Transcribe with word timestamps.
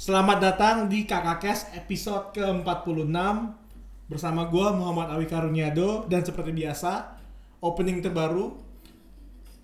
Selamat 0.00 0.40
datang 0.40 0.88
di 0.88 1.04
KKKes 1.04 1.76
episode 1.76 2.32
ke-46. 2.32 3.12
Bersama 4.08 4.48
gue 4.48 4.66
Muhammad 4.72 5.12
Awi 5.12 5.28
Karuniado. 5.28 6.08
Dan 6.08 6.24
seperti 6.24 6.56
biasa, 6.56 7.20
opening 7.60 8.00
terbaru 8.00 8.48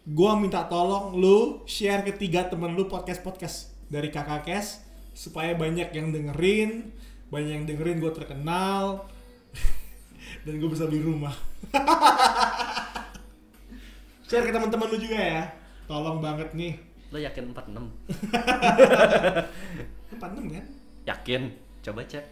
Gue 0.04 0.33
minta 0.37 0.69
tolong 0.69 1.17
lu 1.17 1.64
share 1.64 2.04
ke 2.04 2.12
tiga 2.12 2.53
temen 2.53 2.77
lu 2.77 2.85
podcast-podcast 2.85 3.88
dari 3.88 4.12
KKKes 4.12 4.85
Supaya 5.17 5.57
banyak 5.57 5.88
yang 5.96 6.12
dengerin 6.12 6.93
Banyak 7.32 7.53
yang 7.57 7.64
dengerin 7.64 8.05
gue 8.05 8.12
terkenal 8.12 9.09
Dan 10.45 10.61
gue 10.61 10.68
bisa 10.68 10.84
beli 10.84 11.00
rumah. 11.00 11.32
Share 14.29 14.45
ke 14.45 14.53
teman-teman 14.53 14.84
lu 14.84 15.00
juga 15.00 15.16
ya. 15.16 15.48
Tolong 15.89 16.21
banget 16.21 16.53
nih 16.53 16.95
Lo 17.17 17.25
yakin 17.25 17.48
46? 17.48 18.12
46 20.21 20.53
kan? 20.61 20.65
Yakin? 21.09 21.43
Coba 21.80 22.05
cek. 22.05 22.24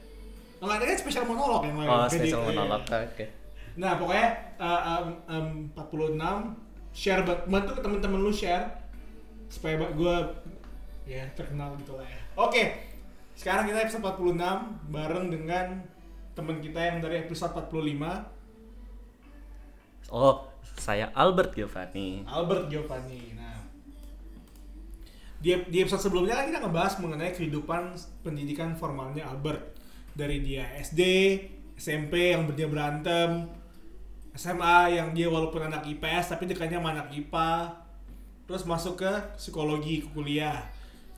Kalau 0.60 0.72
ada 0.76 0.84
kan 0.84 0.96
spesial 1.00 1.24
monolog 1.24 1.64
yang 1.64 1.76
lain. 1.80 1.88
Oh, 1.88 2.04
spesial 2.04 2.44
eh, 2.44 2.52
monolog. 2.52 2.84
Oke. 2.84 3.26
Nah, 3.80 3.96
pokoknya 3.96 4.28
uh, 4.60 5.08
um, 5.24 5.72
um, 5.72 5.72
46 5.72 6.20
share 6.92 7.24
ba- 7.24 7.48
bantu 7.48 7.74
ke 7.74 7.82
temen-temen 7.82 8.20
lu 8.20 8.28
share 8.28 8.68
supaya 9.48 9.80
gue 9.88 10.16
ya 11.08 11.24
terkenal 11.32 11.72
gitu 11.80 11.96
lah 11.96 12.04
ya. 12.04 12.20
Oke. 12.36 12.92
Sekarang 13.34 13.64
kita 13.64 13.82
episode 13.82 14.04
46 14.04 14.92
bareng 14.92 15.26
dengan 15.32 15.80
teman 16.36 16.60
kita 16.60 16.80
yang 16.80 17.00
dari 17.00 17.24
episode 17.24 17.56
45 17.56 18.36
Oh, 20.12 20.44
saya 20.78 21.08
Albert 21.16 21.56
Giovanni. 21.56 22.22
Albert 22.28 22.68
Giovanni. 22.70 23.32
Nah, 23.34 23.43
di, 25.44 25.52
di 25.68 25.84
episode 25.84 26.00
sebelumnya 26.00 26.40
kan 26.40 26.48
kita 26.48 26.64
ngebahas 26.64 26.96
mengenai 27.04 27.36
kehidupan 27.36 27.92
pendidikan 28.24 28.72
formalnya 28.72 29.28
Albert. 29.28 29.76
Dari 30.16 30.40
dia 30.40 30.64
SD, 30.80 31.00
SMP 31.76 32.32
yang 32.32 32.48
dia 32.56 32.64
berantem, 32.64 33.44
SMA 34.32 34.96
yang 34.96 35.12
dia 35.12 35.28
walaupun 35.28 35.68
anak 35.68 35.84
IPS 35.84 36.32
tapi 36.32 36.48
dekatnya 36.48 36.80
sama 36.80 36.96
anak 36.96 37.12
IPA. 37.12 37.76
Terus 38.48 38.64
masuk 38.64 39.04
ke 39.04 39.12
psikologi 39.36 40.00
ke 40.00 40.08
kuliah. 40.16 40.64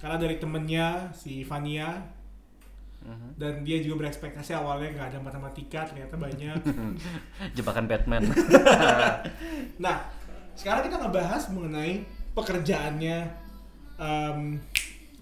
Karena 0.02 0.18
dari 0.18 0.42
temennya 0.42 1.14
si 1.14 1.46
Vania 1.46 2.18
Mhm. 3.06 3.38
dan 3.38 3.62
dia 3.62 3.78
juga 3.78 4.02
berekspektasi 4.02 4.50
awalnya 4.50 4.90
nggak 4.98 5.08
ada 5.14 5.18
matematika 5.22 5.86
ternyata 5.86 6.18
banyak. 6.18 6.58
Jebakan 7.56 7.86
Batman. 7.86 8.26
Nah, 9.78 10.10
sekarang 10.58 10.90
kita 10.90 10.98
ngebahas 10.98 11.46
mengenai 11.54 12.02
pekerjaannya 12.34 13.45
em, 14.00 14.60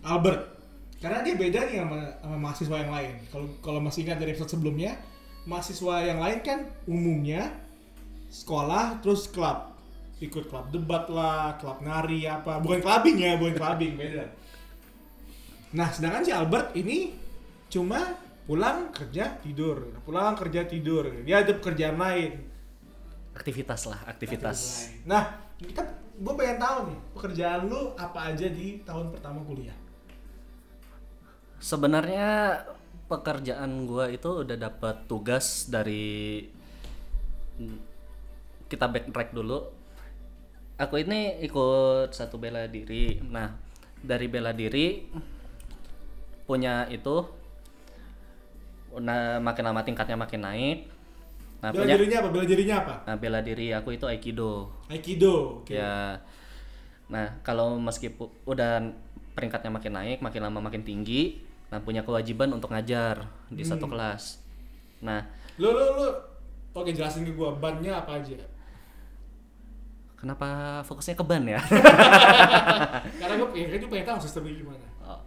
Albert. 0.05 0.55
Karena 1.01 1.21
dia 1.21 1.37
beda 1.37 1.69
nih 1.69 1.85
sama, 1.85 1.99
sama 2.23 2.37
mahasiswa 2.41 2.77
yang 2.81 2.93
lain. 2.93 3.15
Kalau 3.29 3.47
kalau 3.61 3.81
masih 3.81 4.09
ingat 4.09 4.19
dari 4.21 4.33
episode 4.33 4.57
sebelumnya, 4.57 4.97
mahasiswa 5.45 6.01
yang 6.01 6.19
lain 6.21 6.39
kan 6.41 6.59
umumnya 6.89 7.53
sekolah 8.33 9.05
terus 9.05 9.29
klub. 9.29 9.77
Ikut 10.23 10.49
klub 10.49 10.73
debat 10.73 11.05
lah, 11.13 11.61
klub 11.61 11.85
nari 11.85 12.25
apa. 12.25 12.57
Bukan 12.63 12.81
clubbing 12.81 13.21
ya, 13.21 13.37
bukan 13.37 13.55
clubbing, 13.55 13.95
beda. 14.01 14.25
Nah, 15.75 15.91
sedangkan 15.91 16.23
si 16.23 16.33
Albert 16.33 16.73
ini 16.79 17.13
cuma 17.69 18.17
pulang 18.47 18.95
kerja 18.95 19.37
tidur, 19.43 19.99
pulang 20.07 20.39
kerja 20.39 20.65
tidur. 20.65 21.11
Dia 21.27 21.43
ada 21.43 21.53
pekerjaan 21.53 21.99
lain. 21.99 22.33
aktivitas 23.35 23.91
lah, 23.91 23.99
aktivitas. 24.07 24.59
Nah, 25.11 25.43
kita 25.59 25.83
gue 26.15 26.35
pengen 26.39 26.59
tahu 26.63 26.79
nih 26.91 26.99
pekerjaan 27.19 27.61
lu 27.67 27.91
apa 27.99 28.31
aja 28.31 28.47
di 28.47 28.79
tahun 28.87 29.11
pertama 29.11 29.43
kuliah. 29.43 29.75
Sebenarnya 31.59 32.61
pekerjaan 33.09 33.85
gua 33.85 34.09
itu 34.09 34.45
udah 34.45 34.57
dapat 34.57 35.05
tugas 35.09 35.69
dari 35.69 36.45
kita 38.69 38.87
backtrack 38.89 39.33
dulu. 39.33 39.65
Aku 40.75 40.99
ini 40.99 41.39
ikut 41.47 42.11
satu 42.11 42.37
bela 42.37 42.67
diri. 42.67 43.23
Nah, 43.23 43.55
dari 44.03 44.27
bela 44.27 44.51
diri 44.51 45.07
punya 46.45 46.85
itu 46.93 47.25
nah, 49.01 49.41
makin 49.41 49.65
lama 49.65 49.81
tingkatnya 49.87 50.19
makin 50.19 50.43
naik. 50.45 50.79
Nah, 51.65 51.73
Bela 51.73 51.81
punya 51.89 51.97
dirinya 51.97 52.19
apa? 52.21 52.29
Bela 52.29 52.45
dirinya 52.45 52.77
apa? 52.85 52.95
Nah, 53.09 53.17
bela 53.17 53.41
diri 53.41 53.67
aku 53.73 53.89
itu 53.97 54.05
aikido. 54.05 54.69
Aikido. 54.93 55.65
Oke. 55.65 55.81
Ya. 55.81 56.21
Nah, 57.09 57.41
kalau 57.41 57.81
meskipun 57.81 58.29
udah 58.45 58.85
peringkatnya 59.33 59.73
makin 59.73 59.93
naik, 59.97 60.19
makin 60.21 60.45
lama 60.45 60.61
makin 60.61 60.85
tinggi, 60.85 61.41
nah 61.73 61.81
punya 61.81 62.05
kewajiban 62.05 62.53
untuk 62.53 62.69
ngajar 62.69 63.25
di 63.49 63.65
satu 63.65 63.89
kelas. 63.89 64.45
Nah, 65.01 65.25
Lu 65.57 65.73
lu 65.73 65.85
lu 65.97 66.09
Oke, 66.75 66.91
jelasin 66.91 67.23
ke 67.25 67.33
gua 67.33 67.55
bannya 67.57 67.95
apa 67.97 68.19
aja. 68.21 68.35
kenapa 70.21 70.81
fokusnya 70.85 71.15
ke 71.17 71.25
ban 71.25 71.45
ya? 71.49 71.61
Karena 73.21 73.35
gue 73.39 73.49
kan 73.79 73.89
pengen 73.93 74.07
tahu 74.09 74.19
sistemnya 74.21 74.53
gimana. 74.57 74.87
Oh, 75.05 75.21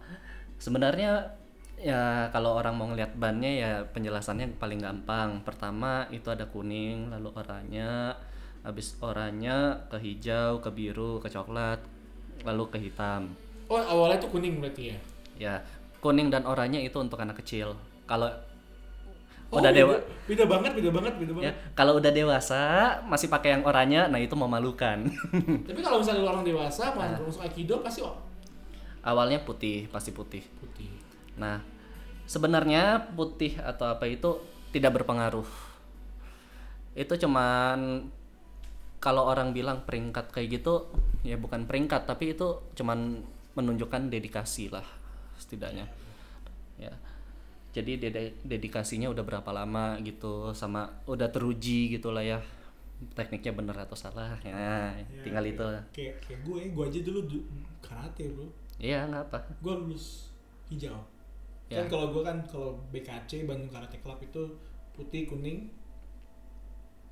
Sebenarnya 0.58 1.34
ya 1.78 2.26
kalau 2.28 2.54
orang 2.54 2.74
mau 2.74 2.86
ngeliat 2.86 3.14
bannya 3.14 3.52
ya 3.54 3.72
penjelasannya 3.90 4.58
paling 4.58 4.78
gampang. 4.78 5.40
Pertama 5.42 6.04
itu 6.10 6.28
ada 6.28 6.44
kuning, 6.44 7.08
lalu 7.08 7.30
oranye, 7.32 8.12
habis 8.62 8.98
oranye 8.98 9.54
ke 9.86 9.96
hijau, 9.96 10.58
ke 10.58 10.70
biru, 10.70 11.18
ke 11.18 11.28
coklat, 11.28 11.78
lalu 12.42 12.64
ke 12.68 12.78
hitam. 12.80 13.30
Oh, 13.68 13.78
awalnya 13.78 14.18
tuh 14.18 14.30
kuning 14.32 14.58
berarti 14.58 14.90
ya. 14.90 14.96
Ya, 15.38 15.54
kuning 15.98 16.28
dan 16.28 16.42
oranye 16.44 16.82
itu 16.82 16.98
untuk 16.98 17.18
anak 17.18 17.38
kecil. 17.38 17.74
Kalau 18.04 18.26
Oh, 19.48 19.64
udah 19.64 19.72
beda- 19.72 19.80
dewa 19.80 19.96
Beda 20.28 20.44
banget, 20.44 20.72
beda 20.76 20.90
banget, 20.92 21.12
beda 21.16 21.32
ya, 21.40 21.48
banget. 21.48 21.54
kalau 21.72 21.96
udah 21.96 22.12
dewasa 22.12 22.60
masih 23.08 23.32
pakai 23.32 23.56
yang 23.56 23.64
oranye, 23.64 24.04
nah 24.04 24.20
itu 24.20 24.36
memalukan. 24.36 25.08
Tapi 25.68 25.80
kalau 25.80 26.04
misalnya 26.04 26.20
orang 26.28 26.44
dewasa 26.44 26.92
mau 26.92 27.08
masuk 27.24 27.40
Aikido 27.40 27.80
pasti 27.80 28.04
oh, 28.04 28.12
Awalnya 29.00 29.40
putih, 29.48 29.88
pasti 29.88 30.12
putih. 30.12 30.44
putih. 30.60 30.97
Nah, 31.38 31.62
sebenarnya 32.26 33.14
putih 33.14 33.56
atau 33.62 33.88
apa 33.88 34.04
itu 34.10 34.42
tidak 34.74 35.00
berpengaruh. 35.00 35.46
Itu 36.98 37.14
cuman 37.14 38.04
kalau 38.98 39.30
orang 39.30 39.54
bilang 39.54 39.86
peringkat 39.86 40.34
kayak 40.34 40.60
gitu, 40.60 40.90
ya 41.22 41.38
bukan 41.38 41.64
peringkat, 41.64 42.04
tapi 42.10 42.34
itu 42.34 42.58
cuman 42.74 43.22
menunjukkan 43.54 44.10
dedikasi 44.10 44.68
lah 44.74 44.84
setidaknya. 45.38 45.86
Ya. 46.76 46.94
Jadi 47.70 48.02
dedikasinya 48.42 49.06
udah 49.06 49.22
berapa 49.22 49.50
lama 49.54 50.02
gitu 50.02 50.50
sama 50.50 50.90
udah 51.06 51.30
teruji 51.30 51.94
gitu 51.94 52.10
lah 52.10 52.26
ya. 52.26 52.38
Tekniknya 53.14 53.54
bener 53.54 53.78
atau 53.78 53.94
salah 53.94 54.34
ya, 54.42 54.90
tinggal 55.22 55.46
itu. 55.46 55.62
Kayak 55.94 56.18
kayak 56.18 56.40
gue, 56.42 56.58
gue 56.74 56.84
aja 56.90 57.00
dulu 57.06 57.20
du- 57.30 57.46
karate, 57.78 58.26
Bro. 58.34 58.50
Iya, 58.82 59.06
nggak 59.06 59.22
apa. 59.30 59.38
gue 59.62 59.74
lulus 59.74 60.34
hijau 60.70 60.98
Ya. 61.68 61.78
kan 61.78 61.86
kalau 61.90 62.06
gue 62.10 62.22
kan 62.22 62.36
kalau 62.44 62.70
BKC 62.88 63.44
Bandung 63.44 63.68
Karate 63.68 63.98
Club 63.98 64.16
itu 64.18 64.42
putih 64.90 65.24
kuning 65.24 65.68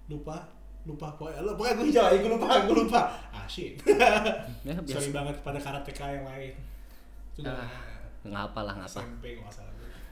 lupa 0.07 0.49
lupa 0.83 1.13
pokoknya 1.13 1.43
lu- 1.43 1.53
pokoknya 1.53 1.75
gue 1.77 1.87
hijau 1.91 2.07
gue 2.09 2.31
lupa 2.31 2.47
gue 2.63 2.77
lupa 2.79 3.01
ah 3.29 3.45
shit 3.45 3.75
Ya, 4.63 4.73
biasa. 4.79 4.97
sorry 4.97 5.11
banget 5.11 5.37
pada 5.43 5.59
karateka 5.59 6.07
yang 6.07 6.25
lain 6.25 6.55
itu 7.29 7.43
udah 7.43 7.53
Ah, 7.53 7.69
nggak 8.25 8.45
apa 8.49 8.61
lah, 8.63 8.75
nggak 8.77 8.89
apa. 8.89 9.01
SMP 9.03 9.25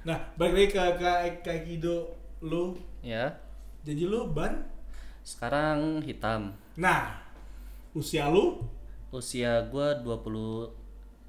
nah 0.05 0.19
balik 0.37 0.53
lagi 0.53 1.01
ke 1.01 1.09
ke 1.41 1.51
Aikido 1.51 2.13
lu 2.43 2.77
Ya. 3.01 3.33
jadi 3.81 4.05
lu 4.05 4.29
ban 4.29 4.67
Sekarang 5.23 6.03
hitam. 6.03 6.53
nah 6.77 7.17
usia 7.93 8.29
lu 8.29 8.61
Usia 9.09 9.63
gua 9.65 9.95
20 9.97 10.69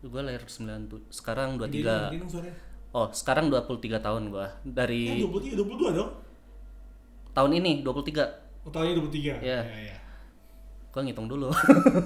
gua 0.03 0.21
lahir 0.21 0.41
90 0.41 0.89
sekarang 1.07 1.55
Gedein 1.55 1.79
23. 1.79 1.85
dong, 1.85 2.01
gedein 2.03 2.19
dong 2.19 2.31
suaranya. 2.33 2.55
Oh, 2.95 3.11
sekarang 3.11 3.52
23 3.52 3.99
tahun 3.99 4.31
gua. 4.31 4.47
eh, 4.47 4.72
Dari 4.72 5.19
23 5.19 5.59
22 5.59 5.91
dong 5.99 6.11
tahun 7.35 7.52
ini 7.59 7.84
23. 7.84 8.23
oh 8.64 8.72
tahunnya 8.72 8.96
23 8.96 9.43
Iya. 9.43 9.59
ya, 9.67 9.79
ya. 9.91 9.97
Gua 10.96 11.03
ngitung 11.03 11.28
dulu. 11.28 11.52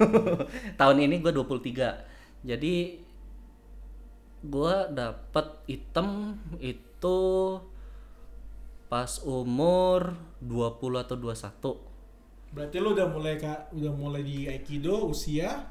tahun 0.81 0.97
ini 1.05 1.21
gua 1.21 1.29
23. 1.29 1.93
Jadi 2.41 3.05
gua 4.41 4.89
dapat 4.89 5.61
hitam 5.69 6.33
itu 6.57 7.19
pas 8.89 9.21
umur 9.21 10.17
20 10.41 11.05
atau 11.05 11.13
21. 11.13 11.85
Berarti 12.49 12.81
lu 12.81 12.97
udah 12.97 13.05
mulai 13.13 13.37
kak, 13.37 13.69
udah 13.77 13.93
mulai 13.93 14.25
di 14.25 14.49
Aikido 14.49 15.05
usia 15.05 15.69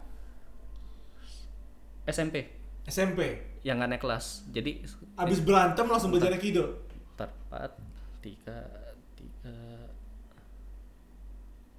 SMP 2.07 2.55
SMP. 2.89 3.21
Yang 3.69 3.77
nggak 3.77 3.91
naik 3.93 4.01
kelas. 4.01 4.49
Jadi 4.49 4.81
Abis 5.15 5.45
berantem 5.45 5.85
langsung 5.85 6.09
belajar 6.09 6.33
Aikido. 6.33 6.89
4, 7.15 7.29
3, 8.25 8.33
3 9.45 9.53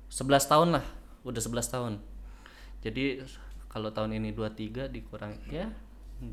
11 0.08 0.20
tahun 0.46 0.70
lah, 0.76 0.86
udah 1.22 1.42
11 1.42 1.66
tahun. 1.66 1.94
Jadi 2.80 3.26
kalau 3.66 3.90
tahun 3.90 4.14
ini 4.16 4.30
23 4.32 4.86
dikurang 4.88 5.34
ya 5.48 5.70
12 6.20 6.30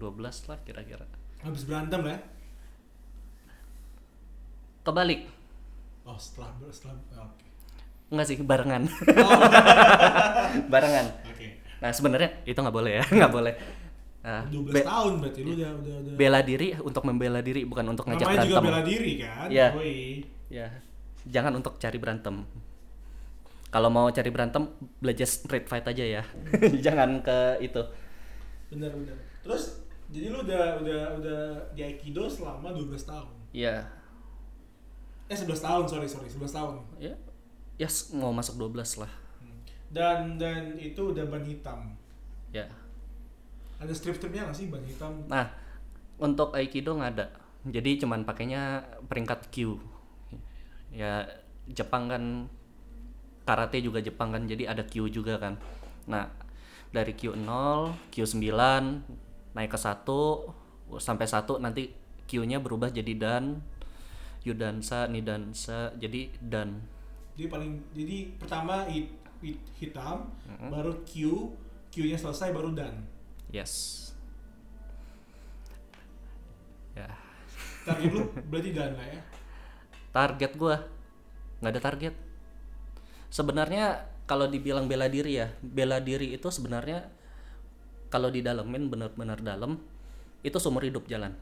lah 0.46 0.58
kira-kira. 0.60 1.06
Habis 1.40 1.64
berantem 1.64 2.02
ya? 2.04 2.18
kebalik 4.82 5.26
Oh 6.06 6.14
setelah, 6.14 6.54
setelah, 6.70 6.94
oke. 7.18 7.42
enggak 8.06 8.26
sih 8.30 8.38
barengan 8.38 8.86
Oh, 9.18 9.40
barengan 10.72 11.10
oke. 11.26 11.46
nah 11.82 11.90
sebenarnya 11.90 12.46
itu 12.46 12.54
nggak 12.54 12.70
boleh 12.70 13.02
ya 13.02 13.04
nggak 13.18 13.32
boleh 13.34 13.54
nah, 14.26 14.42
12 14.44 14.74
be- 14.74 14.82
tahun 14.84 15.12
berarti 15.16 15.40
lu 15.40 15.50
udah, 15.52 15.70
udah, 15.76 15.94
udah. 16.02 16.14
bela 16.14 16.40
diri 16.42 16.68
untuk 16.76 17.02
membela 17.02 17.38
diri 17.40 17.62
bukan 17.62 17.86
untuk 17.86 18.04
ngajak 18.04 18.26
Namanya 18.26 18.42
juga 18.42 18.50
berantem 18.50 18.66
bela 18.66 18.80
diri 18.84 19.12
kan? 19.16 19.46
Iya. 19.48 19.68
Ya 20.48 20.66
jangan 21.24 21.52
untuk 21.54 21.74
cari 21.76 21.96
berantem 21.96 22.42
kalau 23.68 23.86
mau 23.88 24.06
cari 24.08 24.28
berantem 24.28 24.62
belajar 24.96 25.26
street 25.26 25.64
fight 25.64 25.82
aja 25.84 26.04
ya 26.12 26.22
jangan 26.84 27.18
ke 27.20 27.38
itu 27.60 27.82
Bener 28.66 28.90
bener. 28.90 29.14
Terus 29.40 29.78
jadi 30.06 30.26
lu 30.28 30.38
udah 30.40 30.78
udah 30.80 31.02
udah 31.16 31.40
di 31.70 31.82
Aikido 31.84 32.26
selama 32.26 32.70
12 32.70 32.98
tahun. 33.00 33.30
ya 33.52 33.82
Eh 35.24 35.34
11 35.34 35.50
tahun, 35.56 35.84
sorry 35.84 36.06
sorry, 36.06 36.26
11 36.26 36.46
tahun. 36.48 36.74
ya 36.96 37.14
ya 37.76 37.84
s- 37.84 38.10
mau 38.12 38.30
masuk 38.30 38.54
12 38.56 38.74
lah 38.96 39.10
Hmm. 39.36 39.58
Dan 39.88 40.34
dan 40.34 40.74
itu 40.74 40.98
udah 41.04 41.26
ban 41.26 41.42
hitam. 41.42 41.94
ya 42.48 42.66
Ada 43.76 43.92
strip-stripnya 43.92 44.48
nggak 44.48 44.56
sih 44.56 44.66
ban 44.72 44.82
hitam? 44.84 45.12
nah 45.28 45.52
untuk 46.16 46.56
aikido 46.56 46.96
nggak 46.96 47.12
ada. 47.16 47.26
Jadi 47.66 48.00
cuman 48.00 48.24
pakainya 48.24 48.84
peringkat 49.10 49.52
Q. 49.52 49.76
Ya 50.94 51.28
Jepang 51.68 52.08
kan 52.08 52.46
karate 53.44 53.82
juga 53.84 54.00
Jepang 54.00 54.32
kan 54.32 54.48
jadi 54.48 54.72
ada 54.72 54.86
Q 54.86 55.12
juga 55.12 55.36
kan. 55.36 55.60
Nah 56.08 56.30
dari 56.94 57.12
Q0 57.12 57.44
Q9 58.14 58.44
naik 59.52 59.70
ke 59.72 59.78
1 59.78 60.96
sampai 60.96 61.26
1 61.26 61.60
nanti 61.60 61.92
Q-nya 62.26 62.58
berubah 62.58 62.90
jadi 62.90 63.12
dan 63.14 63.62
Yudansa 64.46 65.10
Nidansa 65.10 65.94
jadi 65.98 66.30
dan. 66.38 66.82
Jadi 67.34 67.46
paling 67.50 67.72
jadi 67.92 68.30
pertama 68.38 68.86
hit, 68.86 69.10
hit- 69.42 69.66
hitam, 69.78 70.30
baru 70.70 70.94
Q, 71.02 71.50
Q-nya 71.90 72.16
selesai 72.16 72.54
baru 72.54 72.72
dan. 72.72 72.94
Yes. 73.56 73.72
Ya. 76.96 77.08
Target 77.84 78.10
lu 78.12 78.22
berarti 78.48 78.70
dan 78.72 78.96
lah 78.96 79.06
ya. 79.08 79.20
target 80.12 80.52
gua? 80.56 80.76
Nggak 81.60 81.72
ada 81.76 81.82
target. 81.82 82.14
Sebenarnya 83.28 84.08
kalau 84.24 84.48
dibilang 84.48 84.88
bela 84.88 85.06
diri 85.06 85.38
ya 85.38 85.52
bela 85.60 86.00
diri 86.00 86.34
itu 86.34 86.48
sebenarnya 86.48 87.04
kalau 88.08 88.32
didalemin 88.32 88.88
benar-benar 88.88 89.44
dalam 89.44 89.76
itu 90.40 90.56
seumur 90.56 90.84
hidup 90.84 91.04
jalan. 91.06 91.36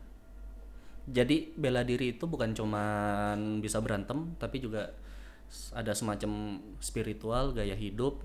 Jadi 1.05 1.53
bela 1.55 1.85
diri 1.85 2.17
itu 2.17 2.25
bukan 2.25 2.57
cuman 2.57 3.61
bisa 3.63 3.79
berantem 3.79 4.35
tapi 4.41 4.59
juga 4.59 4.91
ada 5.77 5.93
semacam 5.93 6.59
spiritual 6.81 7.53
gaya 7.53 7.77
hidup 7.77 8.25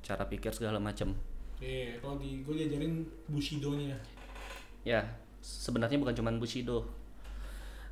cara 0.00 0.24
pikir 0.24 0.54
segala 0.54 0.80
macam 0.80 1.12
Iya, 1.60 2.00
kalau 2.00 2.16
di 2.16 2.40
gue 2.40 2.54
diajarin 2.56 3.04
Bushido-nya. 3.28 3.96
ya 4.80 5.04
sebenarnya 5.40 6.00
bukan 6.00 6.16
cuman 6.16 6.36
bushido 6.36 6.88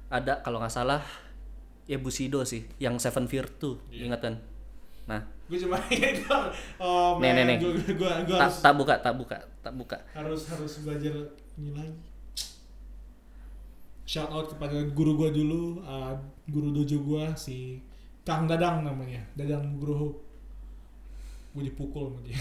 ada 0.09 0.41
kalau 0.41 0.57
nggak 0.57 0.73
salah 0.73 1.05
ya 1.85 2.01
bushido 2.01 2.41
sih 2.45 2.65
yang 2.81 2.97
seven 2.97 3.29
virtue 3.29 3.77
ingat 3.93 4.21
kan 4.21 4.35
nah 5.05 5.21
Gue 5.49 5.57
cuma 5.57 5.81
itu. 5.89 6.29
Oh, 6.77 7.17
Nih, 7.21 7.33
nih, 7.33 7.45
nih. 7.45 7.57
Gue 7.61 7.73
gue 7.73 7.97
gue 7.97 8.37
tak 8.37 8.53
harus 8.53 8.61
tak 8.61 8.75
buka 8.77 8.95
tak 9.01 9.15
buka 9.17 9.37
tak 9.61 9.73
buka 9.73 9.97
harus 10.13 10.45
harus 10.49 10.73
belajar 10.85 11.13
ini 11.57 11.73
lagi. 11.73 11.97
Shout 14.05 14.29
out 14.29 14.49
kepada 14.49 14.77
guru 14.93 15.21
gua 15.21 15.29
dulu, 15.29 15.85
uh, 15.85 16.17
guru 16.49 16.73
dojo 16.73 16.97
gua 17.05 17.37
si 17.37 17.81
Kang 18.25 18.49
Dadang 18.49 18.81
namanya, 18.81 19.21
Dadang 19.37 19.77
Nugroho. 19.77 20.17
Gue 21.59 21.67
dipukul 21.67 22.07
sama 22.07 22.23
dia. 22.23 22.39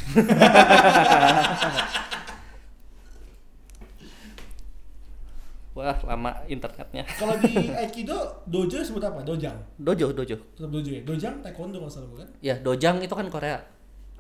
wah 5.74 5.98
lama 6.10 6.32
internetnya 6.50 7.06
Kalau 7.18 7.38
di 7.38 7.70
Aikido 7.70 8.18
dojo 8.50 8.78
sebut 8.82 9.02
apa? 9.02 9.22
Dojang. 9.22 9.58
dojo 9.78 10.10
dojo 10.10 10.38
Tetap 10.58 10.70
dojo 10.70 10.90
ya. 10.90 11.02
Dojang 11.06 11.36
taekwondo 11.42 11.78
kalau 11.78 11.90
salah 11.90 12.10
bukan? 12.10 12.28
ya 12.42 12.58
dojang 12.58 12.98
itu 13.02 13.14
kan 13.14 13.26
Korea 13.30 13.58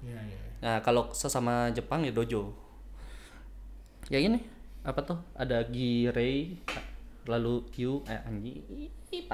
Iya 0.01 0.13
iya. 0.13 0.21
iya. 0.29 0.39
nah 0.61 0.77
kalau 0.81 1.09
sesama 1.13 1.69
Jepang 1.73 2.05
ya 2.05 2.13
dojo 2.13 2.53
ya 4.09 4.17
ini 4.17 4.41
apa 4.81 5.01
tuh 5.01 5.17
ada 5.33 5.61
girei 5.65 6.57
lalu 7.25 7.65
Q 7.69 8.01
eh 8.09 8.21
anjing 8.25 8.61
ih, 8.73 8.89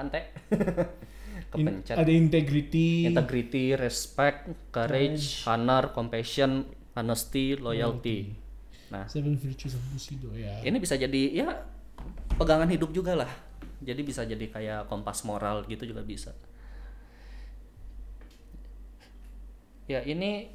In- 1.33 1.81
kepencet. 1.81 1.95
ada 1.97 2.11
integrity. 2.13 3.09
integrity 3.09 3.73
respect 3.73 4.49
courage 4.69 5.43
honor 5.49 5.89
compassion 5.91 6.69
honesty 6.93 7.57
loyalty. 7.57 8.33
Nah. 8.93 9.09
Seven 9.09 9.33
virtues 9.33 9.73
of 9.73 9.81
Bushido 9.89 10.29
ya. 10.37 10.61
ini 10.61 10.77
bisa 10.77 10.93
jadi 10.93 11.21
ya 11.33 11.65
pegangan 12.37 12.69
hidup 12.69 12.93
juga 12.93 13.17
lah. 13.17 13.31
Jadi 13.83 14.01
bisa 14.05 14.23
jadi 14.23 14.45
kayak 14.47 14.87
kompas 14.87 15.25
moral 15.27 15.65
gitu 15.65 15.83
juga 15.83 16.05
bisa. 16.05 16.31
Ya 19.89 19.99
ini 20.05 20.47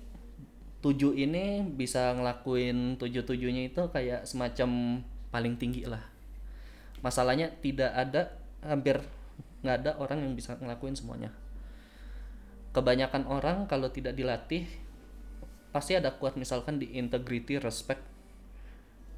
tujuh 0.81 1.13
ini 1.19 1.67
bisa 1.67 2.15
ngelakuin 2.15 2.97
tujuh 2.97 3.27
tujuhnya 3.27 3.69
itu 3.69 3.83
kayak 3.91 4.25
semacam 4.25 5.03
paling 5.29 5.59
tinggi 5.59 5.85
lah. 5.85 6.01
Masalahnya 7.05 7.53
tidak 7.61 7.93
ada 7.93 8.33
hampir 8.63 9.03
nggak 9.63 9.77
ada 9.85 9.93
orang 9.99 10.23
yang 10.23 10.33
bisa 10.39 10.55
ngelakuin 10.59 10.95
semuanya. 10.95 11.35
Kebanyakan 12.71 13.27
orang 13.27 13.67
kalau 13.67 13.91
tidak 13.91 14.15
dilatih 14.15 14.69
pasti 15.75 15.99
ada 15.99 16.15
kuat 16.15 16.39
misalkan 16.39 16.79
di 16.79 16.95
integrity 16.95 17.59
respect 17.59 18.01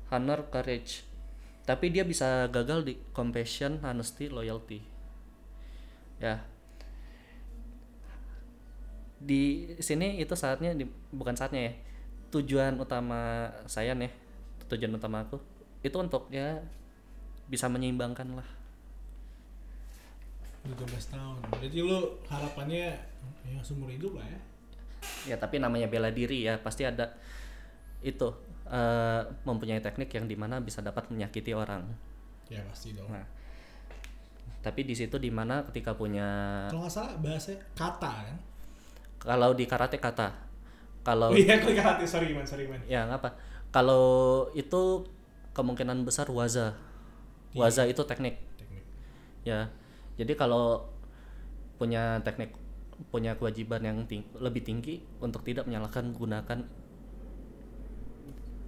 honor 0.08 0.48
courage. 0.48 1.04
Tapi 1.69 1.92
dia 1.92 2.02
bisa 2.02 2.48
gagal 2.48 2.82
di 2.82 2.94
compassion 3.12 3.78
honesty 3.84 4.26
loyalty. 4.32 4.81
Ya. 6.19 6.42
Di 9.20 9.76
sini 9.78 10.19
itu 10.19 10.32
saatnya 10.32 10.72
di- 10.72 10.88
bukan 11.12 11.37
saatnya 11.37 11.69
ya 11.69 11.72
tujuan 12.31 12.78
utama 12.78 13.50
saya 13.66 13.92
nih 13.92 14.08
tujuan 14.70 14.94
utama 14.94 15.26
aku 15.26 15.42
itu 15.82 15.96
untuk 15.98 16.31
ya 16.31 16.62
bisa 17.50 17.66
menyeimbangkan 17.66 18.38
lah 18.38 18.60
Udah 20.61 20.76
12 20.76 21.14
tahun. 21.14 21.37
Jadi 21.64 21.79
lu 21.81 21.99
harapannya 22.29 22.93
ya 23.45 23.59
seumur 23.61 23.88
hidup 23.88 24.17
lah 24.17 24.26
ya. 24.26 24.40
ya 25.25 25.37
tapi 25.37 25.57
namanya 25.57 25.88
bela 25.88 26.12
diri 26.12 26.45
ya 26.45 26.61
pasti 26.61 26.85
ada 26.85 27.09
itu 28.00 28.29
eh, 28.69 29.21
mempunyai 29.43 29.81
teknik 29.81 30.12
yang 30.12 30.29
di 30.29 30.37
mana 30.37 30.61
bisa 30.61 30.81
dapat 30.81 31.09
menyakiti 31.09 31.57
orang 31.57 31.85
Ya 32.49 32.61
pasti 32.69 32.93
dong. 32.93 33.09
nah 33.09 33.25
tapi 34.61 34.85
di 34.85 34.93
situ 34.93 35.17
di 35.17 35.33
mana 35.33 35.64
ketika 35.64 35.97
punya 35.97 36.29
Kalau 36.69 36.85
nggak 36.85 36.93
salah 36.93 37.17
bahasa 37.17 37.57
kata 37.73 38.12
kan? 38.12 38.37
kalau 39.17 39.57
di 39.57 39.64
karate 39.64 39.97
kata 39.97 40.29
kalau 41.00 41.33
Oh 41.33 41.37
iya, 41.37 41.57
kalau 41.57 41.73
karate 41.73 42.05
sorry 42.05 42.37
man, 42.37 42.45
sorry 42.45 42.69
man. 42.69 42.76
ya 42.85 43.09
nggak 43.09 43.25
apa 43.25 43.31
kalau 43.73 44.05
itu 44.52 45.00
kemungkinan 45.57 46.05
besar 46.05 46.29
waza 46.29 46.76
waza 47.57 47.88
itu 47.88 48.05
teknik 48.05 48.37
Teknik. 48.61 48.85
ya 49.49 49.64
jadi 50.21 50.37
kalau 50.37 50.85
punya 51.81 52.21
teknik 52.21 52.53
punya 53.09 53.33
kewajiban 53.41 53.81
yang 53.81 53.99
ting- 54.05 54.29
lebih 54.37 54.61
tinggi 54.61 55.00
untuk 55.25 55.41
tidak 55.41 55.65
menyalahkan 55.65 56.12
gunakan 56.12 56.61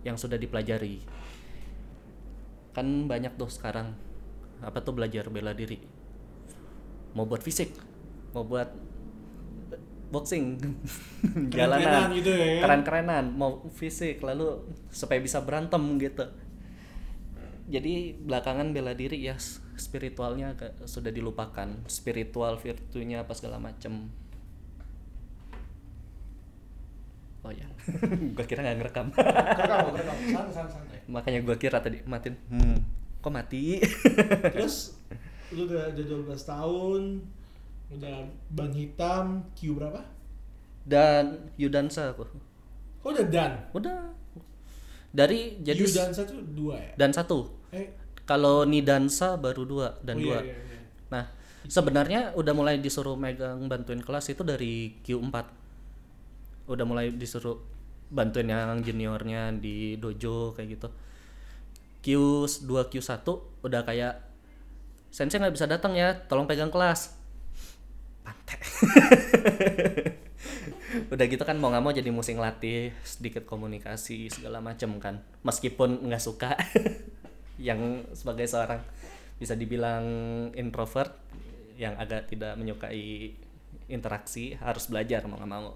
yang 0.02 0.16
sudah 0.16 0.40
dipelajari. 0.40 1.04
Kan 2.72 3.04
banyak 3.04 3.36
tuh 3.36 3.52
sekarang 3.52 3.92
apa 4.64 4.80
tuh 4.80 4.96
belajar 4.96 5.28
bela 5.28 5.52
diri? 5.52 5.76
Mau 7.12 7.28
buat 7.28 7.44
fisik 7.44 7.76
mau 8.32 8.48
buat 8.48 8.72
boxing 10.08 10.56
Keren-kerenan 11.52 11.52
jalanan 11.52 12.08
gitu 12.16 12.30
ya, 12.32 12.40
kan? 12.40 12.60
keren-kerenan 12.64 13.24
mau 13.36 13.60
fisik 13.68 14.24
lalu 14.24 14.64
supaya 14.88 15.20
bisa 15.20 15.44
berantem 15.44 15.80
gitu. 16.00 16.24
Jadi 17.68 18.16
belakangan 18.18 18.72
bela 18.72 18.92
diri 18.92 19.20
ya 19.22 19.36
s- 19.36 19.60
spiritualnya 19.82 20.54
sudah 20.86 21.10
dilupakan. 21.10 21.66
Spiritual 21.90 22.62
virtunya 22.62 23.26
apa 23.26 23.34
segala 23.34 23.58
macem. 23.58 24.06
Oh 27.42 27.50
ya 27.50 27.66
gua 28.38 28.46
kira 28.46 28.62
nggak 28.62 28.76
ngerekam. 28.78 29.06
Santai, 30.32 30.54
santai, 30.54 30.98
makanya 31.10 31.42
gua 31.42 31.58
kira 31.58 31.82
tadi 31.82 31.98
matiin. 32.06 32.38
Hmm. 32.46 32.78
Kok 33.18 33.30
mati? 33.34 33.82
Terus 34.54 34.94
lu 35.50 35.66
udah 35.66 35.90
udah 35.90 36.04
12 36.06 36.52
tahun, 36.54 37.02
udah 37.98 38.14
ban 38.54 38.70
hitam, 38.70 39.46
Q 39.58 39.74
berapa? 39.74 40.02
dan 40.82 41.46
Yudansa 41.54 42.10
aku 42.10 42.26
Oh 43.06 43.14
udah 43.14 43.26
dan. 43.30 43.70
udah. 43.70 43.98
Dari 45.14 45.62
jadi 45.62 45.78
Q 45.78 45.94
dan 45.94 46.10
satu 46.10 46.34
dua 46.42 46.74
ya? 46.78 46.92
dan 46.98 47.10
satu. 47.14 47.50
Eh, 47.70 47.90
Kalau 48.22 48.62
Nidansa 48.62 49.34
baru 49.36 49.66
dua 49.66 49.88
dan 50.00 50.18
Oh, 50.18 50.22
iya, 50.22 50.26
dua. 50.26 50.38
iya, 50.46 50.54
iya. 50.54 50.78
Nah, 51.10 51.24
sebenarnya 51.66 52.20
udah 52.38 52.54
mulai 52.54 52.78
disuruh 52.78 53.18
megang 53.18 53.66
bantuin 53.66 54.00
kelas 54.00 54.30
itu 54.30 54.42
dari 54.46 54.96
Q4. 55.02 55.34
Udah 56.70 56.84
mulai 56.86 57.10
disuruh 57.10 57.58
bantuin 58.12 58.46
yang 58.46 58.78
juniornya 58.80 59.50
di 59.58 59.98
dojo 59.98 60.54
kayak 60.54 60.68
gitu. 60.78 60.88
Q2 62.02 62.70
Q1 62.90 63.26
udah 63.62 63.82
kayak 63.86 64.14
sensei 65.12 65.38
nggak 65.38 65.54
bisa 65.54 65.66
datang 65.70 65.94
ya, 65.94 66.14
tolong 66.26 66.46
pegang 66.50 66.70
kelas. 66.70 67.14
Pantek. 68.22 68.60
udah 71.12 71.24
gitu 71.24 71.40
kan 71.44 71.56
mau 71.56 71.72
nggak 71.72 71.84
mau 71.84 71.92
jadi 71.92 72.08
mesti 72.12 72.36
ngelatih 72.36 72.92
sedikit 73.00 73.48
komunikasi 73.48 74.28
segala 74.28 74.60
macem 74.60 74.92
kan 75.00 75.24
meskipun 75.40 76.04
nggak 76.04 76.20
suka 76.20 76.52
yang 77.60 78.06
sebagai 78.16 78.48
seorang 78.48 78.80
bisa 79.36 79.58
dibilang 79.58 80.04
introvert 80.54 81.12
yang 81.74 81.98
agak 81.98 82.30
tidak 82.30 82.54
menyukai 82.54 83.34
interaksi 83.90 84.54
harus 84.56 84.86
belajar 84.86 85.26
mau 85.26 85.40
nggak 85.40 85.50
mau. 85.50 85.74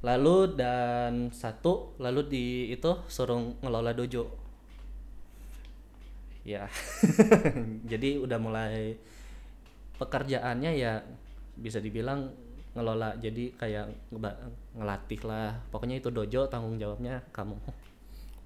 Lalu 0.00 0.56
dan 0.56 1.28
satu 1.32 1.96
lalu 2.00 2.20
di 2.28 2.46
itu 2.72 2.92
suruh 3.08 3.56
ngelola 3.60 3.96
dojo. 3.96 4.28
Ya 6.44 6.68
jadi 7.90 8.16
udah 8.20 8.38
mulai 8.40 8.96
pekerjaannya 10.00 10.72
ya 10.76 11.04
bisa 11.60 11.80
dibilang 11.84 12.32
ngelola 12.72 13.16
jadi 13.20 13.52
kayak 13.56 13.86
ngelatih 14.76 15.20
lah. 15.24 15.56
Pokoknya 15.68 16.00
itu 16.00 16.08
dojo 16.08 16.48
tanggung 16.48 16.80
jawabnya 16.80 17.20
kamu. 17.32 17.56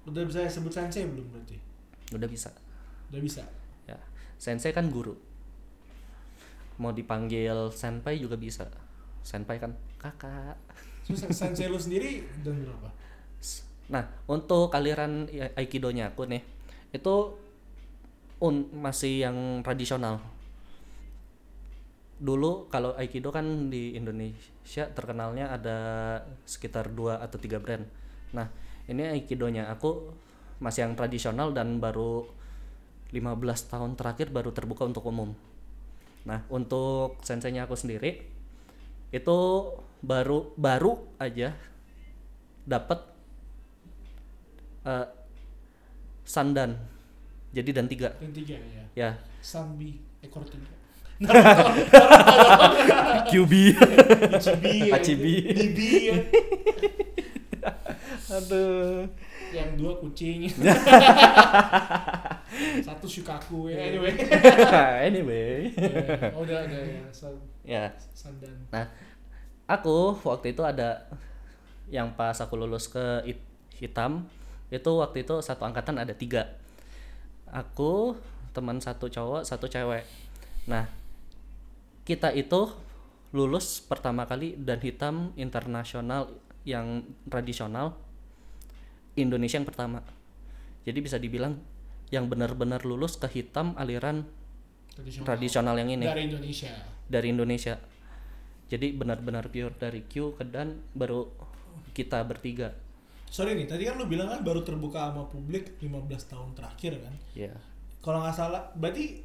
Udah 0.05 0.23
bisa 0.27 0.43
sebut 0.47 0.71
sensei 0.71 1.07
belum 1.07 1.27
berarti? 1.31 1.74
Udah 2.13 2.29
bisa. 2.29 2.51
Udah 3.09 3.21
bisa. 3.21 3.41
ya. 3.89 3.97
Sensei 4.37 4.75
kan 4.75 4.91
guru. 4.91 5.15
Mau 6.77 6.91
dipanggil 6.91 7.71
senpai 7.71 8.19
juga 8.19 8.35
bisa. 8.35 8.67
Senpai 9.25 9.57
kan 9.57 9.73
kakak. 9.97 10.59
Terus 11.05 11.25
sensei 11.33 11.69
lu 11.69 11.79
sendiri 11.79 12.25
dan 12.43 12.61
berapa? 12.61 12.89
nah 13.85 14.01
untuk 14.25 14.73
aliran 14.73 15.29
aikidonya 15.53 16.09
aku 16.09 16.25
nih 16.25 16.41
itu 16.89 17.15
un 18.41 18.67
masih 18.71 19.27
yang 19.27 19.61
tradisional. 19.61 20.19
Dulu 22.15 22.71
kalau 22.71 22.95
aikido 22.95 23.31
kan 23.31 23.67
di 23.67 23.95
Indonesia 23.95 24.87
terkenalnya 24.91 25.51
ada 25.51 25.77
sekitar 26.47 26.91
dua 26.91 27.19
atau 27.19 27.35
tiga 27.39 27.59
brand. 27.59 27.83
Nah 28.31 28.47
ini 28.87 29.07
aikidonya. 29.11 29.67
Aku 29.71 30.15
masih 30.63 30.87
yang 30.87 30.93
tradisional 30.95 31.51
dan 31.51 31.79
baru 31.83 32.25
15 33.11 33.71
tahun 33.71 33.91
terakhir 33.99 34.31
baru 34.31 34.51
terbuka 34.55 34.87
untuk 34.87 35.05
umum 35.07 35.35
nah 36.25 36.41
untuk 36.49 37.21
senseinya 37.21 37.69
aku 37.69 37.77
sendiri 37.77 38.25
itu 39.13 39.37
baru 40.01 40.51
baru 40.57 40.97
aja 41.21 41.53
dapat 42.65 42.99
eh, 44.89 45.07
sandan 46.25 46.75
jadi 47.55 47.71
dan 47.71 47.85
tiga 47.87 48.09
Yang 48.19 48.33
tiga 48.43 48.55
ya. 48.59 48.83
ya 48.97 49.11
Sambi 49.39 50.01
ekor 50.25 50.41
tiga. 50.49 50.67
QB 53.31 53.53
Ichibi. 54.35 55.31
ya. 56.03 56.11
Ya. 56.11 56.17
aduh 58.35 59.07
Yang 59.55 59.71
dua 59.79 59.93
kucing. 60.03 60.39
Satu 62.85 63.07
Shukaku 63.07 63.71
ya. 63.71 63.77
Anyway. 63.89 64.13
anyway 65.07 65.71
Ya, 65.75 66.31
oh, 66.35 66.43
udah 66.43 66.57
ada 66.67 66.79
ya. 66.79 67.01
San, 67.11 67.33
ya 67.65 67.83
sandan. 68.13 68.53
nah 68.69 68.85
aku 69.65 70.13
waktu 70.23 70.53
itu 70.53 70.61
ada 70.61 71.09
yang 71.89 72.13
pas 72.13 72.37
aku 72.37 72.53
lulus 72.55 72.85
ke 72.85 73.25
it- 73.25 73.49
hitam 73.77 74.25
itu 74.69 74.91
waktu 74.97 75.25
itu 75.25 75.41
satu 75.41 75.65
angkatan 75.65 75.97
ada 76.01 76.13
tiga 76.13 76.53
aku 77.49 78.13
teman 78.53 78.77
satu 78.79 79.09
cowok 79.09 79.41
satu 79.45 79.65
cewek 79.65 80.05
nah 80.65 80.89
kita 82.05 82.33
itu 82.33 82.69
lulus 83.33 83.81
pertama 83.81 84.29
kali 84.29 84.55
dan 84.57 84.79
hitam 84.79 85.33
internasional 85.35 86.29
yang 86.65 87.03
tradisional 87.29 87.97
Indonesia 89.15 89.57
yang 89.57 89.67
pertama 89.67 89.99
jadi 90.85 90.99
bisa 91.01 91.17
dibilang 91.17 91.57
yang 92.13 92.29
benar-benar 92.29 92.85
lulus 92.85 93.17
ke 93.17 93.25
hitam 93.31 93.73
aliran 93.75 94.23
Tradisional. 94.95 95.25
tradisional 95.27 95.75
yang 95.81 95.89
ini 95.91 96.05
Dari 96.05 96.23
Indonesia. 96.29 96.71
dari 97.05 97.27
Indonesia. 97.33 97.75
Jadi 98.65 98.87
benar-benar 98.97 99.45
pure 99.53 99.75
dari 99.77 100.01
Q 100.09 100.39
ke 100.39 100.43
Dan 100.47 100.81
baru 100.97 101.29
kita 101.93 102.23
bertiga. 102.25 102.73
Sorry 103.29 103.53
nih, 103.53 103.67
tadi 103.67 103.83
kan 103.85 103.99
lu 103.99 104.07
bilang 104.07 104.31
kan 104.31 104.41
baru 104.41 104.63
terbuka 104.65 105.11
sama 105.11 105.27
publik 105.27 105.77
15 105.83 106.31
tahun 106.31 106.49
terakhir 106.55 106.97
kan? 107.03 107.13
Ya. 107.35 107.53
Kalau 108.01 108.23
nggak 108.25 108.33
salah, 108.33 108.71
berarti 108.73 109.21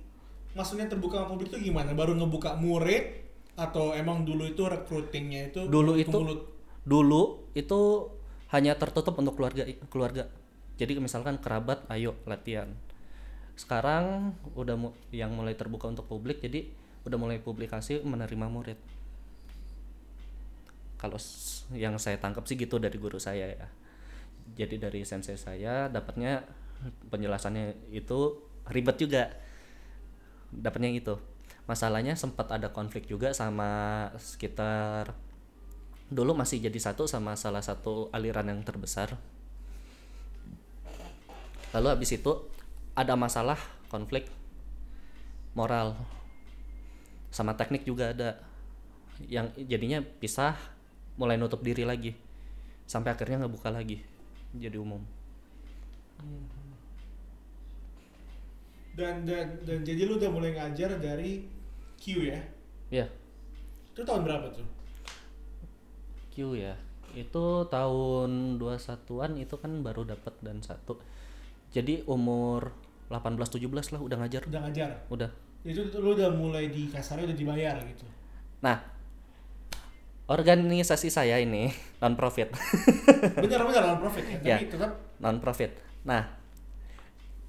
maksudnya 0.53 0.91
terbuka 0.91 1.23
sama 1.25 1.39
publik 1.39 1.55
itu 1.55 1.73
gimana? 1.73 1.95
Baru 1.95 2.19
ngebuka 2.19 2.59
murid 2.59 3.31
atau 3.57 3.93
emang 3.97 4.27
dulu 4.27 4.45
itu 4.45 4.61
recruitingnya 4.67 5.53
itu 5.55 5.61
Dulu 5.69 5.93
itu 5.97 6.19
dulu 6.85 7.23
itu 7.53 7.81
hanya 8.51 8.75
tertutup 8.75 9.15
untuk 9.19 9.39
keluarga 9.39 9.67
keluarga. 9.87 10.25
Jadi 10.75 10.99
misalkan 10.99 11.39
kerabat 11.39 11.87
ayo 11.93 12.19
latihan. 12.27 12.71
Sekarang 13.55 14.35
udah 14.57 14.75
mu- 14.75 14.97
yang 15.15 15.31
mulai 15.37 15.55
terbuka 15.55 15.87
untuk 15.87 16.09
publik 16.09 16.41
jadi 16.41 16.67
udah 17.07 17.19
mulai 17.21 17.39
publikasi 17.39 18.03
menerima 18.03 18.47
murid. 18.49 18.79
Kalau 21.01 21.17
yang 21.73 21.97
saya 21.97 22.21
tangkap 22.21 22.45
sih 22.45 22.59
gitu 22.59 22.77
dari 22.77 22.97
guru 23.01 23.17
saya 23.17 23.49
ya. 23.55 23.69
Jadi 24.57 24.77
dari 24.83 25.01
sensei 25.07 25.39
saya 25.39 25.87
dapatnya 25.89 26.43
penjelasannya 27.09 27.93
itu 27.95 28.41
ribet 28.69 28.97
juga. 28.99 29.25
Dapatnya 30.51 30.91
itu. 30.91 31.15
Masalahnya 31.71 32.19
sempat 32.19 32.51
ada 32.51 32.75
konflik 32.75 33.07
juga 33.07 33.31
sama 33.31 34.11
sekitar 34.19 35.15
dulu 36.11 36.35
masih 36.35 36.59
jadi 36.59 36.79
satu 36.79 37.07
sama 37.07 37.39
salah 37.39 37.63
satu 37.63 38.11
aliran 38.11 38.51
yang 38.51 38.61
terbesar. 38.67 39.15
Lalu 41.71 41.87
habis 41.87 42.11
itu 42.11 42.33
ada 42.99 43.15
masalah 43.15 43.57
konflik 43.87 44.27
moral 45.55 45.95
sama 47.31 47.55
teknik 47.55 47.87
juga 47.87 48.11
ada 48.11 48.39
yang 49.27 49.51
jadinya 49.55 50.03
pisah 50.03 50.59
mulai 51.19 51.39
nutup 51.39 51.63
diri 51.63 51.87
lagi 51.87 52.15
sampai 52.87 53.15
akhirnya 53.15 53.47
ngebuka 53.47 53.71
lagi 53.71 54.03
jadi 54.57 54.79
umum 54.81 55.03
Dan, 58.91 59.25
dan 59.25 59.57
dan 59.65 59.81
jadi 59.87 60.05
lu 60.05 60.19
udah 60.19 60.29
mulai 60.29 60.53
ngajar 60.53 60.99
dari 60.99 61.47
Q 61.97 62.27
ya? 62.27 62.41
ya 62.91 63.07
Itu 63.95 64.03
tahun 64.03 64.27
berapa 64.27 64.51
tuh? 64.51 64.67
Ya. 66.57 66.75
Itu 67.13 67.67
tahun 67.67 68.57
21-an 68.57 69.37
itu 69.37 69.55
kan 69.59 69.83
baru 69.83 70.07
dapat 70.07 70.35
dan 70.41 70.63
satu. 70.63 70.97
Jadi 71.71 72.03
umur 72.07 72.71
18-17 73.09 73.67
lah 73.95 74.01
udah 74.01 74.17
ngajar? 74.23 74.43
Udah 74.47 74.61
ngajar? 74.67 74.91
udah. 75.11 75.31
Itu 75.61 75.93
tuh 75.93 76.01
lu 76.01 76.17
udah 76.17 76.31
mulai 76.33 76.73
di 76.73 76.89
kasarnya 76.89 77.29
udah 77.29 77.39
dibayar 77.39 77.77
gitu? 77.85 78.07
nah 78.61 78.77
organisasi 80.29 81.09
saya 81.09 81.41
ini 81.41 81.73
non 82.05 82.13
profit 82.13 82.53
Bener 83.41 83.61
bener 83.65 83.83
non 83.89 83.99
profit 83.99 84.25
ya, 84.25 84.37
tapi 84.37 84.47
Ya. 84.47 84.57
tetap 84.61 84.93
non 85.17 85.41
profit 85.41 85.73
nah 86.05 86.29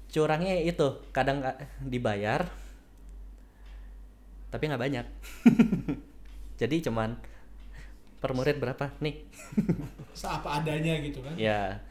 curangnya 0.08 0.56
itu 0.56 1.04
kadang 1.12 1.40
dibayar 1.80 2.48
tapi 4.48 4.68
nggak 4.68 4.82
banyak. 4.84 5.06
Jadi 6.60 6.84
cuman 6.84 7.16
per 8.22 8.32
murid 8.38 8.62
berapa? 8.62 8.94
Nih. 9.02 9.26
Seapa 10.14 10.62
adanya 10.62 11.02
gitu 11.02 11.18
kan? 11.20 11.34
ya 11.34 11.82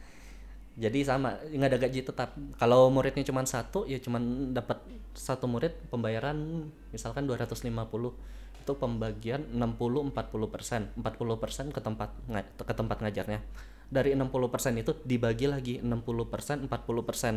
jadi 0.72 1.04
sama 1.04 1.36
nggak 1.52 1.68
ada 1.68 1.78
gaji 1.84 2.00
tetap. 2.00 2.32
Kalau 2.56 2.88
muridnya 2.88 3.20
cuma 3.28 3.44
satu 3.44 3.84
ya 3.84 4.00
cuman 4.00 4.54
dapat 4.56 4.80
satu 5.12 5.44
murid 5.44 5.76
pembayaran 5.92 6.68
misalkan 6.88 7.28
250 7.28 7.68
itu 8.62 8.72
pembagian 8.80 9.42
60 9.52 10.16
40 10.16 10.48
persen. 10.48 10.88
40 10.96 11.42
persen 11.42 11.66
ke 11.68 11.80
tempat 11.84 12.10
ke 12.56 12.72
tempat 12.72 12.96
ngajarnya. 13.04 13.40
Dari 13.92 14.16
60 14.16 14.32
persen 14.48 14.72
itu 14.80 14.96
dibagi 15.04 15.44
lagi 15.44 15.74
60 15.84 16.32
persen 16.32 16.64
40 16.64 17.04
persen. 17.04 17.34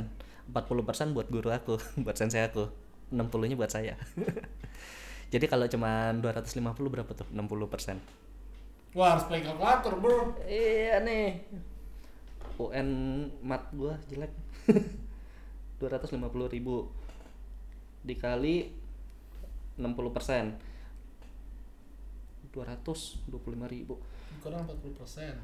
40 0.48 0.88
persen 0.88 1.08
buat 1.12 1.28
guru 1.28 1.52
aku 1.52 1.76
buat 2.08 2.16
sensei 2.16 2.48
aku. 2.48 2.72
60 3.12 3.52
nya 3.52 3.56
buat 3.60 3.72
saya. 3.72 4.00
Jadi 5.34 5.46
kalau 5.52 5.68
cuman 5.68 6.24
250 6.24 6.64
berapa 6.88 7.12
tuh? 7.12 7.28
60 7.36 7.68
persen 7.68 8.00
Wah 8.96 9.20
harus 9.20 9.28
pakai 9.28 9.44
kalkulator 9.44 10.00
bro. 10.00 10.40
Iya 10.48 11.04
nih. 11.04 11.44
UN 12.56 12.90
mat 13.44 13.68
gua 13.76 14.00
jelek. 14.08 14.32
250 15.84 16.16
ribu. 16.56 16.88
Dikali 18.08 18.72
60 19.76 20.16
persen. 20.16 20.56
225 22.56 23.28
ribu. 23.68 24.00
Kurang 24.40 24.64
40 24.64 24.96
persen. 24.96 25.36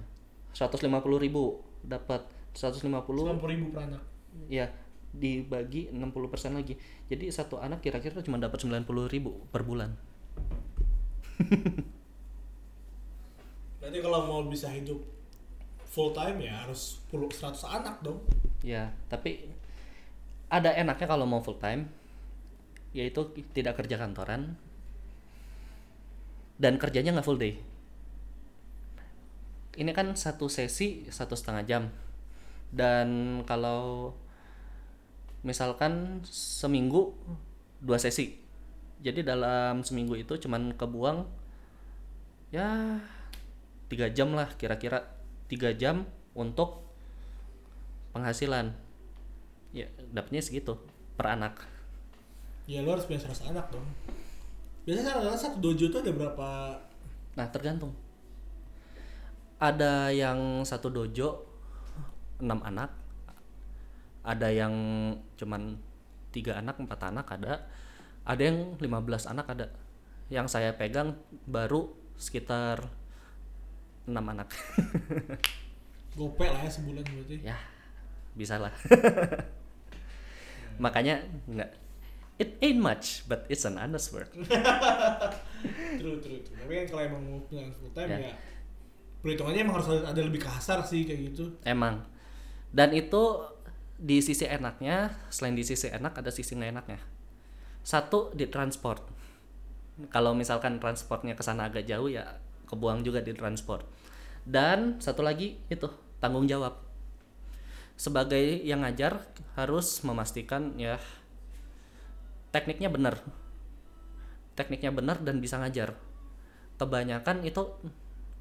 150 0.56 0.88
ribu. 1.20 1.60
Dapat 1.84 2.24
150 2.56 2.88
90 2.88 3.52
ribu 3.52 3.66
per 3.76 3.84
anak. 3.92 4.04
Ya 4.48 4.72
dibagi 5.12 5.92
60 5.92 6.32
persen 6.32 6.56
lagi. 6.56 6.80
Jadi 7.12 7.28
satu 7.28 7.60
anak 7.60 7.84
kira-kira 7.84 8.24
cuma 8.24 8.40
dapat 8.40 8.64
90 8.64 8.88
ribu 9.12 9.44
per 9.52 9.68
bulan 9.68 9.92
berarti 13.82 13.98
kalau 13.98 14.30
mau 14.30 14.46
bisa 14.46 14.70
hidup 14.70 15.02
full 15.90 16.14
time 16.14 16.46
ya 16.46 16.64
harus 16.64 17.02
10 17.10 17.28
100 17.34 17.82
anak 17.82 17.96
dong. 18.06 18.22
Ya 18.62 18.94
tapi 19.10 19.50
ada 20.48 20.72
enaknya 20.72 21.10
kalau 21.10 21.26
mau 21.26 21.42
full 21.42 21.58
time 21.58 21.90
yaitu 22.94 23.24
tidak 23.56 23.80
kerja 23.82 23.98
kantoran 23.98 24.56
dan 26.62 26.78
kerjanya 26.78 27.18
nggak 27.18 27.26
full 27.26 27.42
day. 27.42 27.58
Ini 29.76 29.92
kan 29.98 30.14
satu 30.14 30.46
sesi 30.46 31.10
satu 31.10 31.34
setengah 31.34 31.64
jam. 31.66 31.84
Dan 32.72 33.42
kalau 33.50 34.14
misalkan 35.42 36.22
seminggu 36.30 37.18
dua 37.82 37.98
sesi. 37.98 38.38
Jadi 39.02 39.26
dalam 39.26 39.82
seminggu 39.82 40.14
itu 40.14 40.38
cuman 40.38 40.78
kebuang 40.78 41.26
ya 42.54 43.02
tiga 43.92 44.08
jam 44.08 44.32
lah 44.32 44.48
kira-kira 44.56 45.04
tiga 45.52 45.76
jam 45.76 46.08
untuk 46.32 46.88
penghasilan. 48.16 48.72
Ya 49.76 49.92
dapatnya 50.16 50.40
segitu 50.40 50.80
per 51.20 51.36
anak. 51.36 51.68
Ya 52.72 52.80
lo 52.80 52.96
harus 52.96 53.04
punya 53.04 53.20
100 53.20 53.52
anak 53.52 53.68
dong. 53.68 53.84
Biasanya 54.88 55.20
rata-rata 55.20 55.40
satu 55.52 55.58
dojo 55.60 55.92
tuh 55.92 56.00
ada 56.00 56.12
berapa? 56.16 56.50
Nah 57.36 57.48
tergantung. 57.52 57.92
Ada 59.60 60.16
yang 60.16 60.64
satu 60.64 60.88
dojo 60.88 61.44
enam 62.40 62.64
anak. 62.64 62.96
Ada 64.24 64.56
yang 64.56 64.74
cuman 65.36 65.76
tiga 66.32 66.64
anak 66.64 66.80
empat 66.80 67.12
anak 67.12 67.28
ada. 67.28 67.68
Ada 68.24 68.42
yang 68.48 68.80
15 68.80 69.28
anak 69.28 69.52
ada. 69.52 69.68
Yang 70.32 70.48
saya 70.48 70.72
pegang 70.80 71.20
baru 71.44 71.92
sekitar 72.16 73.01
enam 74.12 74.26
anak. 74.28 74.52
Gope 76.18 76.44
lah 76.44 76.60
ya 76.60 76.72
sebulan 76.72 77.04
berarti. 77.08 77.36
Ya 77.48 77.58
bisa 78.36 78.60
lah. 78.60 78.72
Makanya 80.84 81.24
nggak 81.48 81.72
it 82.42 82.58
ain't 82.64 82.82
much 82.82 83.22
but 83.30 83.46
it's 83.52 83.68
an 83.68 83.78
honest 83.78 84.12
work. 84.16 84.32
True 86.02 86.18
true 86.18 86.42
true. 86.42 86.58
Tapi 86.58 86.72
kan 86.74 86.86
kalau 86.90 87.02
emang 87.06 87.22
mau 87.22 87.40
punya 87.46 87.70
full 87.78 87.94
time 87.94 88.10
Ya. 88.18 88.18
ya, 88.32 88.34
perhitungannya 89.22 89.62
emang 89.62 89.76
harus 89.78 89.88
ada, 89.94 90.10
ada 90.10 90.22
lebih 90.26 90.42
kasar 90.42 90.82
sih 90.82 91.06
kayak 91.06 91.32
gitu. 91.32 91.46
Emang. 91.62 92.02
Dan 92.74 92.96
itu 92.98 93.46
di 94.02 94.18
sisi 94.18 94.50
enaknya 94.50 95.14
selain 95.30 95.54
di 95.54 95.62
sisi 95.62 95.86
enak 95.94 96.18
ada 96.18 96.34
sisi 96.34 96.58
nggak 96.58 96.72
enaknya. 96.74 97.00
Satu 97.86 98.34
di 98.34 98.50
transport. 98.50 99.06
Kalau 100.10 100.34
misalkan 100.34 100.82
transportnya 100.82 101.38
ke 101.38 101.44
sana 101.46 101.70
agak 101.70 101.86
jauh 101.86 102.10
ya 102.10 102.42
kebuang 102.66 103.06
juga 103.06 103.22
di 103.22 103.36
transport 103.38 103.86
dan 104.48 104.98
satu 104.98 105.22
lagi 105.22 105.58
itu 105.70 105.88
tanggung 106.22 106.50
jawab. 106.50 106.78
Sebagai 107.98 108.62
yang 108.66 108.82
ngajar 108.82 109.26
harus 109.54 110.02
memastikan 110.02 110.74
ya 110.78 110.98
tekniknya 112.50 112.90
benar. 112.90 113.22
Tekniknya 114.58 114.92
benar 114.92 115.22
dan 115.22 115.40
bisa 115.40 115.62
ngajar. 115.62 115.96
Kebanyakan 116.82 117.46
itu 117.46 117.62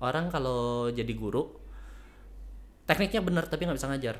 orang 0.00 0.32
kalau 0.32 0.88
jadi 0.88 1.12
guru 1.12 1.60
tekniknya 2.88 3.20
benar 3.22 3.44
tapi 3.46 3.68
nggak 3.68 3.78
bisa 3.78 3.90
ngajar. 3.92 4.16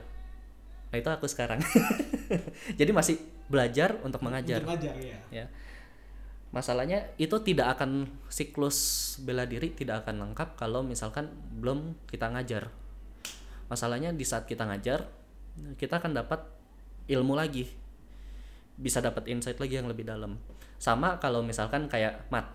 Nah 0.91 0.97
itu 0.99 1.09
aku 1.11 1.27
sekarang. 1.27 1.59
Jadi 2.79 2.91
masih 2.95 3.17
belajar 3.51 3.99
untuk 4.07 4.23
mengajar. 4.23 4.63
untuk 4.63 4.79
ngajar 4.79 4.95
ya 4.99 5.19
ya 5.31 5.45
masalahnya 6.51 7.15
itu 7.15 7.39
tidak 7.47 7.79
akan 7.79 8.11
siklus 8.27 8.79
bela 9.23 9.47
diri 9.47 9.71
tidak 9.71 10.03
akan 10.07 10.31
lengkap 10.31 10.59
kalau 10.59 10.83
misalkan 10.83 11.31
belum 11.59 11.95
kita 12.11 12.31
ngajar. 12.31 12.71
Masalahnya 13.71 14.11
di 14.11 14.27
saat 14.27 14.51
kita 14.51 14.67
ngajar 14.67 15.07
kita 15.79 16.03
akan 16.03 16.15
dapat 16.15 16.43
ilmu 17.07 17.39
lagi. 17.39 17.71
Bisa 18.75 18.99
dapat 18.99 19.31
insight 19.31 19.61
lagi 19.63 19.79
yang 19.79 19.87
lebih 19.87 20.09
dalam. 20.09 20.41
Sama 20.81 21.23
kalau 21.23 21.45
misalkan 21.45 21.87
kayak 21.87 22.27
mat. 22.35 22.51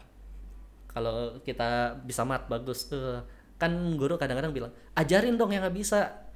Kalau 0.92 1.40
kita 1.44 1.96
bisa 2.04 2.28
mat 2.28 2.48
bagus. 2.52 2.92
Eh, 2.92 3.24
kan 3.56 3.72
guru 3.96 4.20
kadang-kadang 4.20 4.52
bilang 4.52 4.72
ajarin 5.00 5.40
dong 5.40 5.56
yang 5.56 5.64
nggak 5.64 5.78
bisa. 5.78 6.28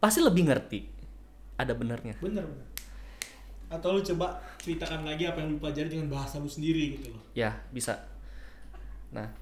Pasti 0.00 0.24
lebih 0.24 0.48
ngerti. 0.48 0.80
Ada 1.60 1.76
benernya 1.76 2.16
bener 2.18 2.48
bener 2.48 2.71
atau 3.72 3.96
lu 3.96 4.00
coba 4.04 4.36
ceritakan 4.60 5.08
lagi 5.08 5.24
apa 5.24 5.40
yang 5.40 5.56
lu 5.56 5.58
pelajari 5.58 5.88
dengan 5.88 6.12
bahasa 6.12 6.36
lu 6.36 6.46
sendiri 6.46 7.00
gitu 7.00 7.16
loh. 7.16 7.22
Ya 7.32 7.56
bisa. 7.72 7.96
Nah. 9.08 9.32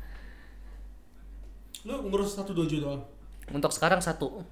Lu 1.83 2.07
ngurus 2.07 2.39
satu 2.39 2.55
dojo 2.55 2.79
doang 2.79 3.03
untuk 3.51 3.75
sekarang 3.75 3.99
satu. 3.99 4.47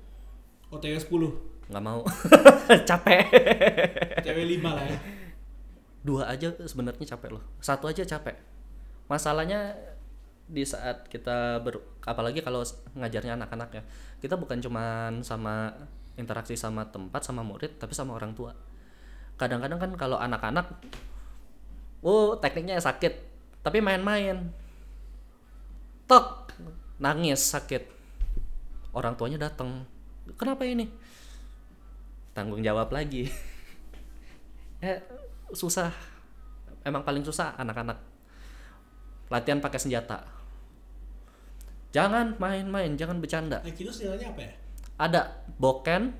OTW 0.68 0.98
10 0.98 1.70
nggak 1.70 1.84
mau. 1.84 2.02
Capek. 2.88 3.22
OTW 4.20 4.38
5 4.58 4.66
lah 4.66 4.84
ya. 4.84 4.98
Dua 6.02 6.22
aja 6.26 6.48
sebenarnya 6.64 7.04
capek 7.04 7.36
loh. 7.36 7.44
Satu 7.60 7.86
aja 7.86 8.00
capek. 8.02 8.36
Masalahnya 9.12 9.76
di 10.48 10.64
saat 10.64 11.04
kita 11.12 11.60
ber 11.60 11.84
apalagi 12.08 12.40
kalau 12.40 12.64
ngajarnya 12.96 13.36
anak-anak 13.36 13.68
ya 13.68 13.82
kita 14.24 14.40
bukan 14.40 14.64
cuman 14.64 15.20
sama 15.20 15.76
interaksi 16.16 16.56
sama 16.56 16.88
tempat 16.88 17.20
sama 17.20 17.44
murid 17.44 17.76
tapi 17.76 17.92
sama 17.92 18.16
orang 18.16 18.32
tua 18.32 18.56
kadang-kadang 19.38 19.78
kan 19.78 19.90
kalau 19.94 20.18
anak-anak 20.18 20.66
oh 22.02 22.34
tekniknya 22.38 22.82
sakit 22.82 23.28
tapi 23.62 23.82
main-main. 23.82 24.48
Tok 26.08 26.56
nangis 26.96 27.42
sakit. 27.52 27.84
Orang 28.96 29.14
tuanya 29.14 29.36
datang 29.50 29.84
kenapa 30.40 30.64
ini? 30.64 30.88
Tanggung 32.32 32.64
jawab 32.64 32.90
lagi. 32.90 33.28
Ya 34.80 35.02
susah. 35.60 35.92
Emang 36.86 37.04
paling 37.04 37.26
susah 37.26 37.52
anak-anak. 37.60 37.98
Latihan 39.28 39.60
pakai 39.60 39.76
senjata. 39.76 40.24
Jangan 41.92 42.40
main-main 42.40 42.96
jangan 42.96 43.20
bercanda. 43.20 43.60
Aikido 43.64 43.92
apa 43.92 44.40
ya? 44.40 44.52
Ada 44.96 45.44
boken 45.60 46.16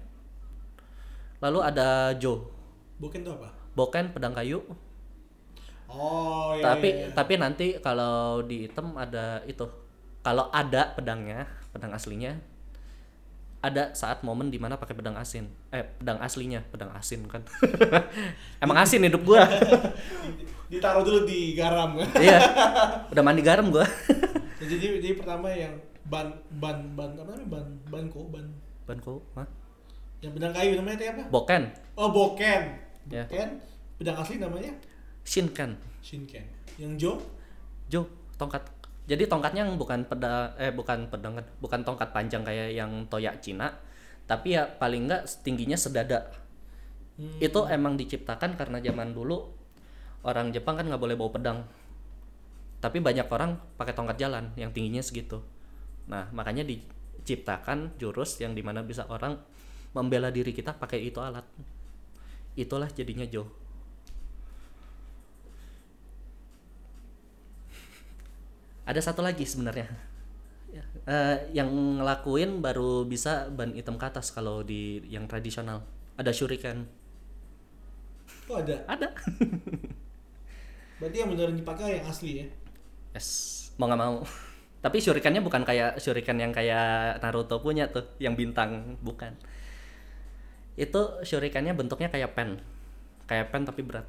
lalu 1.38 1.58
ada 1.62 2.12
jo 2.18 2.57
boken 2.98 3.20
itu 3.22 3.30
apa? 3.32 3.48
Boken 3.78 4.04
pedang 4.10 4.34
kayu. 4.34 4.60
Oh 5.88 6.52
iya 6.52 6.62
tapi 6.76 6.88
iya, 6.92 7.08
iya. 7.08 7.14
tapi 7.16 7.32
nanti 7.40 7.66
kalau 7.80 8.44
di 8.44 8.68
item 8.68 8.98
ada 8.98 9.42
itu. 9.48 9.64
Kalau 10.18 10.50
ada 10.52 10.92
pedangnya 10.92 11.46
pedang 11.72 11.94
aslinya 11.94 12.36
ada 13.58 13.90
saat 13.96 14.20
momen 14.22 14.52
di 14.52 14.58
mana 14.60 14.76
pakai 14.76 14.94
pedang 14.94 15.16
asin. 15.16 15.48
Eh 15.72 15.82
pedang 15.82 16.20
aslinya 16.20 16.60
pedang 16.68 16.92
asin 16.92 17.24
kan. 17.26 17.42
Emang 18.62 18.76
asin 18.82 19.02
hidup 19.02 19.24
gua. 19.24 19.46
Ditaruh 20.70 21.00
dulu 21.00 21.24
di 21.24 21.56
garam. 21.56 21.96
Iya. 22.24 22.38
Udah 23.08 23.22
mandi 23.24 23.40
garam 23.40 23.72
gua. 23.72 23.86
Jadi 24.58 25.00
jadi 25.00 25.16
pertama 25.16 25.48
yang 25.54 25.72
ban 26.06 26.34
ban 26.58 26.82
ban 26.92 27.14
apa 27.14 27.30
namanya? 27.34 27.46
Ban 27.48 27.66
banko 27.88 28.20
ban. 28.28 28.46
Banku 28.84 29.20
Hah? 29.36 29.48
yang 30.18 30.34
pedang 30.34 30.50
kayu 30.50 30.74
namanya 30.74 30.96
itu 30.98 31.04
apa? 31.14 31.24
Boken. 31.30 31.62
Oh 31.94 32.10
boken 32.10 32.87
Ya. 33.08 33.24
boken 33.24 33.50
pedang 33.98 34.16
asli 34.20 34.36
namanya? 34.38 34.72
Shinken. 35.24 35.76
Shinken. 36.04 36.44
Yang 36.76 36.92
jo? 37.00 37.12
Jo 37.88 38.00
tongkat. 38.36 38.62
Jadi 39.08 39.24
tongkatnya 39.24 39.64
bukan 39.74 40.04
pedang 40.04 40.52
eh 40.60 40.68
bukan 40.68 41.08
pedang 41.08 41.40
kan 41.40 41.46
bukan 41.64 41.80
tongkat 41.80 42.12
panjang 42.12 42.44
kayak 42.44 42.76
yang 42.76 43.08
toyak 43.08 43.40
Cina 43.40 43.72
tapi 44.28 44.52
ya 44.52 44.68
paling 44.68 45.08
enggak 45.08 45.24
tingginya 45.42 45.76
sedada. 45.80 46.28
Hmm. 47.18 47.34
itu 47.42 47.66
emang 47.66 47.98
diciptakan 47.98 48.54
karena 48.54 48.78
zaman 48.78 49.10
dulu 49.10 49.42
orang 50.22 50.54
Jepang 50.54 50.78
kan 50.78 50.86
nggak 50.86 51.02
boleh 51.02 51.18
bawa 51.18 51.34
pedang. 51.34 51.58
Tapi 52.78 53.02
banyak 53.02 53.26
orang 53.26 53.58
pakai 53.74 53.90
tongkat 53.90 54.22
jalan 54.22 54.54
yang 54.54 54.70
tingginya 54.70 55.02
segitu. 55.02 55.42
Nah 56.06 56.30
makanya 56.30 56.62
diciptakan 56.62 57.98
jurus 57.98 58.38
yang 58.38 58.54
di 58.54 58.62
mana 58.62 58.86
bisa 58.86 59.02
orang 59.10 59.34
membela 59.98 60.30
diri 60.30 60.54
kita 60.54 60.78
pakai 60.78 61.10
itu 61.10 61.18
alat 61.18 61.42
itulah 62.58 62.90
jadinya 62.90 63.24
Jo 63.24 63.46
ada 68.88 69.00
satu 69.04 69.20
lagi 69.20 69.44
sebenarnya. 69.44 69.84
Ya, 70.72 70.84
eh, 71.04 71.36
yang 71.52 71.68
ngelakuin 72.00 72.64
baru 72.64 73.04
bisa 73.04 73.52
ban 73.52 73.76
hitam 73.76 74.00
ke 74.00 74.08
atas 74.08 74.32
kalau 74.32 74.64
di 74.64 75.04
yang 75.12 75.28
tradisional. 75.28 75.84
Ada 76.16 76.32
shuriken. 76.32 76.88
Oh 78.48 78.56
ada. 78.56 78.80
ada. 78.88 79.12
Berarti 80.98 81.16
yang 81.20 81.28
beneran 81.28 81.60
dipakai 81.60 82.00
yang 82.00 82.08
asli 82.08 82.42
ya? 82.42 82.46
yes. 83.12 83.28
Mau 83.76 83.86
nggak 83.86 84.00
mau. 84.00 84.24
Tapi 84.80 84.96
shurikennya 85.04 85.44
bukan 85.44 85.68
kayak 85.68 86.00
shuriken 86.00 86.40
yang 86.40 86.50
kayak 86.50 87.20
Naruto 87.20 87.60
punya 87.60 87.92
tuh 87.92 88.16
yang 88.16 88.34
bintang. 88.34 88.96
Bukan 89.04 89.36
itu 90.78 91.00
shurikennya 91.26 91.74
bentuknya 91.74 92.08
kayak 92.08 92.38
pen 92.38 92.62
kayak 93.26 93.50
pen 93.50 93.66
tapi 93.66 93.82
berat 93.82 94.06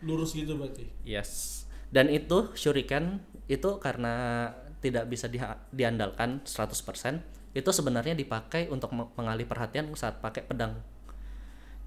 Lurus 0.00 0.32
gitu 0.32 0.56
berarti. 0.56 0.88
Yes. 1.04 1.64
Dan 1.92 2.08
itu 2.08 2.52
shuriken 2.56 3.20
itu 3.50 3.76
karena 3.82 4.48
tidak 4.80 5.12
bisa 5.12 5.28
diha- 5.28 5.60
diandalkan 5.74 6.40
100%, 6.48 7.20
itu 7.52 7.68
sebenarnya 7.68 8.16
dipakai 8.16 8.72
untuk 8.72 8.96
me- 8.96 9.12
mengalih 9.18 9.44
perhatian 9.44 9.92
saat 9.92 10.22
pakai 10.24 10.46
pedang. 10.46 10.80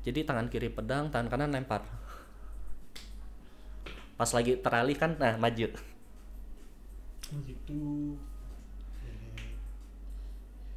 Jadi 0.06 0.28
tangan 0.28 0.52
kiri 0.52 0.70
pedang, 0.70 1.10
tangan 1.10 1.32
kanan 1.32 1.56
lempar. 1.56 1.82
Pas 4.14 4.30
lagi 4.30 4.62
teralih 4.62 4.94
kan, 4.94 5.18
nah 5.18 5.34
maju. 5.42 5.74
Gitu. 7.34 7.82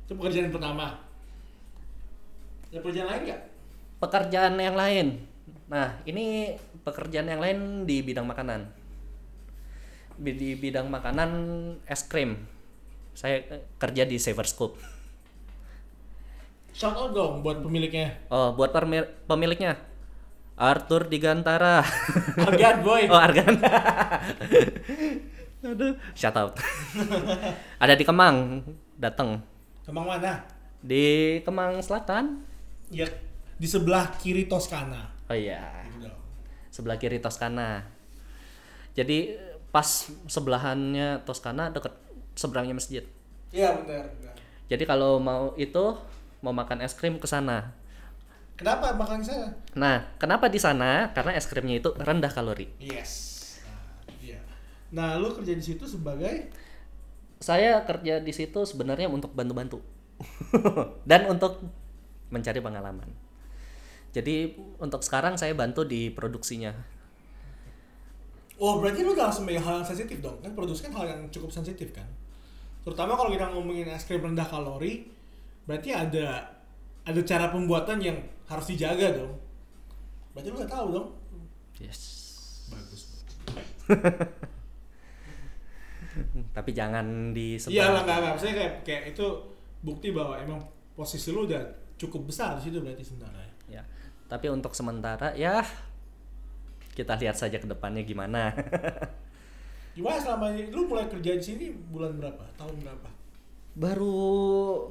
Itu 0.06 0.12
pekerjaan 0.16 0.48
pertama. 0.54 1.05
Ada 2.70 2.78
pekerjaan 2.82 3.08
lain 3.08 3.22
nggak? 3.26 3.40
Pekerjaan 3.96 4.54
yang 4.58 4.76
lain. 4.76 5.06
Nah, 5.66 5.98
ini 6.06 6.56
pekerjaan 6.86 7.26
yang 7.26 7.40
lain 7.42 7.58
di 7.86 8.02
bidang 8.02 8.26
makanan. 8.26 8.66
Di 10.16 10.54
bidang 10.56 10.86
makanan 10.86 11.30
es 11.86 12.02
krim. 12.06 12.38
Saya 13.16 13.42
eh, 13.46 13.62
kerja 13.80 14.04
di 14.04 14.20
Saver 14.20 14.46
Scoop. 14.46 14.76
Shout 16.76 16.92
out 16.92 17.16
dong 17.16 17.40
buat 17.40 17.64
pemiliknya. 17.64 18.20
Oh, 18.28 18.52
buat 18.52 18.68
pemiliknya 19.24 19.80
Arthur 20.56 21.08
Digantara. 21.08 21.84
Argan 22.48 22.76
boy. 22.80 23.08
oh, 23.08 23.20
Argan. 23.20 23.60
Aduh, 25.66 25.96
shout 26.16 26.36
out. 26.36 26.56
Ada 27.82 27.92
di 27.92 28.04
Kemang, 28.08 28.64
datang. 28.96 29.40
Kemang 29.84 30.04
mana? 30.08 30.48
Di 30.80 31.40
Kemang 31.44 31.80
Selatan. 31.84 32.55
Ya 32.90 33.06
di 33.56 33.66
sebelah 33.66 34.12
kiri 34.20 34.46
Toskana. 34.46 35.10
Oh 35.26 35.34
iya, 35.34 35.84
Gitu 35.96 36.26
sebelah 36.76 37.00
kiri 37.00 37.16
Toskana. 37.24 37.88
Jadi 38.92 39.32
pas 39.72 40.12
sebelahannya 40.28 41.24
Toskana 41.24 41.72
deket 41.72 41.96
seberangnya 42.36 42.76
masjid. 42.76 43.04
Iya 43.48 43.72
benar. 43.80 44.12
Jadi 44.68 44.84
kalau 44.84 45.16
mau 45.16 45.56
itu 45.56 45.96
mau 46.44 46.52
makan 46.52 46.84
es 46.84 46.92
krim 46.92 47.16
ke 47.16 47.24
sana. 47.24 47.72
Kenapa 48.56 48.92
makan 48.96 49.20
saya? 49.20 49.52
Nah, 49.76 50.04
kenapa 50.16 50.48
di 50.48 50.60
sana? 50.60 51.12
Karena 51.12 51.36
es 51.36 51.48
krimnya 51.48 51.76
itu 51.76 51.92
rendah 51.96 52.32
kalori. 52.32 52.72
Yes. 52.80 53.12
Nah, 53.64 53.80
iya. 54.20 54.40
Nah, 54.92 55.20
lu 55.20 55.28
kerja 55.32 55.52
di 55.52 55.64
situ 55.64 55.84
sebagai 55.84 56.52
Saya 57.36 57.84
kerja 57.84 58.16
di 58.16 58.32
situ 58.32 58.64
sebenarnya 58.64 59.12
untuk 59.12 59.36
bantu-bantu 59.36 59.84
dan 61.10 61.28
untuk 61.28 61.60
mencari 62.30 62.58
pengalaman. 62.58 63.06
Jadi 64.16 64.56
untuk 64.80 65.04
sekarang 65.04 65.36
saya 65.36 65.52
bantu 65.52 65.84
di 65.84 66.08
produksinya. 66.08 66.72
Oh, 68.56 68.80
berarti 68.80 69.04
lu 69.04 69.12
udah 69.12 69.28
langsung 69.28 69.44
megang 69.44 69.68
hal 69.68 69.84
yang 69.84 69.88
sensitif 69.88 70.24
dong. 70.24 70.40
Kan 70.40 70.56
produksi 70.56 70.88
kan 70.88 70.96
hal 70.96 71.06
yang 71.12 71.20
cukup 71.28 71.52
sensitif 71.52 71.92
kan. 71.92 72.08
Terutama 72.80 73.12
kalau 73.12 73.28
kita 73.28 73.52
ngomongin 73.52 73.92
es 73.92 74.08
krim 74.08 74.24
rendah 74.24 74.48
kalori, 74.48 75.12
berarti 75.68 75.92
ada 75.92 76.48
ada 77.04 77.20
cara 77.20 77.52
pembuatan 77.52 78.00
yang 78.00 78.16
harus 78.48 78.72
dijaga 78.72 79.20
dong. 79.20 79.36
Berarti 80.32 80.48
lu 80.48 80.56
udah 80.56 80.70
tahu 80.70 80.86
dong. 80.96 81.08
Yes. 81.76 82.00
Bagus. 82.72 83.20
Tapi 86.56 86.70
jangan 86.72 87.36
disebar. 87.36 87.76
Iya 87.76 87.84
lah 87.92 88.02
nggak 88.08 88.16
nggak. 88.16 88.32
Maksudnya 88.32 88.56
kayak 88.56 88.74
kayak 88.80 89.02
itu 89.12 89.26
bukti 89.84 90.16
bahwa 90.16 90.40
emang 90.40 90.56
posisi 90.96 91.28
lu 91.28 91.44
udah 91.44 91.84
cukup 91.96 92.28
besar 92.28 92.56
di 92.60 92.68
situ 92.68 92.78
berarti 92.80 93.04
sebenarnya. 93.04 93.50
Ya. 93.68 93.82
Tapi 94.28 94.46
untuk 94.52 94.72
sementara 94.72 95.32
ya 95.34 95.64
kita 96.96 97.16
lihat 97.20 97.36
saja 97.36 97.60
ke 97.60 97.68
depannya 97.68 98.04
gimana. 98.04 98.52
Gimana 99.96 100.20
selama 100.20 100.52
ini? 100.52 100.68
Lu 100.68 100.84
mulai 100.84 101.08
kerja 101.08 101.32
di 101.32 101.40
sini 101.40 101.72
bulan 101.72 102.20
berapa? 102.20 102.44
Tahun 102.60 102.76
berapa? 102.84 103.08
Baru 103.80 104.12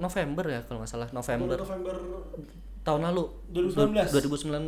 November 0.01 0.45
ya 0.49 0.65
kalau 0.65 0.81
nggak 0.81 0.89
salah 0.89 1.09
November 1.13 1.57
Bulan 1.57 1.61
November 1.61 1.95
tahun 2.85 3.01
lalu 3.09 3.23
2019. 3.49 4.13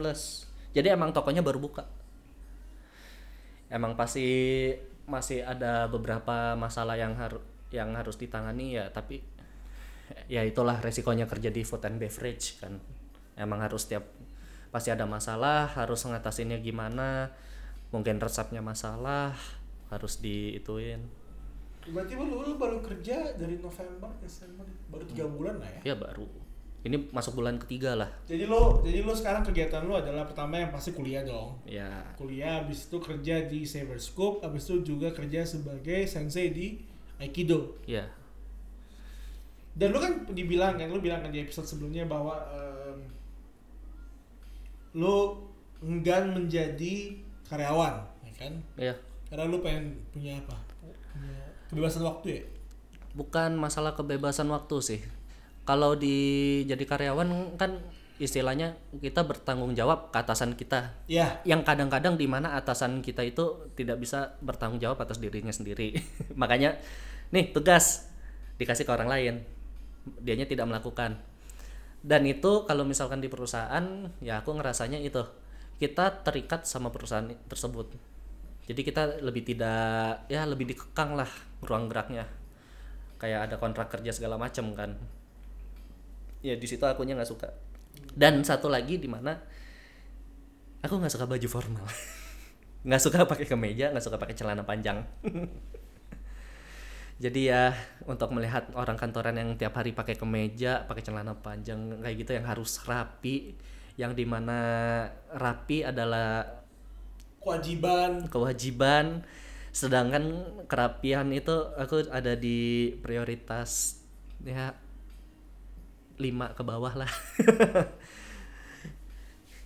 2019 0.01 0.73
jadi 0.73 0.97
emang 0.97 1.13
tokonya 1.13 1.45
baru 1.45 1.61
buka 1.61 1.85
emang 3.69 3.93
pasti 3.93 4.25
masih 5.05 5.45
ada 5.45 5.85
beberapa 5.87 6.57
masalah 6.57 6.97
yang 6.97 7.13
harus 7.15 7.39
yang 7.69 7.93
harus 7.93 8.17
ditangani 8.17 8.75
ya 8.81 8.89
tapi 8.89 9.21
ya 10.35 10.41
itulah 10.43 10.79
resikonya 10.79 11.27
kerja 11.27 11.49
di 11.51 11.61
food 11.63 11.83
and 11.87 11.99
beverage 11.99 12.59
kan. 12.59 12.79
Emang 13.37 13.61
harus 13.61 13.85
tiap 13.85 14.07
pasti 14.67 14.91
ada 14.91 15.07
masalah 15.07 15.71
harus 15.79 16.03
ngatasinnya 16.03 16.59
gimana 16.59 17.31
mungkin 17.89 18.19
resepnya 18.19 18.59
masalah 18.59 19.31
harus 19.87 20.19
diituin. 20.19 20.99
Berarti 21.87 22.19
lu, 22.19 22.43
lu 22.43 22.59
baru 22.59 22.83
kerja 22.83 23.31
dari 23.39 23.63
November, 23.63 24.11
Desember, 24.19 24.67
baru 24.91 25.07
tiga 25.07 25.23
bulan 25.23 25.55
lah 25.63 25.71
ya. 25.79 25.95
ya 25.95 25.95
baru. 25.95 26.27
Ini 26.83 26.99
masuk 27.15 27.39
bulan 27.39 27.55
ketiga 27.63 27.95
lah. 27.95 28.11
Jadi 28.27 28.43
lu, 28.43 28.83
jadi 28.83 29.07
lu 29.07 29.15
sekarang 29.15 29.43
kegiatan 29.47 29.87
lu 29.87 29.95
adalah 29.95 30.27
pertama 30.27 30.59
yang 30.59 30.71
pasti 30.71 30.91
kuliah 30.91 31.23
dong. 31.23 31.55
ya 31.63 32.03
Kuliah, 32.19 32.63
habis 32.63 32.91
itu 32.91 32.99
kerja 32.99 33.47
di 33.47 33.63
Saber 33.63 34.03
Scoop, 34.03 34.43
habis 34.43 34.67
itu 34.67 34.83
juga 34.83 35.15
kerja 35.15 35.47
sebagai 35.47 36.03
sensei 36.11 36.51
di 36.51 36.83
Aikido. 37.17 37.79
ya 37.87 38.05
Dan 39.77 39.93
lu 39.93 40.01
kan 40.01 40.25
dibilang 40.33 40.73
kan, 40.75 40.89
lu 40.89 40.97
bilang 40.97 41.21
kan 41.21 41.29
di 41.29 41.45
episode 41.45 41.69
sebelumnya 41.69 42.09
bahwa 42.09 42.33
em, 42.49 42.97
lu 44.97 45.37
enggan 45.85 46.33
menjadi 46.33 47.13
karyawan, 47.45 48.01
ya 48.25 48.33
kan? 48.33 48.53
ya 48.73 48.93
Karena 49.29 49.45
lu 49.45 49.61
pengen 49.61 49.93
punya 50.09 50.41
apa? 50.41 50.57
Punya 50.81 51.37
kebebasan 51.69 52.01
waktu 52.01 52.27
ya? 52.41 52.43
bukan 53.17 53.57
masalah 53.57 53.97
kebebasan 53.97 54.45
waktu 54.53 54.77
sih. 54.85 55.01
Kalau 55.65 55.97
di 55.97 56.63
jadi 56.69 56.85
karyawan 56.85 57.57
kan 57.57 57.81
istilahnya 58.21 58.77
kita 59.01 59.25
bertanggung 59.25 59.73
jawab 59.73 60.13
ke 60.13 60.17
atasan 60.21 60.53
kita. 60.53 60.95
Ya, 61.09 61.41
Yang 61.43 61.65
kadang-kadang 61.65 62.15
di 62.15 62.29
mana 62.29 62.55
atasan 62.55 63.01
kita 63.01 63.25
itu 63.25 63.67
tidak 63.73 63.97
bisa 63.99 64.37
bertanggung 64.45 64.79
jawab 64.79 65.01
atas 65.01 65.17
dirinya 65.17 65.51
sendiri. 65.51 65.97
Makanya 66.41 66.77
nih 67.33 67.51
tugas 67.51 68.07
dikasih 68.61 68.85
ke 68.85 68.91
orang 68.93 69.09
lain. 69.09 69.35
Dianya 70.21 70.47
tidak 70.47 70.67
melakukan. 70.69 71.19
Dan 72.01 72.23
itu 72.23 72.63
kalau 72.63 72.87
misalkan 72.87 73.19
di 73.19 73.27
perusahaan 73.27 73.83
ya 74.21 74.39
aku 74.39 74.55
ngerasanya 74.55 75.01
itu 75.01 75.25
kita 75.77 76.25
terikat 76.25 76.65
sama 76.65 76.89
perusahaan 76.89 77.27
tersebut. 77.49 77.93
Jadi 78.67 78.81
kita 78.83 79.23
lebih 79.23 79.47
tidak 79.47 80.27
ya 80.27 80.43
lebih 80.43 80.67
dikekang 80.75 81.15
lah 81.15 81.29
ruang 81.63 81.87
geraknya. 81.87 82.27
Kayak 83.17 83.49
ada 83.49 83.55
kontrak 83.57 83.89
kerja 83.89 84.13
segala 84.13 84.35
macam 84.35 84.73
kan. 84.75 84.97
Ya 86.43 86.53
di 86.53 86.67
situ 86.67 86.83
akunya 86.85 87.17
nggak 87.17 87.29
suka. 87.29 87.49
Dan 88.13 88.45
satu 88.45 88.69
lagi 88.69 89.01
di 89.01 89.09
mana 89.09 89.33
aku 90.83 90.99
nggak 90.99 91.13
suka 91.13 91.25
baju 91.25 91.47
formal. 91.49 91.87
nggak 92.87 93.01
suka 93.01 93.25
pakai 93.25 93.45
kemeja, 93.49 93.89
nggak 93.89 94.05
suka 94.05 94.17
pakai 94.21 94.35
celana 94.37 94.63
panjang. 94.63 95.01
Jadi 97.17 97.49
ya 97.49 97.73
untuk 98.05 98.29
melihat 98.29 98.69
orang 98.77 98.93
kantoran 98.93 99.33
yang 99.33 99.57
tiap 99.57 99.73
hari 99.73 99.89
pakai 99.89 100.13
kemeja, 100.13 100.85
pakai 100.85 101.01
celana 101.01 101.33
panjang 101.33 101.97
kayak 101.97 102.15
gitu 102.21 102.31
yang 102.37 102.45
harus 102.45 102.77
rapi, 102.85 103.57
yang 103.97 104.13
di 104.13 104.21
mana 104.21 104.59
rapi 105.33 105.81
adalah 105.81 106.45
kewajiban. 107.41 108.29
kewajiban. 108.29 109.25
Sedangkan 109.73 110.45
kerapian 110.69 111.33
itu 111.33 111.53
aku 111.73 112.05
ada 112.13 112.37
di 112.37 112.93
prioritas 113.01 114.01
ya 114.45 114.77
lima 116.21 116.53
ke 116.53 116.61
bawah 116.61 116.93
lah. 117.01 117.11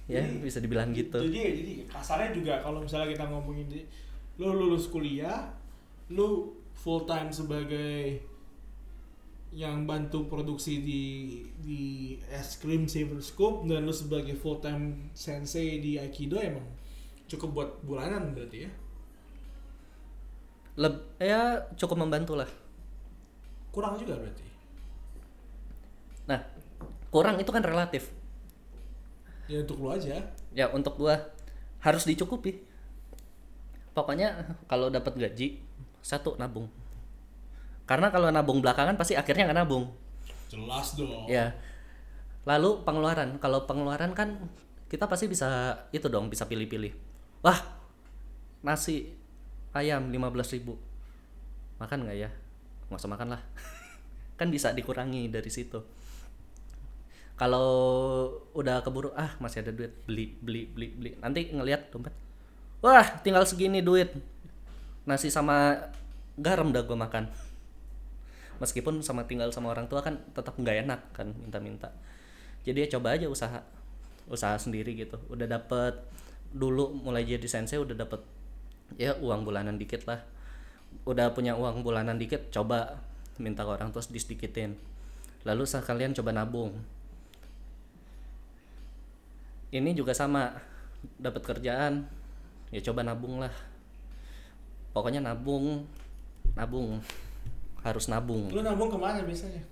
Ya 0.09 0.19
Jadi- 0.27 0.43
bisa 0.43 0.59
dibilang 0.59 0.91
gitu. 0.91 1.23
Jadi 1.23 1.39
jadi 1.63 1.73
kasarnya 1.87 2.35
juga 2.35 2.59
kalau 2.59 2.83
misalnya 2.83 3.15
kita 3.15 3.31
ngomongin 3.31 3.71
lu 4.35 4.51
lulus 4.59 4.91
kuliah, 4.91 5.47
lu 6.11 6.51
full 6.81 7.05
time 7.05 7.29
sebagai 7.29 8.17
yang 9.51 9.83
bantu 9.83 10.31
produksi 10.31 10.79
di 10.81 11.03
di 11.59 11.81
es 12.31 12.55
krim 12.57 12.87
Saver 12.87 13.19
Scoop 13.19 13.67
dan 13.67 13.83
lu 13.83 13.91
sebagai 13.91 14.33
full 14.33 14.63
time 14.63 15.11
sensei 15.11 15.77
di 15.77 15.99
Aikido 15.99 16.39
emang 16.39 16.63
cukup 17.27 17.49
buat 17.53 17.69
bulanan 17.83 18.31
berarti 18.33 18.57
ya. 18.65 18.71
Leb 20.79 20.95
ya 21.19 21.67
cukup 21.75 21.99
membantu 21.99 22.33
lah 22.39 22.47
Kurang 23.71 23.99
juga 23.99 24.15
berarti. 24.19 24.43
nah 26.31 26.39
kurang 27.11 27.35
itu 27.43 27.51
kan 27.51 27.59
relatif 27.63 28.07
Ya 29.51 29.59
untuk 29.67 29.83
lu 29.83 29.91
aja. 29.91 30.15
ya 30.55 30.71
untuk 30.71 30.95
gua 30.95 31.27
harus 31.83 32.07
dicukupi 32.07 32.63
pokoknya 33.91 34.55
kalau 34.71 34.87
dapat 34.87 35.11
gaji 35.19 35.59
satu 36.01 36.37
nabung. 36.37 36.67
Karena 37.85 38.13
kalau 38.13 38.29
nabung 38.29 38.61
belakangan 38.61 38.97
pasti 38.97 39.17
akhirnya 39.17 39.49
nggak 39.49 39.59
nabung. 39.61 39.89
Jelas 40.51 40.99
dong. 40.99 41.25
ya 41.31 41.55
lalu 42.45 42.81
pengeluaran. 42.81 43.37
Kalau 43.37 43.69
pengeluaran 43.69 44.11
kan 44.17 44.49
kita 44.89 45.05
pasti 45.07 45.29
bisa 45.29 45.77
itu 45.93 46.07
dong 46.09 46.27
bisa 46.27 46.49
pilih-pilih. 46.49 46.93
Wah 47.45 47.57
nasi 48.65 49.13
ayam 49.73 50.09
15.000 50.09 50.57
ribu. 50.57 50.73
Makan 51.81 52.05
nggak 52.05 52.17
ya? 52.17 52.29
Nggak 52.89 53.01
usah 53.01 53.11
makan 53.11 53.29
lah. 53.37 53.41
Kan 54.39 54.49
bisa 54.49 54.73
dikurangi 54.73 55.29
dari 55.29 55.49
situ. 55.53 55.81
Kalau 57.37 57.69
udah 58.53 58.85
keburu 58.85 59.13
ah 59.17 59.33
masih 59.41 59.65
ada 59.65 59.73
duit. 59.73 59.93
Beli 60.05 60.37
beli 60.41 60.69
beli 60.69 60.87
beli. 60.93 61.11
Nanti 61.17 61.49
ngelihat 61.49 61.89
dompet. 61.89 62.13
Wah 62.85 63.21
tinggal 63.21 63.45
segini 63.45 63.81
duit 63.81 64.13
nasi 65.05 65.33
sama 65.33 65.77
garam 66.37 66.69
udah 66.69 66.83
gue 66.85 66.97
makan. 66.97 67.25
Meskipun 68.61 69.01
sama 69.01 69.25
tinggal 69.25 69.49
sama 69.49 69.73
orang 69.73 69.89
tua 69.89 70.05
kan 70.05 70.21
tetap 70.37 70.53
nggak 70.57 70.85
enak 70.85 71.01
kan 71.17 71.33
minta-minta. 71.33 71.89
Jadi 72.61 72.85
ya 72.85 72.87
coba 72.97 73.17
aja 73.17 73.25
usaha 73.25 73.65
usaha 74.29 74.53
sendiri 74.57 74.93
gitu. 74.93 75.17
Udah 75.33 75.49
dapet 75.49 75.97
dulu 76.53 76.93
mulai 76.93 77.25
jadi 77.25 77.47
sensei 77.47 77.81
udah 77.81 77.97
dapet 77.97 78.21
ya 79.01 79.17
uang 79.17 79.41
bulanan 79.47 79.81
dikit 79.81 80.05
lah. 80.05 80.21
Udah 81.09 81.33
punya 81.33 81.57
uang 81.57 81.81
bulanan 81.81 82.21
dikit 82.21 82.53
coba 82.53 83.01
minta 83.41 83.65
ke 83.65 83.71
orang 83.73 83.89
terus 83.89 84.13
disedikitin. 84.13 84.77
Lalu 85.41 85.65
sekalian 85.65 86.13
coba 86.13 86.29
nabung. 86.29 86.77
Ini 89.73 89.89
juga 89.97 90.13
sama 90.13 90.53
dapat 91.17 91.41
kerjaan 91.41 92.05
ya 92.69 92.79
coba 92.85 93.01
nabung 93.01 93.41
lah 93.41 93.70
pokoknya 94.91 95.23
nabung 95.23 95.87
nabung 96.55 96.99
harus 97.81 98.05
nabung. 98.11 98.51
Lu 98.53 98.61
nabung 98.61 98.91
ke 98.91 98.97
mana 98.99 99.23
biasanya? 99.25 99.63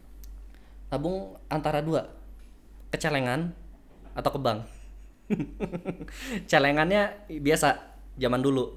nabung 0.90 1.38
antara 1.48 1.86
dua 1.86 2.10
ke 2.90 2.98
celengan 2.98 3.54
atau 4.18 4.32
ke 4.34 4.40
bank. 4.42 4.66
Celengannya 6.50 7.30
biasa 7.30 7.78
zaman 8.18 8.42
dulu. 8.42 8.74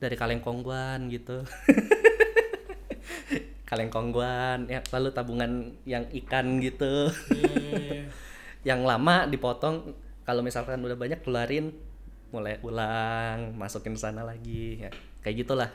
Dari 0.00 0.16
kaleng 0.16 0.40
kongguan 0.40 1.12
gitu. 1.12 1.44
Kaleng 3.68 3.92
kongguan 3.92 4.68
ya 4.68 4.80
lalu 4.92 5.08
tabungan 5.12 5.76
yang 5.84 6.08
ikan 6.24 6.60
gitu. 6.64 7.12
Iya. 7.32 8.08
yang 8.72 8.88
lama 8.88 9.28
dipotong 9.28 9.92
kalau 10.24 10.40
misalkan 10.40 10.80
udah 10.80 10.96
banyak 10.96 11.20
keluarin 11.20 11.76
mulai 12.32 12.56
ulang 12.64 13.52
masukin 13.60 13.92
sana 13.92 14.24
lagi 14.24 14.80
ya 14.80 14.90
kayak 15.24 15.42
gitulah. 15.42 15.70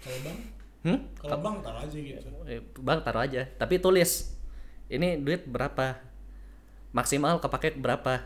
Kalau 0.00 0.18
bang, 0.22 0.38
hmm? 0.84 0.98
kalau 1.16 1.38
bang 1.40 1.56
taruh 1.64 1.80
aja 1.80 1.96
gitu. 1.96 2.28
Eh, 2.44 2.60
bang 2.76 3.00
taruh 3.00 3.22
aja. 3.24 3.42
Tapi 3.56 3.80
tulis 3.80 4.36
ini 4.92 5.16
duit 5.16 5.48
berapa? 5.48 5.96
Maksimal 6.92 7.40
kepake 7.40 7.80
berapa? 7.80 8.20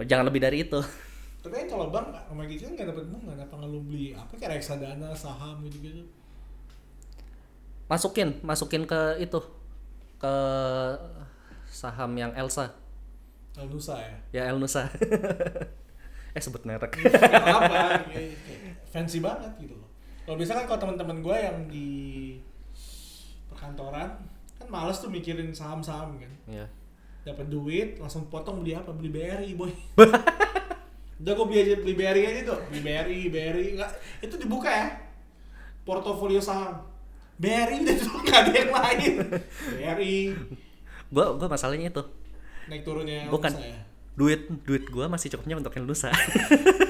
Jangan 0.00 0.24
lebih 0.24 0.40
dari 0.40 0.64
itu. 0.64 0.80
Tapi 1.44 1.54
kan 1.54 1.66
kalau 1.68 1.92
bang 1.92 2.08
sama 2.24 2.42
gitu 2.48 2.68
kan 2.68 2.72
nggak 2.80 2.88
dapat 2.88 3.04
bunga, 3.12 3.32
kenapa 3.36 3.52
nggak 3.60 3.70
lu 3.70 3.80
beli 3.84 4.16
apa 4.16 4.32
kayak 4.36 4.60
reksadana, 4.60 5.12
saham 5.12 5.60
gitu 5.68 5.78
gitu? 5.84 6.02
masukin 7.90 8.38
masukin 8.46 8.86
ke 8.86 9.18
itu 9.18 9.42
ke 10.22 10.34
saham 11.66 12.14
yang 12.14 12.30
Elsa. 12.38 12.70
Kalau 13.50 13.66
Nusa 13.66 13.98
ya. 13.98 14.14
ya 14.30 14.42
El 14.46 14.62
Nusa 14.62 14.86
eh 16.38 16.38
sebut 16.38 16.62
merek. 16.62 16.94
Nggak 17.02 17.42
apa, 17.42 18.06
fancy 18.90 19.22
banget 19.22 19.50
gitu 19.58 19.74
loh. 19.74 19.88
Kalau 20.26 20.36
biasa 20.36 20.52
kan 20.52 20.64
kalau 20.66 20.78
teman-teman 20.78 21.18
gue 21.22 21.36
yang 21.38 21.58
di 21.66 21.88
perkantoran 23.48 24.10
kan 24.60 24.68
males 24.68 25.00
tuh 25.00 25.08
mikirin 25.08 25.50
saham-saham 25.50 26.20
kan. 26.20 26.32
ya 26.46 26.66
Dapat 27.22 27.46
duit 27.48 27.96
langsung 27.98 28.26
potong 28.28 28.60
beli 28.60 28.74
apa? 28.74 28.90
Beli 28.92 29.10
BRI 29.10 29.50
boy. 29.54 29.70
Udah 31.20 31.32
gue 31.36 31.46
beli 31.46 31.58
aja 31.60 31.74
beli 31.76 31.94
BRI 31.94 32.22
aja 32.24 32.40
tuh, 32.48 32.58
beli 32.72 32.80
BRI, 32.80 33.20
BRI 33.28 33.66
nggak 33.76 33.90
itu 34.24 34.34
dibuka 34.40 34.68
ya 34.72 34.86
portofolio 35.84 36.40
saham. 36.40 36.80
BRI 37.40 37.84
udah 37.84 37.96
tuh 37.96 38.14
nggak 38.24 38.40
ada 38.40 38.52
yang 38.52 38.72
lain. 38.72 39.12
BRI 39.76 40.16
gua 41.10 41.34
gua 41.34 41.48
masalahnya 41.50 41.90
itu 41.90 42.04
naik 42.70 42.86
turunnya 42.86 43.26
Bukan. 43.26 43.50
Ya. 43.58 43.82
duit 44.14 44.46
duit 44.62 44.86
gua 44.88 45.10
masih 45.10 45.26
cukupnya 45.34 45.58
untuk 45.58 45.74
El 45.74 45.84
Nusa 45.84 46.08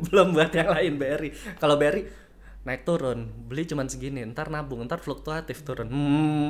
belum 0.08 0.36
buat 0.36 0.52
yang 0.54 0.70
lain 0.70 0.92
BRI 0.96 1.30
kalau 1.60 1.76
BRI 1.76 2.02
naik 2.64 2.84
turun 2.84 3.28
beli 3.48 3.64
cuman 3.64 3.88
segini 3.88 4.20
ntar 4.30 4.52
nabung 4.52 4.84
ntar 4.84 5.00
fluktuatif 5.00 5.64
turun 5.64 5.88
hmm, 5.88 6.48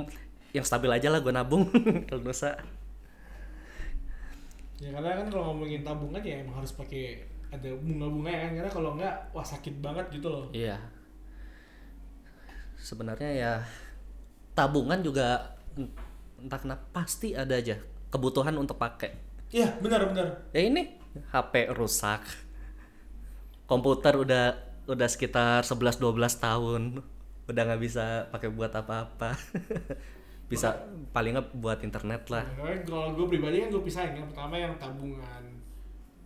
yang 0.55 0.67
stabil 0.67 0.91
aja 0.91 1.11
lah 1.11 1.23
gua 1.23 1.35
nabung 1.35 1.71
El 2.13 2.21
Nusa 2.23 2.59
Ya 4.81 4.89
karena 4.97 5.13
kan 5.13 5.29
kalau 5.29 5.53
ngomongin 5.53 5.85
tabungan 5.85 6.25
ya 6.25 6.41
emang 6.41 6.57
harus 6.57 6.73
pakai 6.73 7.21
ada 7.53 7.69
bunga-bunga 7.85 8.33
ya 8.33 8.41
kan 8.49 8.51
karena 8.57 8.71
kalau 8.73 8.91
enggak 8.97 9.15
wah 9.37 9.45
sakit 9.45 9.77
banget 9.85 10.09
gitu 10.09 10.33
loh. 10.33 10.49
Iya. 10.57 10.81
Sebenarnya 12.81 13.31
ya 13.37 13.53
tabungan 14.57 15.05
juga 15.05 15.53
en- 15.77 15.93
entah 16.41 16.57
kenapa 16.57 17.05
pasti 17.05 17.37
ada 17.37 17.61
aja 17.61 17.77
kebutuhan 18.09 18.57
untuk 18.57 18.81
pakai. 18.81 19.13
Iya 19.53 19.69
benar 19.85 20.09
benar. 20.09 20.49
Ya 20.57 20.65
ini 20.65 20.97
HP 21.29 21.77
rusak. 21.77 22.25
Komputer 23.71 24.19
udah 24.19 24.45
udah 24.91 25.07
sekitar 25.07 25.63
11 25.63 26.03
12 26.03 26.19
tahun. 26.43 26.83
Udah 27.47 27.63
nggak 27.71 27.83
bisa 27.83 28.27
pakai 28.35 28.51
buat 28.51 28.75
apa-apa. 28.75 29.39
bisa 30.51 30.75
paling 31.15 31.39
nggak 31.39 31.55
buat 31.63 31.79
internet 31.87 32.27
lah. 32.27 32.43
Makanya 32.59 32.83
kalau 32.83 33.15
gue 33.15 33.27
pribadi 33.31 33.63
kan 33.63 33.69
gue 33.71 33.83
pisahin 33.87 34.19
kan 34.19 34.27
pertama 34.27 34.59
yang 34.59 34.75
tabungan 34.83 35.43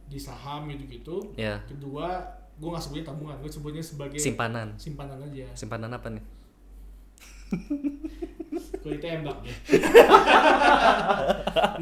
di 0.08 0.16
saham 0.16 0.64
gitu 0.72 0.84
gitu. 0.88 1.16
Ya, 1.36 1.60
Kedua 1.68 2.24
gue 2.56 2.68
nggak 2.70 2.80
sebutnya 2.80 3.04
tabungan, 3.12 3.36
gue 3.42 3.50
sebutnya 3.52 3.84
sebagai 3.84 4.16
simpanan. 4.16 4.72
simpanan 4.80 5.20
aja. 5.20 5.44
Simpanan 5.52 5.92
apa 5.92 6.08
nih? 6.08 6.24
Gue 8.84 9.00
ditembak 9.00 9.38
ya. 9.42 9.54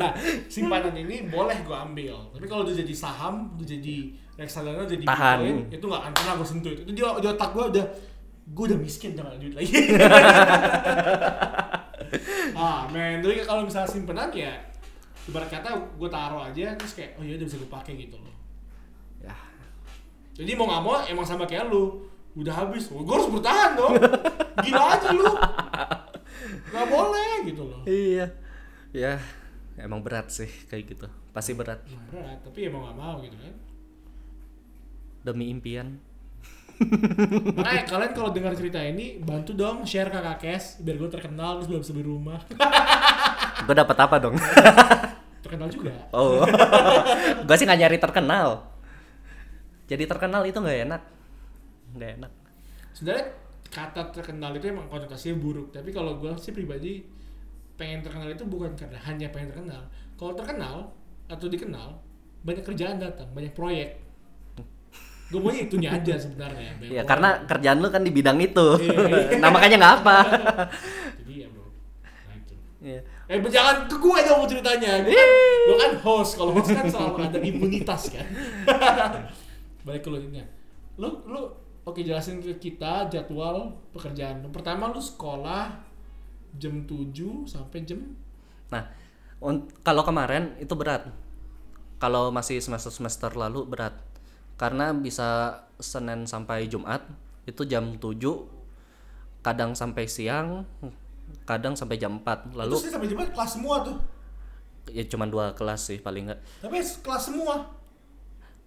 nah 0.01 0.14
simpanan 0.46 0.94
ini 0.94 1.27
boleh 1.29 1.59
gue 1.66 1.75
ambil, 1.75 2.14
tapi 2.31 2.46
kalau 2.46 2.62
udah 2.62 2.77
jadi 2.79 2.94
saham, 2.94 3.53
udah 3.59 3.66
jadi 3.66 4.14
reksadana, 4.37 4.85
jadi 4.88 5.05
Tahan. 5.05 5.38
Bitcoin, 5.40 5.59
itu 5.73 5.85
nggak 5.85 6.01
akan 6.03 6.12
pernah 6.16 6.33
gue 6.40 6.47
sentuh 6.49 6.71
itu. 6.73 6.83
Itu 6.88 6.92
di, 6.92 7.03
di 7.03 7.27
otak 7.29 7.51
gue 7.53 7.64
udah 7.77 7.87
gue 8.42 8.64
udah 8.75 8.79
miskin 8.81 9.14
jangan 9.14 9.38
duit 9.38 9.55
lagi. 9.55 9.73
ah, 12.59 12.85
men, 12.90 13.23
tapi 13.23 13.45
kalau 13.47 13.62
misalnya 13.64 13.88
simpenan 13.88 14.29
ya 14.35 14.53
ibarat 15.31 15.47
kata 15.47 15.71
gue 15.95 16.09
taruh 16.11 16.42
aja 16.42 16.75
terus 16.75 16.99
kayak 16.99 17.14
oh 17.14 17.23
iya 17.23 17.38
udah 17.38 17.47
bisa 17.47 17.57
gue 17.61 17.71
pakai 17.71 17.92
gitu 17.95 18.16
loh. 18.18 18.35
Ya, 19.23 19.37
Jadi 20.35 20.59
mau 20.59 20.66
nggak 20.66 20.83
mau 20.83 20.99
emang 21.07 21.23
sama 21.23 21.47
kayak 21.47 21.71
lu 21.71 22.11
udah 22.33 22.64
habis, 22.64 22.88
gue 22.88 23.05
harus 23.05 23.29
bertahan 23.29 23.77
dong. 23.77 23.95
Gila 24.64 24.85
aja 24.97 25.09
lu. 25.12 25.25
Gak 26.73 26.87
boleh 26.88 27.33
gitu 27.45 27.62
loh. 27.68 27.81
Iya. 27.85 28.27
Ya, 28.92 29.21
emang 29.77 30.01
berat 30.01 30.33
sih 30.33 30.49
kayak 30.68 30.97
gitu. 30.97 31.07
Pasti 31.33 31.53
berat. 31.53 31.85
Berat, 32.09 32.40
tapi 32.40 32.68
emang 32.68 32.88
gak 32.88 32.97
mau 32.97 33.21
gitu 33.21 33.37
kan. 33.37 33.55
Demi 35.23 35.51
impian. 35.51 35.99
Makanya 36.83 37.85
kalian 37.93 38.13
kalau 38.15 38.31
dengar 38.35 38.53
cerita 38.59 38.83
ini 38.83 39.23
bantu 39.23 39.55
dong 39.55 39.87
share 39.87 40.11
ke 40.11 40.19
Kak 40.19 40.39
Kes 40.43 40.83
biar 40.83 40.99
gue 40.99 41.11
terkenal 41.11 41.63
terus 41.63 41.69
bisa 41.71 41.95
beli 41.95 42.07
rumah. 42.07 42.41
Gue 43.63 43.79
dapat 43.79 43.95
apa 43.95 44.19
dong? 44.19 44.35
terkenal 45.47 45.71
juga. 45.71 45.95
Oh. 46.11 46.43
gue 47.47 47.55
sih 47.55 47.63
nggak 47.63 47.79
nyari 47.79 47.99
terkenal. 48.03 48.67
Jadi 49.87 50.03
terkenal 50.03 50.43
itu 50.43 50.59
nggak 50.59 50.79
enak. 50.91 51.03
Nggak 51.95 52.11
enak. 52.19 52.33
Sebenarnya 52.91 53.25
kata 53.71 54.11
terkenal 54.11 54.51
itu 54.59 54.67
emang 54.67 54.91
konotasinya 54.91 55.39
buruk, 55.39 55.71
tapi 55.71 55.95
kalau 55.95 56.19
gue 56.19 56.35
sih 56.43 56.51
pribadi 56.51 57.07
pengen 57.79 58.03
terkenal 58.03 58.29
itu 58.35 58.43
bukan 58.51 58.75
karena 58.75 58.99
hanya 59.07 59.31
pengen 59.31 59.55
terkenal. 59.55 59.83
Kalau 60.19 60.35
terkenal 60.35 60.77
atau 61.31 61.47
dikenal 61.47 61.89
banyak 62.43 62.67
kerjaan 62.67 62.99
datang, 62.99 63.31
banyak 63.31 63.55
proyek. 63.55 64.02
Gue 65.33 65.40
maunya 65.40 65.64
itunya 65.64 65.88
aja 65.88 66.14
sebenarnya. 66.21 66.77
Ya 66.85 67.03
karena 67.09 67.40
kerjaan 67.49 67.81
lu 67.81 67.88
kan 67.88 68.05
di 68.05 68.12
bidang 68.12 68.37
itu. 68.37 68.77
Iya. 68.85 69.40
nah 69.42 69.49
makanya 69.49 69.77
nggak 69.81 69.95
apa. 70.05 70.16
Jadi 71.25 71.33
ya 71.40 71.47
bro. 71.49 71.64
Nah 72.05 72.35
itu. 72.37 72.55
Iya. 72.85 73.01
Eh 73.33 73.40
jangan 73.49 73.88
ke 73.88 73.97
gue 73.97 74.18
dong 74.29 74.45
ceritanya. 74.45 75.01
Gue 75.01 75.16
kan, 75.16 75.29
gue 75.64 75.77
kan 75.81 75.92
host. 76.05 76.37
Kalau 76.37 76.53
host 76.53 76.68
kan 76.77 76.85
selalu 76.85 77.33
ada 77.33 77.40
imunitas 77.40 78.12
kan. 78.12 78.27
Balik 79.88 80.05
ke 80.05 80.09
lu 80.12 80.21
ini. 80.21 80.45
Lu 81.01 81.25
lu 81.25 81.40
oke 81.88 82.05
jelasin 82.05 82.45
ke 82.45 82.61
kita 82.61 83.09
jadwal 83.09 83.73
pekerjaan. 83.97 84.45
Pertama 84.53 84.92
lu 84.92 85.01
sekolah 85.01 85.73
jam 86.61 86.85
7 86.85 87.49
sampai 87.49 87.81
jam 87.88 88.05
Nah, 88.68 88.88
kalau 89.85 90.05
kemarin 90.05 90.57
itu 90.61 90.73
berat. 90.77 91.09
kalau 91.97 92.35
masih 92.35 92.59
semester-semester 92.59 93.31
lalu 93.38 93.62
berat. 93.62 93.95
Karena 94.61 94.95
bisa 94.95 95.62
Senin 95.83 96.29
sampai 96.29 96.71
Jumat 96.71 97.03
itu 97.49 97.67
jam 97.67 97.99
7 97.99 98.23
kadang 99.43 99.75
sampai 99.75 100.07
siang, 100.07 100.62
kadang 101.43 101.75
sampai 101.75 101.99
jam 101.99 102.23
4. 102.23 102.55
Lalu 102.55 102.75
Terus 102.79 102.95
sampai 102.95 103.09
jam 103.11 103.19
kelas 103.19 103.51
semua 103.59 103.83
tuh. 103.83 103.99
ya 104.91 105.07
cuma 105.07 105.31
dua 105.31 105.55
kelas 105.55 105.95
sih 105.95 105.99
paling 106.03 106.27
nggak. 106.27 106.41
Tapi 106.67 106.79
kelas 106.83 107.23
semua. 107.31 107.71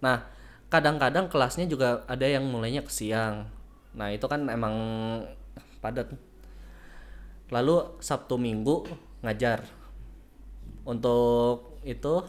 Nah, 0.00 0.24
kadang-kadang 0.72 1.28
kelasnya 1.28 1.68
juga 1.68 2.08
ada 2.08 2.24
yang 2.24 2.48
mulainya 2.48 2.80
ke 2.80 2.92
siang. 2.92 3.48
Nah, 3.92 4.08
itu 4.12 4.24
kan 4.24 4.44
emang 4.48 4.74
padat. 5.84 6.12
Lalu 7.52 8.00
Sabtu 8.00 8.40
Minggu 8.40 8.88
ngajar. 9.20 9.64
Untuk 10.86 11.76
itu 11.84 12.22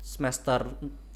semester 0.00 0.68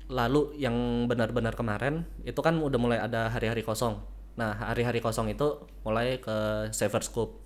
lalu 0.09 0.57
yang 0.57 1.05
benar-benar 1.05 1.53
kemarin 1.53 2.09
itu 2.25 2.40
kan 2.40 2.57
udah 2.57 2.81
mulai 2.81 2.99
ada 3.01 3.29
hari-hari 3.29 3.61
kosong. 3.61 4.01
Nah, 4.40 4.57
hari-hari 4.57 5.05
kosong 5.05 5.29
itu 5.29 5.68
mulai 5.85 6.16
ke 6.16 6.68
Saver 6.73 7.05
Scoop. 7.05 7.44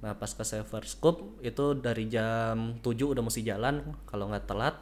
Nah, 0.00 0.16
pas 0.16 0.30
ke 0.30 0.40
Saver 0.40 0.84
Scoop 0.88 1.42
itu 1.44 1.76
dari 1.76 2.08
jam 2.08 2.80
7 2.80 3.12
udah 3.12 3.20
mesti 3.20 3.44
jalan 3.44 3.92
kalau 4.08 4.32
nggak 4.32 4.48
telat 4.48 4.76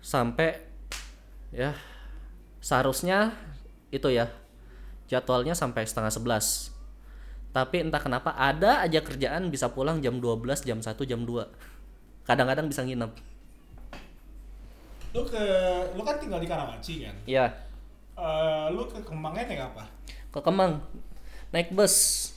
sampai 0.00 0.56
ya 1.52 1.76
seharusnya 2.60 3.36
itu 3.92 4.08
ya 4.08 4.32
jadwalnya 5.12 5.52
sampai 5.52 5.84
setengah 5.84 6.08
sebelas 6.08 6.72
tapi 7.52 7.84
entah 7.84 8.00
kenapa 8.00 8.32
ada 8.32 8.80
aja 8.80 9.02
kerjaan 9.04 9.52
bisa 9.52 9.68
pulang 9.68 10.00
jam 10.00 10.22
12 10.22 10.64
jam 10.64 10.78
1 10.80 10.96
jam 11.04 11.20
2 11.26 12.24
kadang-kadang 12.24 12.70
bisa 12.70 12.80
nginep 12.86 13.12
Lu 15.10 15.22
ke 15.26 15.42
lu 15.92 16.02
kan 16.02 16.16
tinggal 16.16 16.38
di 16.38 16.46
Karawaci 16.46 16.94
kan. 17.02 17.16
iya 17.26 17.46
Eh, 18.14 18.66
lu 18.70 18.84
ke 18.84 19.00
Kemangnya 19.00 19.48
naik 19.48 19.62
apa? 19.64 19.82
ke 20.28 20.38
Kemang 20.38 20.78
naik 21.50 21.72
bus 21.72 22.28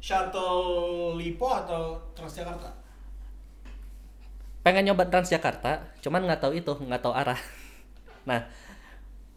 Shuttle 0.00 1.14
Lipo 1.14 1.46
atau 1.46 1.94
Transjakarta? 2.16 2.72
pengen 4.60 4.88
nyoba 4.88 5.08
Transjakarta 5.08 5.80
cuman 6.00 6.28
nggak 6.28 6.40
tahu 6.40 6.52
itu 6.52 6.68
nggak 6.74 7.00
tahu 7.00 7.14
arah 7.16 7.38
nah 8.28 8.44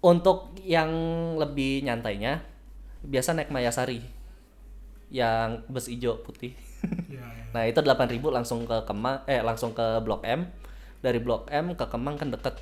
untuk 0.04 0.52
yang 0.60 0.91
lebih 1.39 1.84
nyantainya 1.84 2.43
biasa 3.04 3.32
naik 3.32 3.48
Mayasari 3.48 4.04
yang 5.08 5.63
bus 5.69 5.88
hijau 5.88 6.19
putih 6.24 6.56
Iya, 7.08 7.24
iya. 7.24 7.43
Nah 7.56 7.63
itu 7.63 7.80
8000 7.80 8.19
langsung 8.28 8.65
ke 8.65 8.76
Kemang, 8.84 9.24
eh 9.24 9.39
langsung 9.39 9.72
ke 9.72 10.02
Blok 10.04 10.26
M. 10.28 10.43
Dari 11.03 11.19
Blok 11.19 11.51
M 11.51 11.75
ke 11.75 11.85
Kemang 11.85 12.15
kan 12.15 12.31
deket. 12.31 12.55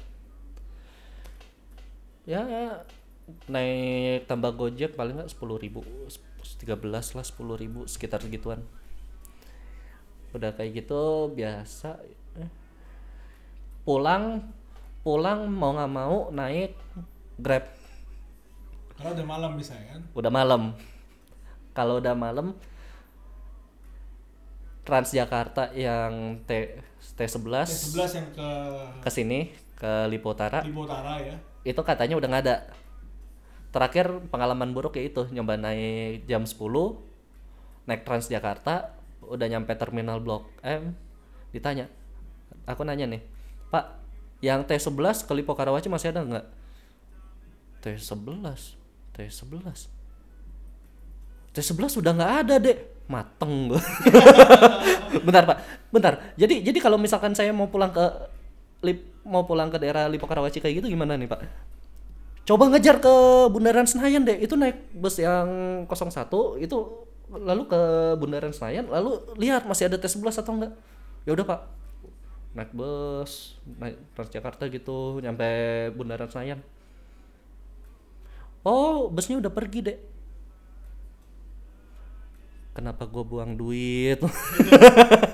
Ya 2.25 2.41
naik 3.47 4.27
tambah 4.27 4.51
gojek 4.58 4.97
paling 4.97 5.21
nggak 5.21 5.32
10.000 5.32 5.62
ribu, 5.62 5.82
13 5.86 6.82
lah 6.89 7.25
10.000 7.25 7.62
ribu 7.62 7.86
sekitar 7.86 8.19
segituan. 8.19 8.65
Udah 10.34 10.51
kayak 10.56 10.84
gitu 10.84 11.32
biasa. 11.32 12.01
Eh. 12.39 12.49
Pulang 13.86 14.41
pulang 15.01 15.49
mau 15.49 15.77
nggak 15.77 15.91
mau 15.91 16.34
naik 16.34 16.73
Grab. 17.41 17.65
Karena 18.97 19.10
udah 19.17 19.25
malam 19.25 19.51
bisa 19.58 19.73
kan. 19.73 20.01
Udah 20.13 20.32
malam. 20.34 20.77
Kalau 21.73 21.97
udah 21.97 22.13
malam 22.13 22.54
Transjakarta 24.82 25.73
yang 25.77 26.41
T 26.45 26.73
T11 27.18 27.68
T11 27.68 28.10
yang 28.18 28.30
ke 28.32 28.50
ke 29.02 29.10
sini 29.10 29.50
ke 29.76 29.92
Lipo 30.08 30.32
Utara 30.32 30.62
Lipo 30.62 30.86
Utara 30.86 31.18
ya. 31.18 31.36
itu 31.66 31.82
katanya 31.82 32.18
udah 32.18 32.28
nggak 32.30 32.44
ada. 32.46 32.58
Terakhir 33.72 34.12
pengalaman 34.28 34.76
buruk 34.76 35.00
ya 35.00 35.04
itu 35.08 35.26
nyoba 35.32 35.56
naik 35.56 36.28
jam 36.28 36.44
10 36.44 36.60
naik 37.88 38.04
Transjakarta 38.06 38.94
udah 39.26 39.48
nyampe 39.48 39.74
terminal 39.80 40.20
Blok 40.20 40.50
M 40.62 40.94
ditanya. 41.56 41.88
Aku 42.68 42.84
nanya 42.84 43.08
nih, 43.08 43.24
"Pak, 43.72 43.86
yang 44.44 44.68
T11 44.68 45.24
ke 45.24 45.32
Lipo 45.34 45.56
Karawaci 45.56 45.88
masih 45.88 46.12
ada 46.12 46.22
nggak?" 46.22 46.46
T11. 47.82 48.78
T11. 49.18 49.90
T11 51.52 51.90
sudah 51.90 52.12
nggak 52.16 52.34
ada, 52.46 52.56
Dek. 52.62 52.78
Mateng 53.12 53.67
bentar, 55.28 55.43
Pak. 55.43 55.58
Bentar. 55.91 56.13
Jadi 56.39 56.63
jadi 56.63 56.80
kalau 56.80 56.95
misalkan 56.95 57.36
saya 57.36 57.52
mau 57.52 57.67
pulang 57.67 57.91
ke 57.91 58.06
Lip, 58.82 59.04
mau 59.28 59.43
pulang 59.45 59.69
ke 59.69 59.78
daerah 59.78 60.08
Lipo 60.08 60.26
Karawaci 60.26 60.63
kayak 60.63 60.82
gitu 60.82 60.88
gimana 60.89 61.19
nih, 61.19 61.28
Pak? 61.28 61.39
Coba 62.47 62.71
ngejar 62.71 62.97
ke 62.97 63.13
Bundaran 63.54 63.86
Senayan 63.86 64.26
deh. 64.26 64.41
Itu 64.41 64.58
naik 64.58 64.95
bus 64.97 65.21
yang 65.21 65.50
01 65.86 66.63
itu 66.63 66.78
lalu 67.32 67.63
ke 67.69 67.82
Bundaran 68.19 68.52
Senayan, 68.52 68.91
lalu 68.91 69.24
lihat 69.39 69.63
masih 69.63 69.88
ada 69.88 70.02
T11 70.02 70.41
atau 70.41 70.54
enggak. 70.58 70.74
Ya 71.24 71.32
udah, 71.38 71.45
Pak. 71.47 71.62
Naik 72.52 72.71
bus, 72.76 73.56
naik 73.80 73.95
Transjakarta 74.17 74.67
gitu, 74.67 75.24
nyampe 75.24 75.47
Bundaran 75.95 76.28
Senayan. 76.28 76.60
Oh, 78.67 79.08
busnya 79.08 79.39
udah 79.39 79.54
pergi, 79.54 79.80
Dek. 79.82 80.11
Kenapa 82.72 83.04
gue 83.04 83.24
buang 83.24 83.60
duit? 83.60 84.20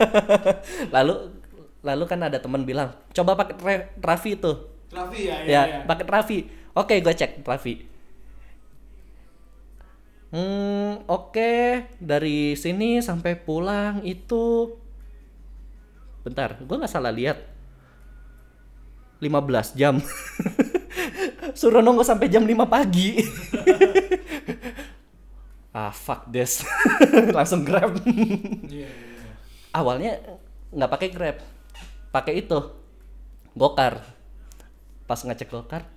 lalu 0.96 1.38
lalu 1.86 2.04
kan 2.10 2.20
ada 2.26 2.42
teman 2.42 2.66
bilang, 2.66 2.98
"Coba 3.14 3.38
pakai 3.38 3.56
Ra- 3.62 3.90
Raffi 4.02 4.34
tuh." 4.38 4.74
Raffi 4.90 5.30
ya, 5.30 5.36
ya, 5.44 5.48
ya. 5.48 5.62
ya. 5.70 5.78
pakai 5.86 6.06
Raffi. 6.10 6.40
Oke, 6.74 6.98
gue 6.98 7.14
cek 7.14 7.46
Raffi. 7.46 7.86
Hmm, 10.34 11.06
oke. 11.06 11.54
Dari 12.02 12.58
sini 12.58 13.00
sampai 13.00 13.38
pulang 13.38 14.02
itu 14.04 14.74
Bentar, 16.28 16.60
gue 16.60 16.76
nggak 16.76 16.92
salah 16.92 17.16
lihat. 17.16 17.40
15 19.24 19.80
jam. 19.80 19.96
Suruh 21.60 21.80
nunggu 21.80 22.04
sampai 22.04 22.28
jam 22.28 22.44
5 22.44 22.68
pagi. 22.68 23.16
ah, 25.74 25.92
fuck 25.92 26.30
this. 26.30 26.64
Langsung 27.38 27.64
Grab. 27.68 27.98
Iya, 28.04 28.68
iya, 28.68 28.88
iya. 28.88 29.34
Awalnya 29.76 30.12
nggak 30.72 30.92
pakai 30.92 31.10
Grab. 31.12 31.38
Pakai 32.12 32.44
itu. 32.46 32.60
Gokar. 33.58 34.04
Pas 35.08 35.24
ngecek 35.24 35.50
Gokar, 35.50 35.88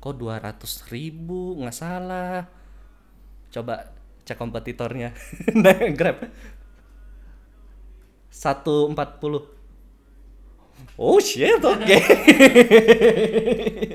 kok 0.00 0.14
200 0.16 0.88
ribu 0.88 1.60
nggak 1.60 1.76
salah. 1.76 2.48
Coba 3.52 3.92
cek 4.24 4.40
kompetitornya. 4.40 5.12
Naik 5.62 5.92
Grab. 5.96 6.24
140. 8.32 9.58
Oh 10.98 11.18
shit, 11.18 11.58
oke. 11.62 11.98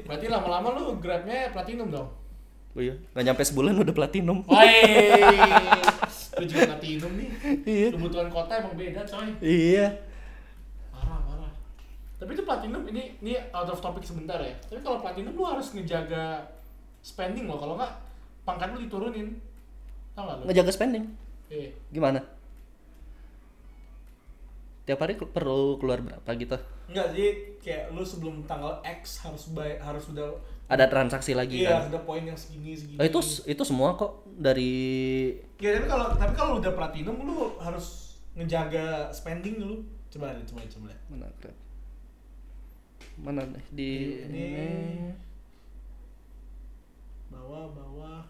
Berarti 0.07 0.27
lama-lama 0.27 0.67
lu 0.75 0.99
grabnya 0.99 1.51
platinum 1.51 1.91
dong? 1.91 2.09
Oh 2.73 2.81
iya, 2.81 2.97
nggak 3.13 3.23
nyampe 3.29 3.43
sebulan 3.45 3.77
udah 3.85 3.93
platinum. 3.93 4.41
Woi, 4.49 4.81
lu 6.41 6.45
juga 6.49 6.73
platinum 6.73 7.11
nih. 7.21 7.29
Iya. 7.69 7.87
Kebutuhan 7.93 8.29
kota 8.33 8.53
emang 8.65 8.73
beda 8.73 9.05
coy. 9.05 9.29
Iya. 9.45 9.87
Parah, 10.89 11.21
parah. 11.21 11.53
Tapi 12.17 12.33
itu 12.33 12.41
platinum 12.41 12.81
ini 12.89 13.13
ini 13.21 13.37
out 13.53 13.69
of 13.69 13.77
topic 13.77 14.01
sebentar 14.01 14.41
ya. 14.41 14.57
Tapi 14.65 14.81
kalau 14.81 14.97
platinum 14.97 15.37
lu 15.37 15.45
harus 15.45 15.69
ngejaga 15.69 16.49
spending 17.05 17.45
lo. 17.45 17.61
Kalau 17.61 17.77
nggak 17.77 17.93
pangkat 18.41 18.73
lu 18.73 18.89
diturunin. 18.89 19.37
Tau 20.17 20.25
nggak 20.25 20.37
lu? 20.41 20.43
Ngejaga 20.49 20.71
spending. 20.73 21.05
Iya. 21.53 21.69
Gimana? 21.93 22.25
Tiap 24.89 24.97
hari 24.97 25.13
perlu 25.15 25.77
keluar 25.77 26.01
berapa 26.01 26.29
gitu? 26.35 26.57
Enggak 26.89 27.07
jadi 27.13 27.27
kayak 27.61 27.83
lu 27.93 28.01
sebelum 28.01 28.43
tanggal 28.49 28.81
X 28.81 29.21
harus 29.23 29.53
bayar 29.53 29.79
harus 29.79 30.09
sudah 30.09 30.27
Ada 30.73 30.85
transaksi 30.89 31.37
lagi 31.37 31.61
iya 31.61 31.85
kan? 31.85 31.93
ada 31.93 31.99
poin 32.01 32.25
yang 32.25 32.33
segini 32.33 32.73
segini. 32.73 32.97
Oh, 32.97 33.05
itu 33.05 33.19
itu 33.45 33.63
semua 33.63 33.93
kok 33.93 34.25
dari 34.25 34.73
Ya 35.61 35.77
tapi 35.77 35.85
kalau 35.85 36.07
tapi 36.17 36.33
kalau 36.33 36.51
udah 36.57 36.73
platinum 36.73 37.15
lu 37.21 37.55
harus 37.61 38.17
ngejaga 38.33 39.13
spending 39.13 39.61
dulu. 39.61 39.77
Coba 40.09 40.33
deh, 40.33 40.45
coba 40.49 40.65
coba. 40.65 40.85
deh. 40.89 40.99
mana 41.09 41.25
Grab? 41.37 41.57
Mana 43.21 43.41
nih 43.45 43.65
di 43.69 43.89
Ini. 44.25 44.45
ini? 44.49 45.09
Bawah 47.29 47.69
bawah. 47.69 48.21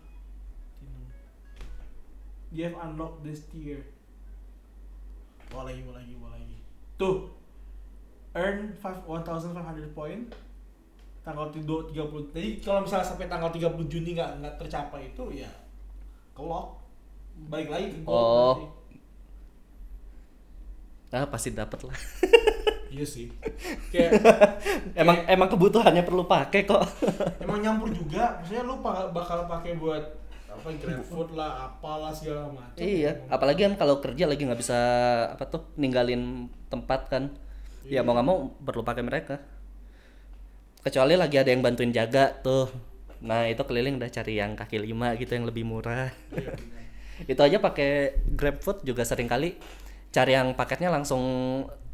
You 2.53 2.69
have 2.69 2.77
unlocked 2.77 3.25
this 3.25 3.49
tier. 3.49 3.81
Bawa 5.49 5.73
lagi, 5.73 5.81
bawa 5.81 5.97
lagi, 5.97 6.13
bawa 6.21 6.29
lagi. 6.37 6.57
Tuh. 7.01 7.33
Earn 8.37 8.73
5 8.77 9.09
1500 9.09 9.93
point 9.97 10.29
tanggal 11.23 11.47
30 11.47 11.95
jadi 12.35 12.49
kalau 12.59 12.83
misalnya 12.83 13.07
sampai 13.07 13.31
tanggal 13.31 13.47
30 13.47 13.79
Juni 13.87 14.11
nggak 14.13 14.43
nggak 14.43 14.55
tercapai 14.59 15.07
itu 15.07 15.23
ya 15.31 15.47
kelok 16.35 16.75
balik 17.47 17.71
lagi 17.71 17.87
ke 17.89 17.99
gold 18.03 18.11
Oh. 18.13 18.53
berarti. 18.53 18.65
Ah 21.13 21.29
pasti 21.29 21.53
dapat 21.53 21.77
lah. 21.85 21.93
iya 22.93 23.05
sih. 23.05 23.29
Kayak 23.93 24.17
emang 25.01 25.21
emang 25.29 25.45
kebutuhannya 25.45 26.01
perlu 26.01 26.25
pakai 26.25 26.65
kok. 26.65 26.81
Emang 27.45 27.61
nyampur 27.61 27.93
juga. 27.93 28.41
Maksudnya 28.41 28.65
lu 28.65 28.81
bakal 29.13 29.45
pakai 29.45 29.77
buat 29.77 30.01
apa 30.49 30.69
GrabFood 30.69 31.33
lah 31.33 31.65
apalah 31.65 32.13
segala 32.13 32.45
macam 32.45 32.77
iya 32.77 33.25
apalagi 33.25 33.65
kan 33.65 33.73
kalau 33.73 33.97
kerja 33.97 34.29
lagi 34.29 34.45
nggak 34.45 34.61
bisa 34.61 34.77
apa 35.33 35.49
tuh 35.49 35.69
ninggalin 35.77 36.49
tempat 36.73 37.13
kan. 37.13 37.29
Ya 37.85 38.01
mau 38.01 38.17
nggak 38.17 38.25
mau 38.25 38.49
perlu 38.65 38.81
pakai 38.81 39.05
mereka 39.05 39.37
kecuali 40.83 41.15
lagi 41.15 41.39
ada 41.39 41.49
yang 41.49 41.63
bantuin 41.63 41.95
jaga 41.95 42.35
tuh 42.43 42.67
nah 43.23 43.47
itu 43.47 43.63
keliling 43.63 43.97
udah 43.97 44.11
cari 44.11 44.35
yang 44.35 44.59
kaki 44.59 44.83
lima 44.83 45.15
gitu 45.15 45.31
yang 45.31 45.47
lebih 45.47 45.63
murah 45.63 46.11
itu 47.31 47.39
aja 47.39 47.57
pakai 47.63 48.19
GrabFood 48.35 48.83
juga 48.83 49.07
sering 49.07 49.31
kali 49.31 49.55
cari 50.11 50.35
yang 50.35 50.51
paketnya 50.53 50.91
langsung 50.91 51.23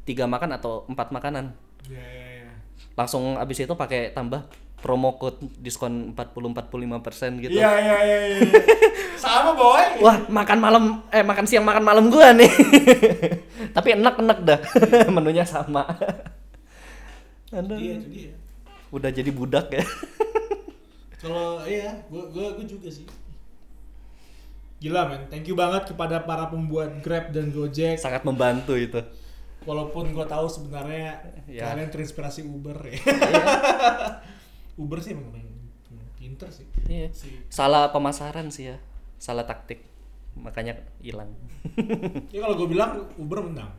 tiga 0.04 0.26
makan 0.26 0.58
atau 0.58 0.90
empat 0.90 1.14
makanan 1.14 1.54
Iya, 1.88 2.04
iya, 2.04 2.28
iya. 2.44 2.52
langsung 3.00 3.40
abis 3.40 3.64
itu 3.64 3.74
pakai 3.74 4.12
tambah 4.12 4.44
promo 4.80 5.20
code 5.20 5.44
diskon 5.60 6.16
40 6.16 6.56
45% 6.56 7.44
gitu. 7.44 7.60
Iya 7.60 7.72
iya 7.84 7.98
iya 8.00 8.18
iya. 8.32 8.40
Sama 9.24 9.52
boy. 9.52 10.00
Wah, 10.00 10.24
makan 10.32 10.60
malam 10.64 10.84
eh 11.12 11.20
makan 11.20 11.44
siang 11.44 11.68
makan 11.68 11.84
malam 11.84 12.08
gua 12.08 12.32
nih. 12.32 12.48
Tapi 13.76 14.00
enak-enak 14.00 14.40
dah. 14.48 14.60
Menunya 15.12 15.44
sama. 15.44 15.84
Aduh. 17.52 17.76
Iya 17.76 18.00
itu 18.00 18.08
dia. 18.08 18.34
Udah 18.90 19.10
jadi 19.14 19.30
budak 19.30 19.70
ya. 19.70 19.86
Kalau 21.20 21.62
iya, 21.68 22.00
gua 22.08 22.26
gua 22.32 22.56
gua 22.56 22.66
juga 22.66 22.88
sih. 22.88 23.06
Gila 24.80 25.12
men, 25.12 25.22
thank 25.28 25.44
you 25.44 25.56
banget 25.60 25.92
kepada 25.92 26.24
para 26.24 26.48
pembuat 26.48 27.04
Grab 27.04 27.36
dan 27.36 27.52
Gojek. 27.52 28.00
Sangat 28.00 28.24
membantu 28.24 28.80
itu. 28.80 29.04
Walaupun 29.68 30.16
gua 30.16 30.24
tahu 30.24 30.48
sebenarnya 30.48 31.20
Ya. 31.52 31.68
kalian 31.68 31.92
terinspirasi 31.92 32.48
Uber 32.48 32.80
ya. 32.88 32.96
Uber 34.80 35.04
sih 35.04 35.12
emang 35.12 35.36
emang 35.36 36.08
pinter 36.16 36.48
sih. 36.48 36.64
Iya. 36.88 37.12
Si. 37.12 37.28
Salah 37.52 37.92
pemasaran 37.92 38.48
sih 38.48 38.72
ya. 38.72 38.78
Salah 39.20 39.44
taktik. 39.44 39.84
Makanya 40.40 40.80
hilang. 41.04 41.36
Ya 42.32 42.40
kalau 42.48 42.56
gue 42.56 42.72
bilang 42.72 43.12
Uber 43.20 43.44
menang. 43.44 43.76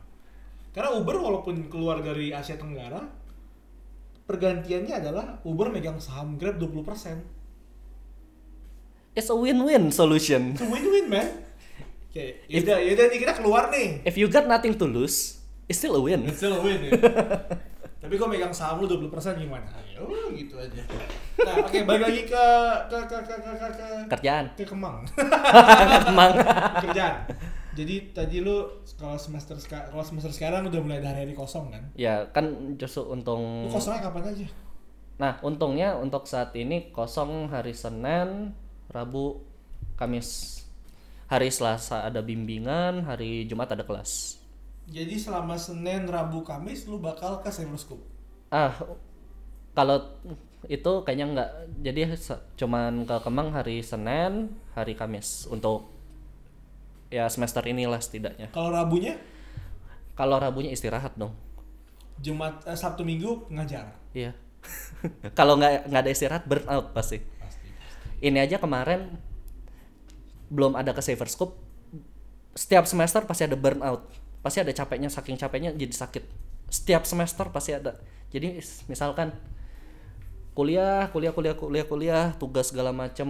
Karena 0.69 0.93
Uber 0.93 1.17
walaupun 1.17 1.65
keluar 1.73 2.05
dari 2.05 2.29
Asia 2.29 2.53
Tenggara, 2.55 3.01
pergantiannya 4.31 4.95
adalah 4.95 5.25
Uber 5.43 5.67
megang 5.67 5.99
saham 5.99 6.39
Grab 6.39 6.55
20%. 6.55 7.19
It's 9.11 9.27
a 9.27 9.35
win-win 9.35 9.91
solution. 9.91 10.55
Itu 10.55 10.71
win-win, 10.71 11.11
man. 11.11 11.27
Oke, 12.07 12.47
yaudah, 12.47 12.79
yaudah 12.79 13.05
nih 13.11 13.19
kita 13.19 13.33
keluar 13.39 13.67
nih. 13.71 14.07
If 14.07 14.15
you 14.15 14.31
got 14.31 14.47
nothing 14.47 14.75
to 14.79 14.87
lose, 14.87 15.43
it's 15.67 15.79
still 15.79 15.99
a 15.99 16.03
win. 16.03 16.27
It's 16.27 16.39
still 16.39 16.55
a 16.55 16.63
win 16.63 16.79
ya. 16.87 16.91
Tapi 18.01 18.17
gue 18.17 18.27
megang 18.27 18.49
saham 18.49 18.81
lu 18.81 18.89
20% 18.89 19.13
gimana? 19.37 19.69
Oh 20.01 20.33
gitu 20.33 20.57
aja. 20.57 20.81
Nah, 21.37 21.53
oke 21.61 21.77
balik 21.85 22.01
lagi 22.09 22.21
ke 22.25 22.45
ke 22.89 22.97
ke 23.05 23.17
ke 23.21 23.35
ke 23.37 23.51
ke, 23.53 23.67
ke, 23.77 23.87
Kerjaan. 24.09 24.45
ke 24.57 24.65
Kemang. 24.65 25.05
Emang. 26.09 26.33
Kerjaan. 26.81 27.29
Jadi 27.77 28.09
tadi 28.09 28.41
lu 28.41 28.65
kalau 28.97 29.21
semester 29.21 29.53
kalau 29.69 30.01
semester 30.01 30.33
sekarang 30.33 30.65
udah 30.65 30.81
mulai 30.81 30.97
dari 30.97 31.29
hari 31.29 31.33
kosong 31.37 31.69
kan? 31.71 31.83
ya 31.93 32.25
kan 32.33 32.75
justru 32.75 33.05
untung 33.05 33.69
Lu 33.69 33.71
kosongnya 33.71 34.09
kapan 34.09 34.33
aja? 34.33 34.47
Nah, 35.21 35.37
untungnya 35.45 35.93
untuk 36.01 36.25
saat 36.25 36.57
ini 36.57 36.89
kosong 36.89 37.53
hari 37.53 37.77
Senin, 37.77 38.57
Rabu, 38.89 39.45
Kamis. 39.93 40.57
Hari 41.29 41.47
Selasa 41.53 42.09
ada 42.09 42.25
bimbingan, 42.25 43.05
hari 43.05 43.45
Jumat 43.45 43.71
ada 43.71 43.85
kelas. 43.85 44.40
Jadi 44.91 45.15
selama 45.15 45.55
Senin, 45.55 46.03
Rabu, 46.03 46.43
Kamis 46.43 46.83
lu 46.83 46.99
bakal 46.99 47.39
ke 47.39 47.47
Cyberscope. 47.47 48.03
Ah, 48.51 48.75
kalau 49.71 50.19
itu 50.67 50.91
kayaknya 51.07 51.25
nggak. 51.31 51.49
Jadi 51.79 51.99
cuman 52.59 53.07
ke 53.07 53.15
Kemang 53.23 53.55
hari 53.55 53.79
Senin, 53.79 54.51
hari 54.75 54.99
Kamis 54.99 55.47
untuk 55.47 55.87
ya 57.07 57.31
semester 57.31 57.63
inilah 57.63 58.03
setidaknya. 58.03 58.51
Kalau 58.51 58.71
Rabunya 58.71 59.15
Kalau 60.11 60.37
Rabunya 60.37 60.75
istirahat 60.75 61.15
dong. 61.15 61.31
Jumat 62.19 62.61
eh, 62.67 62.75
Sabtu 62.75 63.07
Minggu 63.07 63.47
ngajar. 63.47 63.95
Iya. 64.11 64.35
Kalau 65.39 65.55
nggak 65.55 65.87
nggak 65.87 66.01
ada 66.03 66.11
istirahat 66.11 66.43
burn 66.43 66.67
out 66.67 66.91
pasti. 66.91 67.23
Pasti. 67.39 67.67
ini 68.19 68.37
aja 68.43 68.59
kemarin 68.59 69.07
belum 70.51 70.75
ada 70.75 70.91
ke 70.91 70.99
saver 70.99 71.31
scope 71.31 71.55
setiap 72.51 72.83
semester 72.83 73.23
pasti 73.23 73.47
ada 73.47 73.55
burnout 73.55 74.03
pasti 74.41 74.57
ada 74.61 74.73
capeknya 74.73 75.09
saking 75.09 75.37
capeknya 75.37 75.71
jadi 75.73 75.93
sakit. 75.93 76.23
Setiap 76.67 77.05
semester 77.05 77.45
pasti 77.53 77.77
ada. 77.77 77.97
Jadi 78.33 78.61
is- 78.61 78.81
misalkan 78.89 79.33
kuliah 80.51 81.07
kuliah 81.13 81.31
kuliah 81.31 81.55
kuliah 81.55 81.85
kuliah 81.87 82.25
tugas 82.35 82.75
segala 82.75 82.91
macam 82.91 83.27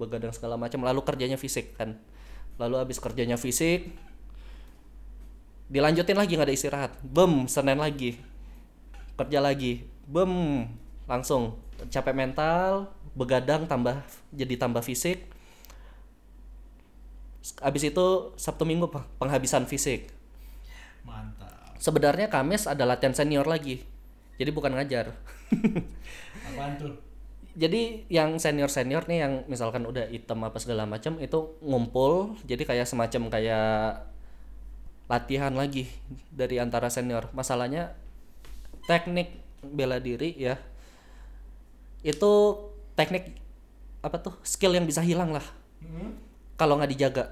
begadang 0.00 0.32
segala 0.32 0.56
macam 0.56 0.80
lalu 0.86 1.02
kerjanya 1.04 1.36
fisik 1.36 1.74
kan. 1.76 1.98
Lalu 2.56 2.80
habis 2.80 2.98
kerjanya 3.02 3.36
fisik 3.36 3.92
dilanjutin 5.66 6.14
lagi 6.14 6.38
nggak 6.38 6.48
ada 6.48 6.56
istirahat. 6.56 6.92
Bem 7.02 7.50
senin 7.50 7.76
lagi 7.76 8.16
kerja 9.16 9.40
lagi. 9.42 9.88
Bem 10.06 10.64
langsung. 11.10 11.58
Capek 11.92 12.16
mental 12.16 12.88
begadang 13.12 13.68
tambah 13.68 14.00
jadi 14.32 14.54
tambah 14.56 14.80
fisik. 14.80 15.28
Habis 17.60 17.92
itu 17.92 18.06
sabtu 18.36 18.64
minggu 18.66 18.88
pe- 18.90 19.06
penghabisan 19.20 19.68
fisik 19.68 20.15
Mantap. 21.06 21.78
sebenarnya 21.78 22.26
kamis 22.26 22.66
ada 22.66 22.82
latihan 22.82 23.14
senior 23.14 23.46
lagi. 23.46 23.86
Jadi 24.36 24.50
bukan 24.50 24.74
ngajar. 24.74 25.14
Apaan 26.50 26.74
tuh? 26.76 27.06
jadi 27.56 28.04
yang 28.12 28.36
senior 28.36 28.68
senior 28.68 29.08
nih 29.08 29.24
yang 29.24 29.32
misalkan 29.48 29.88
udah 29.88 30.12
item 30.12 30.44
apa 30.44 30.60
segala 30.60 30.84
macam 30.84 31.16
itu 31.16 31.56
ngumpul. 31.64 32.36
Jadi 32.44 32.68
kayak 32.68 32.84
semacam 32.84 33.32
kayak 33.32 34.04
latihan 35.08 35.54
lagi 35.56 35.88
dari 36.28 36.60
antara 36.60 36.92
senior. 36.92 37.32
Masalahnya 37.32 37.96
teknik 38.84 39.40
bela 39.64 39.96
diri 39.96 40.36
ya 40.36 40.60
itu 42.04 42.32
teknik 42.92 43.32
apa 44.04 44.20
tuh? 44.20 44.36
Skill 44.44 44.76
yang 44.76 44.84
bisa 44.84 45.00
hilang 45.00 45.32
lah. 45.32 45.46
Hmm? 45.80 46.26
kalau 46.56 46.80
nggak 46.80 46.92
dijaga. 46.92 47.24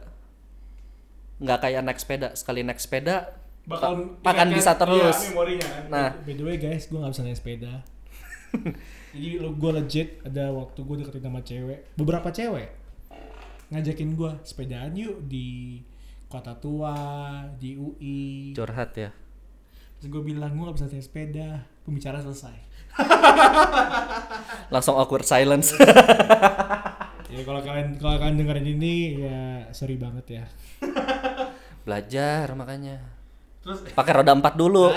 Nggak 1.41 1.59
kayak 1.69 1.83
naik 1.85 2.01
sepeda. 2.01 2.29
Sekali 2.37 2.61
naik 2.65 2.81
sepeda 2.81 3.44
Bakal 3.65 3.93
pa- 4.19 4.33
akan 4.33 4.49
bisa 4.51 4.73
terus 4.75 5.17
Iya, 5.17 5.31
memorinya 5.31 5.67
kan. 5.67 5.83
Nah. 5.89 6.11
by 6.19 6.33
the 6.33 6.45
way 6.45 6.57
guys, 6.57 6.85
gue 6.85 6.95
nggak 6.95 7.11
bisa 7.11 7.23
naik 7.23 7.37
sepeda. 7.37 7.75
Jadi 9.13 9.29
lo 9.37 9.51
gue 9.53 9.71
legit 9.73 10.09
ada 10.21 10.51
waktu 10.51 10.79
gue 10.79 10.97
deketin 11.01 11.23
sama 11.23 11.41
cewek, 11.41 11.81
beberapa 11.95 12.29
cewek 12.29 12.69
ngajakin 13.67 14.11
gue 14.13 14.33
sepedaan 14.43 14.93
yuk 14.93 15.25
di 15.25 15.81
kota 16.27 16.55
tua, 16.55 16.95
di 17.53 17.75
UI. 17.75 18.53
curhat 18.53 18.93
ya 18.93 19.11
Terus 19.97 20.09
gue 20.09 20.23
bilang 20.25 20.53
gue 20.53 20.65
gak 20.65 20.77
bisa 20.77 20.87
naik 20.87 21.03
sepeda, 21.03 21.49
pembicaraan 21.83 22.23
selesai. 22.23 22.57
langsung 24.69 24.95
awkward 24.95 25.25
silence 25.25 25.75
Ya 27.27 27.43
kalau 27.43 27.59
kalian 27.59 27.99
kalau 27.99 28.15
kalian 28.17 28.37
dengerin 28.37 28.69
ini 28.71 28.95
ya 29.19 29.41
sorry 29.71 29.97
banget 29.97 30.27
ya. 30.33 30.45
belajar 31.83 32.47
makanya 32.53 33.03
Terus 33.65 33.81
pakai 33.91 34.13
roda 34.15 34.33
empat 34.33 34.55
dulu. 34.55 34.93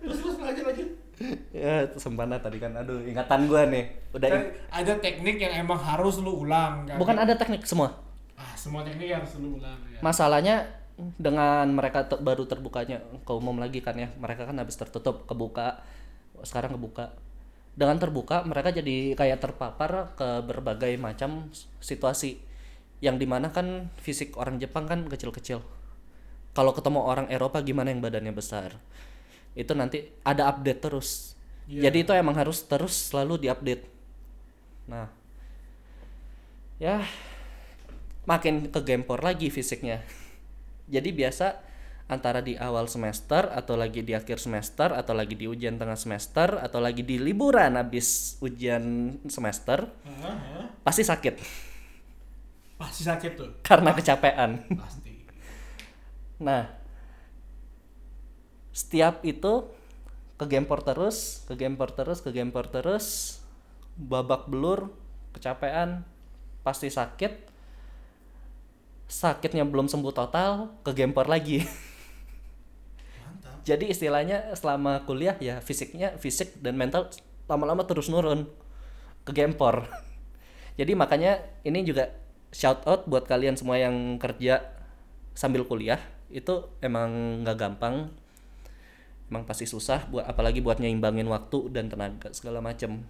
Terus 0.00 0.18
terus 0.20 0.36
lanjut 0.38 0.64
lanjut. 0.64 0.88
ya 1.50 1.88
itu 1.88 1.96
sempana 1.96 2.36
tadi 2.36 2.60
kan. 2.60 2.76
Aduh 2.76 3.00
ingatan 3.02 3.48
gua 3.48 3.64
nih. 3.64 3.88
Udah 4.12 4.28
Kan 4.28 4.42
ada 4.70 4.92
teknik 5.00 5.40
yang 5.40 5.64
emang 5.64 5.80
harus 5.80 6.20
lu 6.20 6.44
ulang 6.44 6.84
kan. 6.84 6.96
bukan 7.00 7.16
ada 7.16 7.32
teknik 7.34 7.64
semua. 7.64 7.96
Ah, 8.36 8.52
semua 8.52 8.84
teknik 8.84 9.08
harus 9.08 9.32
lu 9.40 9.56
ulang 9.56 9.80
ya. 9.88 9.98
masalahnya 10.04 10.68
dengan 11.16 11.68
mereka 11.72 12.04
te- 12.04 12.20
baru 12.20 12.44
terbukanya 12.44 13.00
ke 13.24 13.32
umum 13.32 13.56
lagi 13.56 13.80
kan 13.80 13.96
ya. 13.96 14.12
Mereka 14.14 14.44
kan 14.44 14.56
habis 14.60 14.76
tertutup 14.76 15.24
kebuka. 15.24 15.80
Sekarang 16.44 16.76
kebuka. 16.76 17.16
Dengan 17.72 17.96
terbuka 17.96 18.44
mereka 18.44 18.72
jadi 18.72 19.12
kayak 19.12 19.40
terpapar 19.40 20.12
ke 20.12 20.44
berbagai 20.44 20.92
macam 20.96 21.48
situasi. 21.80 22.40
Yang 23.00 23.16
di 23.24 23.26
mana 23.28 23.48
kan 23.48 23.88
fisik 23.96 24.36
orang 24.36 24.56
Jepang 24.56 24.84
kan 24.84 25.04
kecil-kecil 25.04 25.60
kalau 26.56 26.72
ketemu 26.72 27.04
orang 27.04 27.26
Eropa 27.28 27.60
gimana 27.60 27.92
yang 27.92 28.00
badannya 28.00 28.32
besar 28.32 28.72
itu 29.52 29.72
nanti 29.76 30.08
ada 30.24 30.48
update 30.48 30.80
terus 30.80 31.36
Iya. 31.66 31.90
jadi 31.90 31.98
itu 32.06 32.12
emang 32.14 32.38
harus 32.38 32.62
terus 32.62 32.94
selalu 33.10 33.42
diupdate 33.42 33.84
nah 34.86 35.10
ya 36.78 37.02
makin 38.22 38.70
ke 38.70 38.80
gempor 38.82 39.18
lagi 39.18 39.50
fisiknya 39.50 39.98
jadi 40.86 41.10
biasa 41.10 41.58
antara 42.06 42.38
di 42.38 42.54
awal 42.54 42.86
semester 42.86 43.50
atau 43.50 43.74
lagi 43.74 43.98
di 43.98 44.14
akhir 44.14 44.38
semester 44.38 44.94
atau 44.94 45.10
lagi 45.10 45.34
di 45.34 45.50
ujian 45.50 45.74
tengah 45.74 45.98
semester 45.98 46.54
atau 46.62 46.78
lagi 46.78 47.02
di 47.02 47.18
liburan 47.18 47.74
habis 47.74 48.38
ujian 48.38 49.18
semester 49.26 49.90
Ah, 50.06 50.30
ah. 50.62 50.66
pasti 50.86 51.02
sakit 51.02 51.34
Pasti 52.78 53.02
sakit 53.02 53.32
tuh. 53.34 53.50
karena 53.66 53.90
kecapean 53.90 54.70
Pasti. 54.70 55.05
Nah 56.36 56.68
setiap 58.76 59.24
itu 59.24 59.72
ke 60.36 60.44
gempor 60.44 60.84
terus 60.84 61.48
ke 61.48 61.56
gempor 61.56 61.88
terus 61.96 62.20
ke 62.20 62.28
gempor 62.28 62.68
terus 62.68 63.40
babak 63.96 64.44
belur 64.52 64.92
kecapean 65.32 66.04
pasti 66.60 66.92
sakit. 66.92 67.54
Sakitnya 69.06 69.62
belum 69.62 69.86
sembuh 69.86 70.10
total 70.10 70.74
ke 70.82 70.90
gempor 70.90 71.30
lagi. 71.30 71.62
Mantap. 73.22 73.62
jadi 73.62 73.86
istilahnya 73.86 74.50
selama 74.58 75.06
kuliah 75.06 75.38
ya 75.38 75.62
fisiknya 75.62 76.18
fisik 76.18 76.58
dan 76.58 76.74
mental 76.74 77.12
lama-lama 77.46 77.86
terus 77.86 78.10
nurun. 78.10 78.50
Ke 79.22 79.30
gempor 79.30 79.86
jadi 80.80 80.92
makanya 80.98 81.42
ini 81.62 81.86
juga 81.86 82.10
shout 82.50 82.82
out 82.86 83.06
buat 83.06 83.26
kalian 83.30 83.54
semua 83.54 83.78
yang 83.78 84.18
kerja 84.18 84.62
sambil 85.34 85.62
kuliah 85.66 85.98
itu 86.28 86.54
emang 86.82 87.42
nggak 87.46 87.56
gampang 87.58 88.10
emang 89.30 89.42
pasti 89.46 89.66
susah 89.66 90.06
buat 90.10 90.26
apalagi 90.26 90.62
buat 90.62 90.78
nyimbangin 90.78 91.26
waktu 91.26 91.70
dan 91.74 91.90
tenaga 91.90 92.30
segala 92.34 92.62
macem 92.62 93.02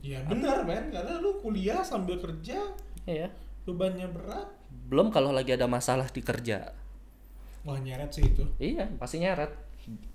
Ya 0.00 0.24
benar 0.24 0.64
men, 0.64 0.88
karena 0.88 1.20
lu 1.20 1.36
kuliah 1.44 1.84
sambil 1.84 2.16
kerja, 2.16 2.56
Iya. 3.04 3.28
bebannya 3.68 4.08
berat. 4.08 4.48
belum 4.88 5.12
kalau 5.12 5.28
lagi 5.28 5.52
ada 5.52 5.68
masalah 5.68 6.08
di 6.08 6.24
kerja 6.24 6.72
Wah 7.68 7.76
nyeret 7.76 8.08
sih 8.08 8.24
itu. 8.24 8.40
Iya, 8.56 8.88
pasti 8.96 9.20
nyeret. 9.20 9.52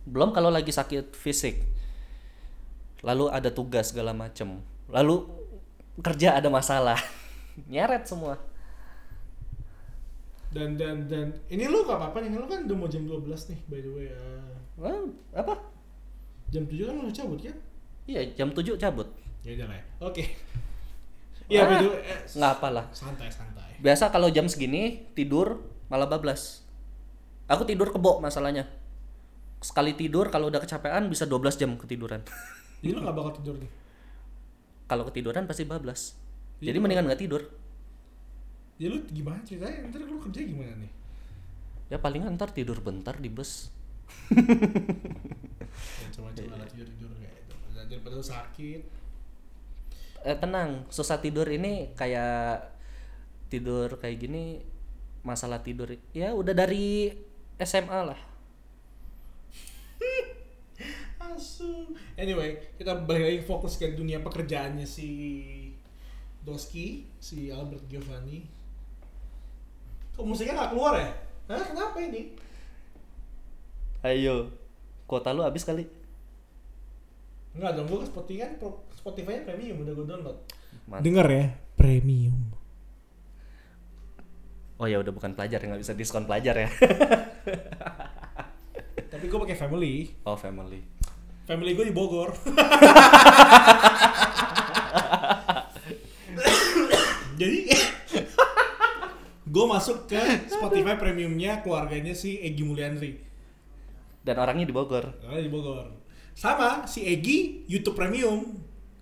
Belum 0.09 0.33
kalau 0.33 0.49
lagi 0.49 0.73
sakit 0.73 1.13
fisik. 1.13 1.61
Lalu 3.05 3.29
ada 3.29 3.53
tugas 3.53 3.93
segala 3.93 4.17
macem. 4.17 4.65
Lalu 4.89 5.29
kerja 6.01 6.41
ada 6.41 6.49
masalah. 6.49 6.97
nyeret 7.71 8.09
semua. 8.09 8.41
Dan 10.55 10.79
dan 10.79 11.03
dan 11.05 11.35
ini 11.47 11.67
lu 11.67 11.83
gak 11.83 11.99
apa-apa 11.99 12.23
nih, 12.23 12.31
lu 12.31 12.47
kan 12.47 12.63
udah 12.63 12.77
mau 12.77 12.87
jam 12.87 13.03
12 13.03 13.27
nih 13.51 13.59
by 13.67 13.79
the 13.81 13.91
way 13.91 14.05
ya. 14.07 14.19
Wah, 14.75 15.03
apa? 15.35 15.53
Jam 16.47 16.63
7 16.63 16.87
kan 16.87 16.95
lu 16.95 17.11
cabut 17.11 17.39
kan? 17.43 17.57
Iya, 18.05 18.21
jam 18.33 18.49
7 18.49 18.79
cabut. 18.79 19.07
Ya 19.43 19.51
udah 19.53 19.67
lah 19.67 19.75
ya. 19.75 19.85
Oke. 20.01 20.23
Iya 21.45 21.61
Ah, 21.61 21.69
by 21.69 21.77
the 21.77 21.89
way, 21.91 22.01
eh, 22.01 22.19
Nggak 22.33 22.51
apalah. 22.57 22.85
santai 22.89 23.29
santai. 23.29 23.77
Biasa 23.77 24.09
kalau 24.09 24.33
jam 24.33 24.49
segini 24.49 25.05
tidur 25.13 25.61
malah 25.85 26.09
bablas. 26.09 26.65
Aku 27.45 27.61
tidur 27.61 27.93
kebo 27.93 28.17
masalahnya. 28.17 28.65
Sekali 29.61 29.93
tidur 29.93 30.33
kalau 30.33 30.49
udah 30.49 30.57
kecapean 30.57 31.05
bisa 31.05 31.29
12 31.29 31.53
jam 31.53 31.77
ketiduran. 31.77 32.25
Jadi 32.81 32.89
lu 32.89 33.01
gak 33.01 33.13
bakal 33.13 33.33
tidur 33.37 33.55
nih. 33.57 33.69
kalau 34.85 35.05
ketiduran 35.05 35.45
pasti 35.45 35.65
bablas. 35.65 36.17
Iya. 36.57 36.73
Jadi 36.73 36.77
mendingan 36.81 37.05
nggak 37.05 37.21
tidur. 37.21 37.45
Ya 38.81 38.87
lu 38.91 38.97
gimana 39.07 39.39
ceritanya? 39.47 39.87
Ntar 39.89 40.01
lu 40.07 40.19
kerja 40.25 40.41
gimana 40.43 40.73
nih? 40.83 40.91
Ya 41.91 41.97
palingan 42.01 42.33
ntar 42.37 42.49
tidur 42.57 42.77
bentar 42.81 43.15
di 43.23 43.29
bus. 43.29 43.51
Ya, 45.99 46.07
coba-coba 46.11 46.55
lah 46.61 46.67
tidur 46.71 46.87
tidur 46.87 47.11
kayak 47.19 47.35
itu. 47.43 47.55
Lu 48.15 48.23
sakit. 48.23 48.81
eh, 50.25 50.37
tenang 50.41 50.69
susah 50.89 51.17
tidur 51.23 51.47
ini 51.57 51.93
kayak 51.99 52.65
tidur 53.51 53.89
kayak 54.01 54.17
gini 54.23 54.43
masalah 55.25 55.59
tidur 55.65 55.89
ya 56.13 56.33
udah 56.33 56.53
dari 56.57 57.13
SMA 57.61 57.99
lah 58.13 58.19
Asu. 61.19 61.95
Anyway, 62.15 62.59
kita 62.79 62.95
balik 63.07 63.23
lagi 63.27 63.41
fokus 63.43 63.75
ke 63.79 63.95
dunia 63.95 64.19
pekerjaannya 64.23 64.85
si 64.87 65.09
Doski, 66.45 67.07
si 67.19 67.49
Albert 67.51 67.85
Giovanni. 67.91 68.39
Kok 70.15 70.25
musiknya 70.25 70.55
nggak 70.55 70.71
keluar 70.71 70.93
ya? 70.95 71.09
Hah? 71.51 71.63
Kenapa 71.69 71.97
ini? 72.01 72.21
ayo 74.05 74.53
kuota 75.09 75.33
lu 75.33 75.41
habis 75.41 75.65
kali 75.65 75.81
Enggak 77.57 77.73
dong, 77.73 77.89
gue 77.89 78.05
ke 78.05 78.07
Spotify 78.11 78.37
kan 78.45 78.51
Spotify 78.93 79.41
premium 79.41 79.81
udah 79.81 79.93
gue 79.95 80.05
download. 80.05 80.37
Mantap. 80.85 81.01
Dengar 81.01 81.25
ya, 81.25 81.45
premium. 81.73 82.37
oh 84.75 84.85
ya 84.85 85.01
udah 85.01 85.09
bukan 85.09 85.33
pelajar 85.33 85.57
ya 85.57 85.71
nggak 85.71 85.81
bisa 85.81 85.95
diskon 85.95 86.27
pelajar 86.27 86.53
ya 86.53 86.69
Tapi 89.15 89.25
gue 89.25 89.39
pakai 89.41 89.57
family. 89.57 90.13
oh 90.21 90.37
family 90.37 90.83
Family 91.45 91.73
gue 91.73 91.85
di 91.89 91.95
Bogor. 91.95 92.29
gue 99.55 99.65
masuk 99.65 100.03
ke 100.05 100.19
Spotify 100.51 100.99
premiumnya 100.99 101.63
keluarganya 101.63 102.11
si 102.11 102.35
Egi 102.37 102.59
Mulyandri. 102.61 103.23
dan 104.19 104.35
orangnya 104.35 104.67
di 104.67 104.73
Bogor 104.73 105.15
Karena 105.21 105.39
di 105.39 105.47
Bogor. 105.47 105.95
Sama 106.35 106.83
si 106.83 107.05
Egi 107.05 107.63
YouTube 107.65 107.95
Premium. 107.95 108.41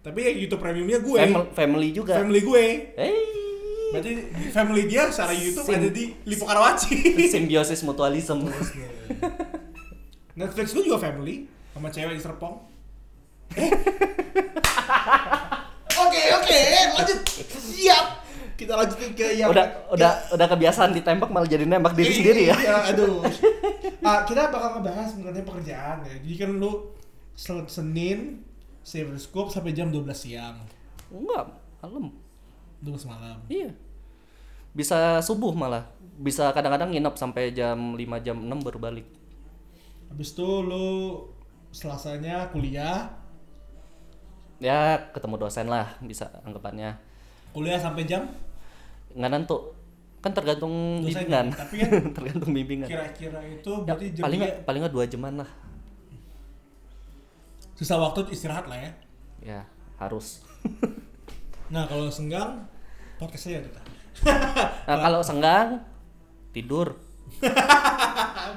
Tapi 0.04 0.20
yang 0.22 0.38
YouTube 0.38 0.62
Premiumnya 0.62 1.00
gue. 1.00 1.16
Family, 1.18 1.48
family 1.56 1.90
juga 1.90 2.14
Family 2.14 2.42
gue. 2.44 2.66
hey 2.94 3.18
Berarti 3.90 4.12
family 4.50 4.84
dia 4.86 5.06
secara 5.08 5.32
YouTube 5.32 5.64
Sim- 5.64 5.78
ada 5.80 5.90
di 5.90 6.14
Lipo 6.24 6.44
Karawaci. 6.44 6.94
simbiosis 7.34 7.82
mutualism 7.82 8.46
Netflix 10.34 10.74
gue 10.74 10.84
juga 10.84 10.98
family 11.00 11.46
sama 11.72 11.90
cewek 11.90 12.14
di 12.14 12.22
Serpong. 12.22 12.56
Eh. 13.54 13.70
Oke 15.94 16.22
oke 16.34 16.60
lanjut 16.92 17.20
siap 17.54 18.23
kita 18.54 18.74
lanjutin 18.74 19.12
ke 19.14 19.26
yang 19.36 19.50
udah 19.50 19.66
udah 19.92 20.12
udah 20.34 20.48
kebiasaan 20.50 20.94
ditembak 20.94 21.30
malah 21.30 21.50
jadi 21.50 21.66
nembak 21.66 21.94
diri 21.94 22.12
sendiri 22.14 22.42
ya 22.50 22.56
Iya, 22.56 22.76
aduh. 22.94 23.22
Ah, 24.04 24.28
kita 24.28 24.52
bakal 24.52 24.84
ngebahas 24.84 25.16
mengenai 25.16 25.48
pekerjaan 25.48 26.04
ya. 26.04 26.16
Jadi 26.20 26.36
kan 26.36 26.52
lu 26.60 26.92
Senin 27.40 28.44
Saver 28.84 29.16
Scope 29.16 29.48
sampai 29.48 29.72
jam 29.72 29.88
12 29.88 30.12
siang. 30.12 30.60
enggak 31.08 31.46
malam 31.80 32.12
12 32.84 33.06
malam. 33.08 33.38
iya 33.48 33.70
bisa 34.74 35.22
subuh 35.22 35.54
malah 35.54 35.86
bisa 36.18 36.50
kadang-kadang 36.52 36.90
nginep 36.90 37.16
sampai 37.16 37.54
jam 37.54 37.94
5 37.94 38.26
jam 38.26 38.38
6 38.42 38.66
baru 38.66 38.80
balik 38.82 39.08
Habis 40.10 40.34
itu 40.34 40.50
lu 40.62 40.88
Selasanya 41.74 42.54
kuliah, 42.54 43.10
ya 44.62 45.10
ketemu 45.10 45.42
dosen 45.42 45.66
lah 45.66 45.98
bisa 46.06 46.30
anggapannya 46.46 46.94
kuliah 47.54 47.78
sampai 47.78 48.04
jam? 48.04 48.26
Nggak 49.14 49.30
nentu. 49.30 49.58
Kan 50.20 50.32
tergantung 50.32 50.72
Dosennya, 51.00 51.14
bimbingan. 51.20 51.46
tapi 51.52 51.76
kan 51.82 51.92
tergantung 52.12 52.52
bimbingan. 52.52 52.88
kira-kira 52.88 53.40
itu 53.44 53.72
Ya, 53.78 53.86
berarti 53.86 54.06
jam 54.12 54.24
paling 54.24 54.40
nggak 54.40 54.56
paling 54.64 54.80
nggak 54.82 54.94
dua 54.94 55.06
jaman 55.06 55.34
lah. 55.40 55.50
Sisa 57.74 57.98
waktu 57.98 58.30
istirahat 58.30 58.66
lah 58.66 58.78
ya. 58.78 58.92
ya 59.40 59.62
harus. 59.98 60.42
Nah, 61.64 61.90
kalau 61.90 62.06
senggang 62.06 62.70
podcast 63.18 63.50
saya 63.50 63.58
kita. 63.60 63.82
nah 64.86 64.98
kalau 65.02 65.26
senggang 65.26 65.82
tidur. 66.54 67.02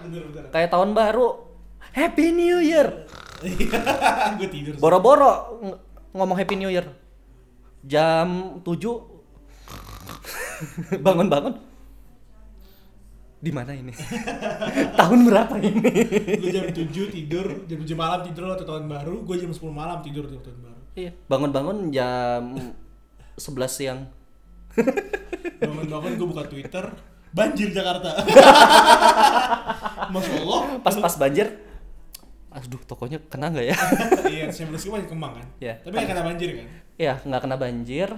Bener 0.04 0.20
bener. 0.28 0.44
kayak 0.52 0.68
tahun 0.68 0.92
baru. 0.92 1.48
Happy 1.96 2.28
New 2.28 2.60
Year! 2.60 3.08
Gue 4.36 4.48
tidur. 4.52 4.76
boro-boro 4.76 5.32
ng- 5.58 5.80
ngomong 6.12 6.36
Happy 6.36 6.60
New 6.60 6.68
Year 6.68 6.84
jam 7.86 8.58
7 8.60 8.74
bangun-bangun 11.04 11.54
di 13.36 13.52
mana 13.54 13.70
ini 13.76 13.92
tahun 15.00 15.18
berapa 15.28 15.54
ini 15.60 15.92
Lu 16.40 16.48
jam 16.50 16.66
7 16.72 16.82
tidur, 17.14 17.46
jam 17.68 17.78
7 17.78 17.94
malam 17.94 18.20
tidur 18.26 18.48
waktu 18.50 18.64
tahun 18.66 18.88
baru, 18.90 19.22
gue 19.22 19.36
jam 19.38 19.52
10 19.52 19.60
malam 19.70 20.00
tidur 20.02 20.26
di 20.26 20.34
tahun 20.40 20.58
baru. 20.66 20.80
iya 20.98 21.12
bangun-bangun 21.30 21.92
jam 21.94 22.56
11 23.38 23.70
siang 23.70 24.00
Bangun-bangun 25.62 26.20
gue 26.20 26.26
buka 26.28 26.44
Twitter, 26.52 26.84
banjir 27.32 27.72
Jakarta. 27.72 28.12
Masya 30.12 30.32
Allah. 30.44 30.60
pas-pas 30.84 31.14
banjir 31.16 31.48
aduh 32.56 32.80
tokonya 32.88 33.20
kena 33.28 33.52
nggak 33.52 33.68
ya 33.68 33.76
iya, 34.32 34.48
saya 34.48 34.64
masih 34.72 34.88
kembang 35.04 35.36
kan. 35.36 35.44
Iya. 35.60 35.76
Tapi 35.84 35.92
nggak 35.92 36.08
kena 36.08 36.22
banjir 36.24 36.56
kan. 36.56 36.68
Ya 36.96 37.20
nggak 37.20 37.42
kena 37.42 37.56
banjir 37.56 38.08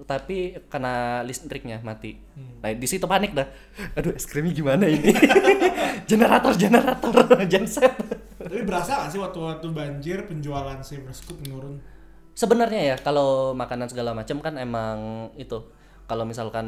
tapi 0.00 0.54
kena 0.70 0.94
listriknya 1.22 1.82
mati 1.82 2.14
Hmm. 2.38 2.62
nah 2.62 2.70
di 2.70 2.86
situ 2.86 3.02
panik 3.04 3.34
dah 3.34 3.46
aduh 3.94 4.14
es 4.14 4.22
krimnya 4.22 4.54
gimana 4.54 4.86
ini 4.86 5.10
generator 6.10 6.54
generator 6.54 7.14
genset 7.52 7.90
Tapi 8.38 8.62
berasa 8.62 9.02
gak 9.02 9.10
sih 9.10 9.18
waktu-waktu 9.18 9.66
banjir 9.68 10.22
penjualan 10.24 10.78
Saber 10.80 11.10
Scoop 11.10 11.42
menurun? 11.42 11.82
sebenarnya 12.32 12.94
ya 12.94 12.96
kalau 12.96 13.50
makanan 13.52 13.90
segala 13.90 14.14
macam 14.14 14.38
kan 14.38 14.54
emang 14.54 15.26
itu 15.34 15.58
kalau 16.06 16.22
misalkan 16.22 16.66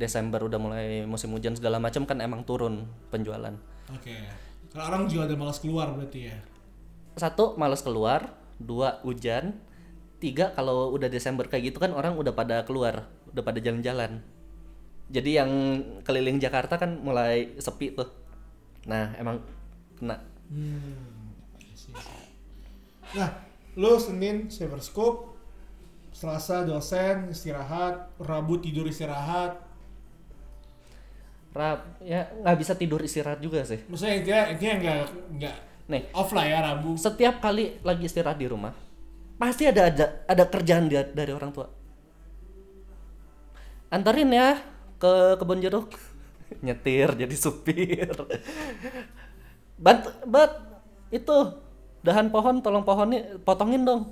Desember 0.00 0.40
udah 0.40 0.56
mulai 0.56 1.04
musim 1.04 1.28
hujan 1.30 1.52
segala 1.52 1.76
macam 1.76 2.08
kan 2.08 2.16
emang 2.18 2.40
turun 2.42 2.88
penjualan 3.08 3.52
Oke. 3.92 4.16
Kalau 4.72 4.86
orang 4.88 5.04
juga 5.04 5.28
ada 5.28 5.36
malas 5.36 5.60
keluar 5.60 5.92
berarti 5.92 6.32
ya. 6.32 6.38
satu 7.12 7.58
males 7.58 7.82
keluar 7.82 8.32
dua 8.56 9.02
hujan 9.02 9.60
tiga 10.20 10.52
kalau 10.52 10.92
udah 10.92 11.08
Desember 11.08 11.48
kayak 11.48 11.72
gitu 11.72 11.78
kan 11.80 11.96
orang 11.96 12.14
udah 12.14 12.36
pada 12.36 12.62
keluar 12.68 13.08
udah 13.32 13.42
pada 13.42 13.58
jalan-jalan 13.58 14.20
jadi 15.10 15.42
yang 15.42 15.50
keliling 16.06 16.38
Jakarta 16.38 16.76
kan 16.78 17.00
mulai 17.00 17.56
sepi 17.58 17.96
tuh 17.96 18.06
nah 18.84 19.16
emang 19.16 19.40
kena 19.98 20.30
Hmm. 20.50 21.30
Nah, 23.14 23.30
lu 23.78 23.94
Senin 24.02 24.50
Silver 24.50 24.82
Scoop, 24.82 25.30
Selasa 26.10 26.66
dosen 26.66 27.30
istirahat, 27.30 28.10
Rabu 28.18 28.58
tidur 28.58 28.90
istirahat. 28.90 29.62
Rab, 31.50 31.82
ya 31.98 32.30
nggak 32.30 32.58
bisa 32.62 32.78
tidur 32.78 33.02
istirahat 33.02 33.42
juga 33.42 33.66
sih 33.66 33.82
Maksudnya 33.90 34.22
intinya 34.22 34.42
intinya 34.54 34.74
nggak 34.78 34.98
nggak 35.34 35.56
nih 35.90 36.02
off 36.14 36.30
lah 36.30 36.46
ya 36.46 36.62
Rabu. 36.62 36.94
setiap 36.94 37.42
kali 37.42 37.74
lagi 37.82 38.06
istirahat 38.06 38.38
di 38.38 38.46
rumah 38.46 38.70
pasti 39.40 39.64
ada 39.64 39.88
ada 39.88 40.06
ada 40.28 40.44
kerjaan 40.44 40.86
dia 40.86 41.02
dari 41.02 41.32
orang 41.32 41.50
tua 41.50 41.66
antarin 43.90 44.30
ya 44.30 44.60
ke 45.00 45.12
kebun 45.40 45.64
jeruk 45.64 45.88
nyetir 46.64 47.16
jadi 47.16 47.34
supir 47.34 48.12
bant 49.80 50.04
bat 50.28 50.52
itu 51.10 51.36
dahan 52.00 52.28
pohon 52.28 52.60
tolong 52.60 52.84
pohonnya 52.84 53.40
potongin 53.42 53.82
dong 53.82 54.02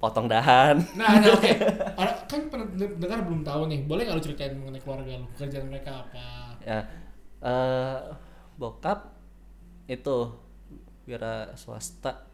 potong 0.00 0.28
dahan 0.28 0.80
Nah, 0.98 1.16
nah 1.20 1.32
oke. 1.32 1.50
Orang- 2.00 2.20
Kan 2.28 2.50
dengar 2.98 3.22
belum 3.22 3.46
tahu 3.46 3.70
nih. 3.70 3.86
Boleh 3.86 4.04
nggak 4.04 4.16
lu 4.18 4.24
ceritain 4.26 4.52
mengenai 4.58 4.82
keluarga 4.82 5.22
lu? 5.22 5.26
Kerjaan 5.38 5.70
mereka 5.70 6.02
apa? 6.02 6.24
ya 6.64 6.80
eh 7.44 7.98
bokap 8.58 9.12
itu 9.86 10.34
wira 11.06 11.52
swasta 11.54 12.24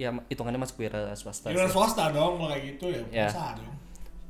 ya 0.00 0.08
hitungannya 0.26 0.56
masuk 0.56 0.80
wira 0.80 1.12
swasta 1.12 1.52
Wira 1.52 1.68
swasta 1.68 2.08
dong, 2.08 2.40
kalau 2.40 2.48
kayak 2.48 2.64
gitu 2.72 2.88
ya. 2.88 3.02
Ya. 3.12 3.28
Pengusaha 3.28 3.50
dong. 3.54 3.76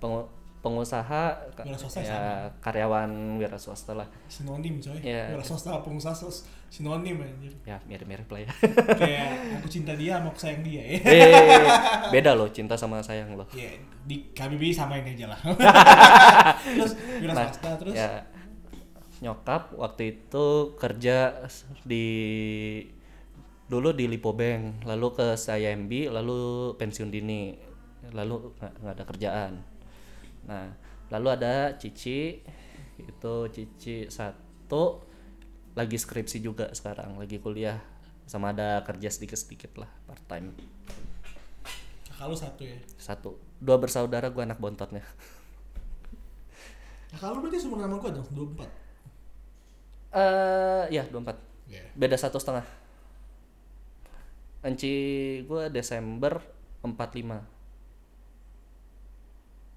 Pengu- 0.03 0.29
pengusaha 0.61 1.23
Wira 1.63 1.79
swasta 1.79 2.01
ya 2.03 2.21
karyawan 2.59 3.09
wira 3.39 3.55
swasta 3.55 3.95
lah 3.95 4.05
Sinonim 4.27 4.77
coy. 4.77 4.99
Ya. 5.01 5.31
Wira 5.31 5.41
swasta 5.41 5.79
pengusaha 5.79 6.13
sos- 6.13 6.45
sinonim 6.69 7.17
anjir. 7.17 7.51
ya 7.65 7.79
mirip-mirip 7.83 8.27
lah 8.27 8.41
ya 8.41 8.51
Kayak 8.95 9.59
aku 9.59 9.67
cinta 9.67 9.91
dia, 9.95 10.19
mau 10.19 10.31
aku 10.31 10.39
sayang 10.39 10.63
dia 10.63 10.83
ya. 10.85 10.99
eh 11.03 11.67
beda 12.11 12.35
loh 12.35 12.47
cinta 12.49 12.75
sama 12.75 12.99
sayang 13.01 13.35
loh 13.35 13.47
Ya, 13.51 13.71
di 14.05 14.31
KBBI 14.31 14.71
samain 14.71 15.03
aja 15.03 15.31
lah. 15.31 15.41
terus 16.77 16.93
wira 17.19 17.33
Nah, 17.33 17.47
swasta 17.47 17.71
terus 17.75 17.95
ya 17.95 18.23
nyokap 19.21 19.77
waktu 19.77 20.03
itu 20.17 20.47
kerja 20.77 21.45
di 21.83 22.07
dulu 23.71 23.95
di 23.95 24.11
Lipo 24.11 24.35
Bank 24.35 24.83
lalu 24.83 25.15
ke 25.15 25.39
Sayembi 25.39 26.11
lalu 26.11 26.75
pensiun 26.75 27.07
dini 27.07 27.55
lalu 28.11 28.51
nggak 28.59 28.95
ada 28.99 29.05
kerjaan 29.07 29.53
nah 30.43 30.67
lalu 31.15 31.29
ada 31.31 31.79
Cici 31.79 32.43
itu 32.99 33.35
Cici 33.55 34.11
satu 34.11 35.07
lagi 35.79 35.95
skripsi 35.95 36.43
juga 36.43 36.67
sekarang 36.75 37.15
lagi 37.15 37.39
kuliah 37.39 37.79
sama 38.27 38.51
ada 38.51 38.83
kerja 38.83 39.07
sedikit 39.07 39.39
sedikit 39.39 39.71
lah 39.79 39.91
part 40.05 40.23
time 40.27 40.51
Kakak 42.11 42.27
lu 42.27 42.37
satu 42.37 42.63
ya. 42.67 42.77
satu 42.99 43.31
dua 43.63 43.79
bersaudara 43.79 44.29
gua 44.35 44.45
anak 44.51 44.59
bontotnya 44.59 45.07
Kakak 47.15 47.31
lu 47.35 47.39
berarti 47.47 47.59
seumur 47.59 47.79
sama 47.79 47.97
gua 47.99 48.11
dong, 48.11 48.27
24. 48.35 48.67
eh 50.11 50.85
ya 50.91 51.07
24 51.07 51.39
Iya. 51.71 51.87
beda 51.95 52.19
satu 52.19 52.35
setengah 52.43 52.67
Enci 54.61 54.93
gue 55.49 55.63
Desember 55.73 56.41
45 56.85 57.61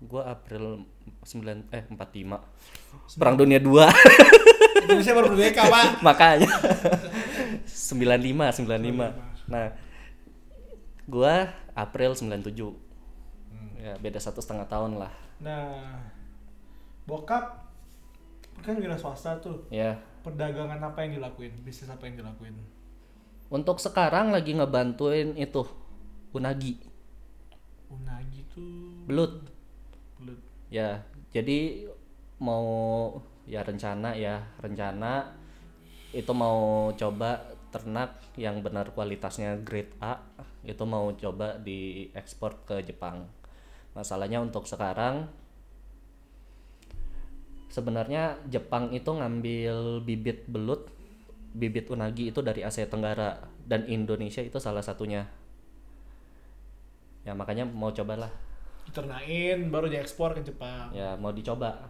gue 0.04 0.20
April 0.20 0.84
9 1.24 1.72
eh 1.72 1.84
45 1.88 3.16
Perang 3.16 3.40
Dunia 3.40 3.64
2 3.64 3.72
Indonesia 4.84 5.16
baru 5.16 5.32
merdeka, 5.32 5.64
Pak. 5.72 5.86
makanya. 6.08 6.52
95 7.64 8.68
95 8.68 9.48
nah 9.48 9.72
gue 11.08 11.34
April 11.76 12.12
97 12.16 12.84
ya 13.84 14.00
beda 14.00 14.16
satu 14.16 14.40
setengah 14.40 14.64
tahun 14.72 14.96
lah. 14.96 15.12
Nah, 15.44 16.00
bokap 17.04 17.68
kan 18.64 18.80
wira 18.80 18.96
swasta 18.96 19.36
tuh. 19.44 19.68
ya. 19.68 20.00
Perdagangan 20.24 20.80
apa 20.80 21.04
yang 21.04 21.20
dilakuin? 21.20 21.52
Bisnis 21.68 21.92
apa 21.92 22.08
yang 22.08 22.16
dilakuin? 22.16 22.56
Untuk 23.54 23.78
sekarang 23.78 24.34
lagi 24.34 24.58
ngebantuin 24.58 25.38
itu 25.38 25.62
unagi 26.34 26.82
Unagi 27.94 28.42
tuh 28.50 29.06
belut 29.06 29.46
belut. 30.18 30.42
Ya, 30.74 31.06
jadi 31.30 31.86
mau 32.42 32.66
ya 33.46 33.62
rencana 33.62 34.18
ya, 34.18 34.42
rencana 34.58 35.38
itu 36.10 36.34
mau 36.34 36.90
coba 36.98 37.54
ternak 37.70 38.18
yang 38.38 38.62
benar 38.66 38.94
kualitasnya 38.94 39.62
grade 39.62 39.94
A 40.02 40.22
itu 40.66 40.82
mau 40.86 41.14
coba 41.14 41.58
diekspor 41.62 42.66
ke 42.66 42.82
Jepang. 42.82 43.30
Masalahnya 43.94 44.42
untuk 44.42 44.66
sekarang 44.66 45.30
sebenarnya 47.70 48.38
Jepang 48.50 48.94
itu 48.94 49.10
ngambil 49.10 50.06
bibit 50.06 50.46
belut, 50.50 50.90
bibit 51.54 51.86
unagi 51.94 52.34
itu 52.34 52.42
dari 52.42 52.66
Asia 52.66 52.90
Tenggara 52.90 53.38
dan 53.64 53.86
Indonesia 53.86 54.42
itu 54.42 54.58
salah 54.58 54.82
satunya. 54.82 55.30
Ya 57.24 57.32
makanya 57.38 57.64
mau 57.64 57.94
cobalah. 57.94 58.30
Diternain 58.84 59.72
baru 59.72 59.88
diekspor 59.88 60.36
ke 60.36 60.44
Jepang. 60.44 60.92
ya 60.92 61.16
mau 61.16 61.32
dicoba. 61.32 61.88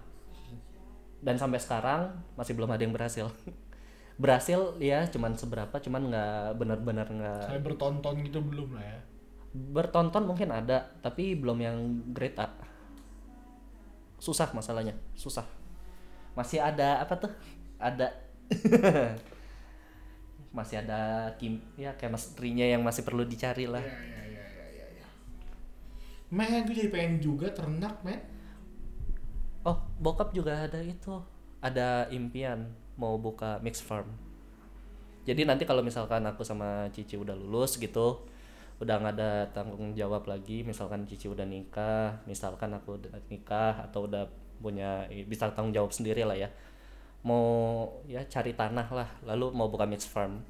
Dan 1.24 1.40
sampai 1.40 1.58
sekarang 1.58 2.12
masih 2.36 2.54
belum 2.54 2.70
ada 2.70 2.84
yang 2.84 2.94
berhasil. 2.94 3.32
Berhasil 4.22 4.78
ya 4.78 5.10
cuman 5.10 5.34
seberapa 5.34 5.74
cuman 5.74 6.14
nggak 6.14 6.62
benar-benar 6.62 7.08
nggak 7.10 7.50
Sampai 7.50 7.66
bertonton 7.66 8.14
gitu 8.22 8.46
belum 8.46 8.78
lah 8.78 8.86
ya. 8.86 9.00
bertonton 9.54 10.26
mungkin 10.30 10.50
ada 10.54 10.86
tapi 11.02 11.34
belum 11.34 11.58
yang 11.58 11.78
grade 12.14 12.38
A. 12.38 12.46
Susah 14.22 14.54
masalahnya 14.54 14.94
susah. 15.18 15.48
Masih 16.38 16.62
ada 16.62 17.02
apa 17.02 17.18
tuh? 17.18 17.34
Ada 17.82 18.14
masih 20.54 20.86
ada 20.86 21.34
kim 21.40 21.60
ya 21.76 21.92
chemistry-nya 22.00 22.66
yang 22.78 22.82
masih 22.86 23.02
perlu 23.08 23.24
dicari 23.26 23.66
lah 23.66 23.82
Iya, 23.82 23.98
iya, 24.06 24.46
iya, 24.54 24.66
iya, 24.76 24.86
iya. 25.02 25.08
Men, 26.38 26.66
gue 26.66 26.76
jadi 26.80 26.90
pengen 26.94 27.14
juga 27.22 27.48
ternak, 27.58 27.96
men. 28.06 28.20
Oh, 29.64 29.78
bokap 30.00 30.30
juga 30.36 30.68
ada 30.68 30.80
itu. 30.84 31.16
Ada 31.64 32.12
impian 32.12 32.60
mau 33.00 33.16
buka 33.20 33.60
mix 33.64 33.80
farm. 33.80 34.08
Jadi 35.24 35.48
nanti 35.48 35.64
kalau 35.64 35.80
misalkan 35.80 36.24
aku 36.28 36.44
sama 36.44 36.92
Cici 36.92 37.16
udah 37.16 37.32
lulus 37.32 37.80
gitu, 37.80 38.28
udah 38.84 38.96
nggak 39.00 39.16
ada 39.20 39.32
tanggung 39.56 39.96
jawab 39.96 40.28
lagi, 40.28 40.68
misalkan 40.68 41.08
Cici 41.08 41.32
udah 41.32 41.48
nikah, 41.48 42.20
misalkan 42.28 42.76
aku 42.76 43.00
udah 43.00 43.16
nikah 43.32 43.88
atau 43.88 44.08
udah 44.12 44.28
punya 44.60 45.08
bisa 45.28 45.48
tanggung 45.56 45.72
jawab 45.72 45.92
sendiri 45.96 46.28
lah 46.28 46.36
ya. 46.36 46.50
Mau 47.24 47.48
ya 48.04 48.20
cari 48.28 48.52
tanah 48.52 48.88
lah, 48.92 49.10
lalu 49.24 49.52
mau 49.56 49.72
buka 49.72 49.88
mix 49.88 50.04
farm. 50.04 50.44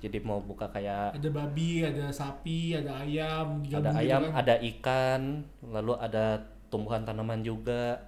Jadi 0.00 0.16
mau 0.24 0.40
buka 0.40 0.64
kayak 0.70 1.12
Ada 1.20 1.28
babi, 1.28 1.84
ada 1.84 2.08
sapi, 2.08 2.72
ada 2.72 3.04
ayam, 3.04 3.60
ada 3.60 3.92
gitu 3.92 4.00
ayam, 4.00 4.22
kan. 4.32 4.32
ada 4.40 4.54
ikan, 4.56 5.22
lalu 5.60 5.92
ada 6.00 6.40
tumbuhan 6.72 7.04
tanaman 7.04 7.44
juga. 7.44 8.00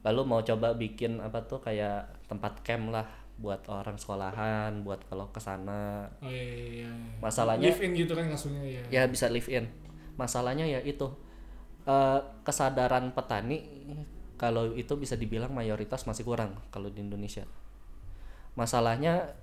Lalu 0.00 0.20
mau 0.24 0.40
coba 0.40 0.72
bikin 0.72 1.18
apa 1.18 1.42
tuh 1.44 1.60
kayak 1.60 2.06
tempat 2.24 2.62
camp 2.64 2.88
lah 2.88 3.04
buat 3.36 3.60
orang 3.68 4.00
sekolahan, 4.00 4.80
buat 4.80 5.02
kalau 5.12 5.28
ke 5.28 5.36
sana. 5.36 6.08
Oh 6.24 6.30
iya, 6.32 6.40
iya, 6.40 6.66
iya. 6.86 6.90
Masalahnya- 7.20 7.68
live 7.68 7.84
in 7.84 7.92
gitu 7.92 8.16
kan 8.16 8.24
kasusnya 8.32 8.62
ya. 8.64 8.82
Ya 8.88 9.02
bisa 9.04 9.28
live 9.28 9.50
in. 9.52 9.68
Masalahnya 10.16 10.64
ya 10.64 10.80
itu 10.80 11.04
eh, 11.84 12.20
kesadaran 12.42 13.12
petani 13.12 13.60
kalau 14.36 14.76
itu 14.76 14.92
bisa 15.00 15.16
dibilang 15.16 15.52
mayoritas 15.52 16.04
masih 16.04 16.24
kurang 16.24 16.60
kalau 16.68 16.92
di 16.92 17.00
Indonesia. 17.00 17.44
Masalahnya 18.56 19.36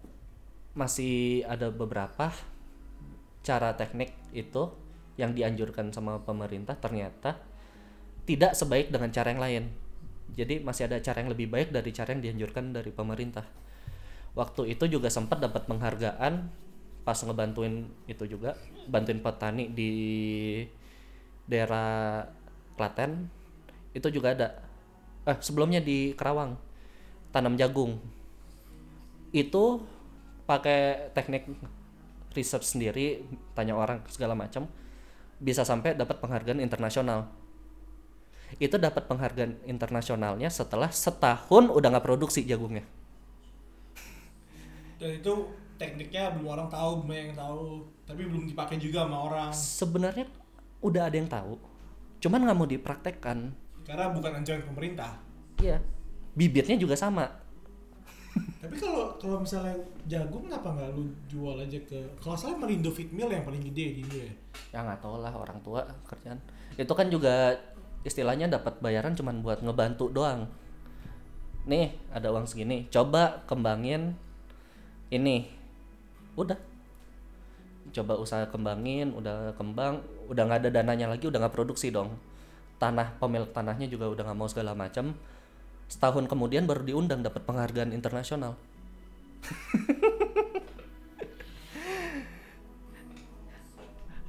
masih 0.73 1.45
ada 1.45 1.69
beberapa 1.69 2.33
cara 3.45 3.77
teknik 3.77 4.13
itu 4.33 4.73
yang 5.17 5.37
dianjurkan 5.37 5.93
sama 5.93 6.17
pemerintah 6.25 6.73
ternyata 6.73 7.37
tidak 8.25 8.57
sebaik 8.57 8.89
dengan 8.89 9.13
cara 9.13 9.27
yang 9.29 9.41
lain. 9.43 9.63
Jadi 10.33 10.63
masih 10.65 10.89
ada 10.89 10.97
cara 11.03 11.21
yang 11.21 11.29
lebih 11.29 11.51
baik 11.51 11.69
dari 11.69 11.93
cara 11.93 12.15
yang 12.15 12.23
dianjurkan 12.23 12.73
dari 12.73 12.89
pemerintah. 12.89 13.45
Waktu 14.33 14.73
itu 14.73 14.89
juga 14.89 15.13
sempat 15.13 15.37
dapat 15.37 15.69
penghargaan 15.69 16.49
pas 17.03 17.19
ngebantuin 17.19 17.85
itu 18.07 18.23
juga 18.25 18.55
bantuin 18.87 19.19
petani 19.19 19.69
di 19.69 19.91
daerah 21.45 22.23
Klaten 22.73 23.27
itu 23.93 24.07
juga 24.09 24.33
ada 24.33 24.47
eh 25.23 25.37
sebelumnya 25.39 25.79
di 25.79 26.11
Kerawang 26.13 26.55
tanam 27.31 27.55
jagung. 27.55 27.97
Itu 29.33 29.81
pakai 30.43 31.09
teknik 31.15 31.49
riset 32.33 32.61
sendiri 32.65 33.23
tanya 33.53 33.77
orang 33.77 34.03
segala 34.09 34.33
macam 34.33 34.67
bisa 35.39 35.63
sampai 35.63 35.95
dapat 35.97 36.19
penghargaan 36.19 36.61
internasional. 36.61 37.29
Itu 38.61 38.77
dapat 38.77 39.09
penghargaan 39.09 39.65
internasionalnya 39.65 40.51
setelah 40.53 40.93
setahun 40.93 41.73
udah 41.73 41.87
nggak 41.89 42.05
produksi 42.05 42.45
jagungnya. 42.45 42.85
Dan 45.01 45.19
itu 45.19 45.33
tekniknya 45.81 46.37
belum 46.37 46.53
orang 46.53 46.67
tahu 46.69 47.03
banyak 47.03 47.33
yang 47.33 47.37
tahu 47.37 47.81
tapi 48.05 48.21
belum 48.29 48.45
dipakai 48.45 48.77
juga 48.77 49.09
sama 49.09 49.17
orang. 49.25 49.49
Sebenarnya 49.49 50.29
udah 50.83 51.07
ada 51.07 51.15
yang 51.15 51.31
tahu 51.31 51.55
cuman 52.19 52.39
nggak 52.43 52.57
mau 52.59 52.67
dipraktekkan 52.67 53.51
karena 53.83 54.11
bukan 54.15 54.31
anjuran 54.39 54.63
pemerintah. 54.63 55.19
Iya. 55.59 55.79
Bibitnya 56.33 56.79
juga 56.79 56.97
sama. 56.97 57.29
Tapi 58.33 58.75
kalau 58.79 59.13
kalau 59.21 59.37
misalnya 59.43 59.75
jagung 60.09 60.49
kenapa 60.49 60.73
nggak 60.73 60.89
lu 60.97 61.05
jual 61.29 61.53
aja 61.59 61.77
ke 61.85 61.99
kalau 62.17 62.33
salah 62.33 62.57
Merindo 62.57 62.89
Feed 62.89 63.13
Mill 63.13 63.29
yang 63.29 63.45
paling 63.45 63.61
gede 63.61 63.99
di 63.99 64.01
Indo 64.01 64.17
ya? 64.17 64.33
Ya 64.73 64.79
nggak 64.81 65.05
tahu 65.05 65.21
lah 65.21 65.29
orang 65.35 65.61
tua 65.61 65.85
kerjaan. 66.09 66.41
Itu 66.73 66.89
kan 66.97 67.13
juga 67.13 67.53
istilahnya 68.01 68.49
dapat 68.49 68.81
bayaran 68.81 69.13
cuman 69.13 69.45
buat 69.45 69.61
ngebantu 69.61 70.09
doang. 70.09 70.49
Nih 71.69 71.93
ada 72.09 72.33
uang 72.33 72.49
segini 72.49 72.89
coba 72.89 73.45
kembangin 73.45 74.17
ini. 75.13 75.45
Udah. 76.33 76.57
Coba 77.93 78.17
usaha 78.17 78.49
kembangin 78.49 79.13
udah 79.13 79.53
kembang 79.53 80.01
udah 80.25 80.49
nggak 80.49 80.65
ada 80.65 80.69
dananya 80.81 81.13
lagi 81.13 81.29
udah 81.29 81.37
nggak 81.45 81.53
produksi 81.53 81.93
dong 81.93 82.17
tanah 82.83 83.15
pemilik 83.15 83.47
tanahnya 83.55 83.87
juga 83.87 84.11
udah 84.11 84.27
nggak 84.27 84.35
mau 84.35 84.51
segala 84.51 84.75
macam 84.75 85.15
setahun 85.87 86.27
kemudian 86.27 86.67
baru 86.67 86.83
diundang 86.83 87.23
dapat 87.23 87.47
penghargaan 87.47 87.95
internasional. 87.95 88.59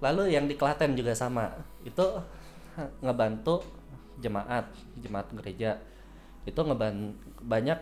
Lalu 0.05 0.37
yang 0.37 0.45
di 0.45 0.61
Klaten 0.61 0.93
juga 0.93 1.17
sama. 1.17 1.49
Itu 1.87 2.21
ngebantu 3.01 3.65
jemaat 4.21 4.69
jemaat 5.01 5.33
gereja. 5.33 5.81
Itu 6.45 6.61
ngeban 6.69 7.17
banyak 7.41 7.81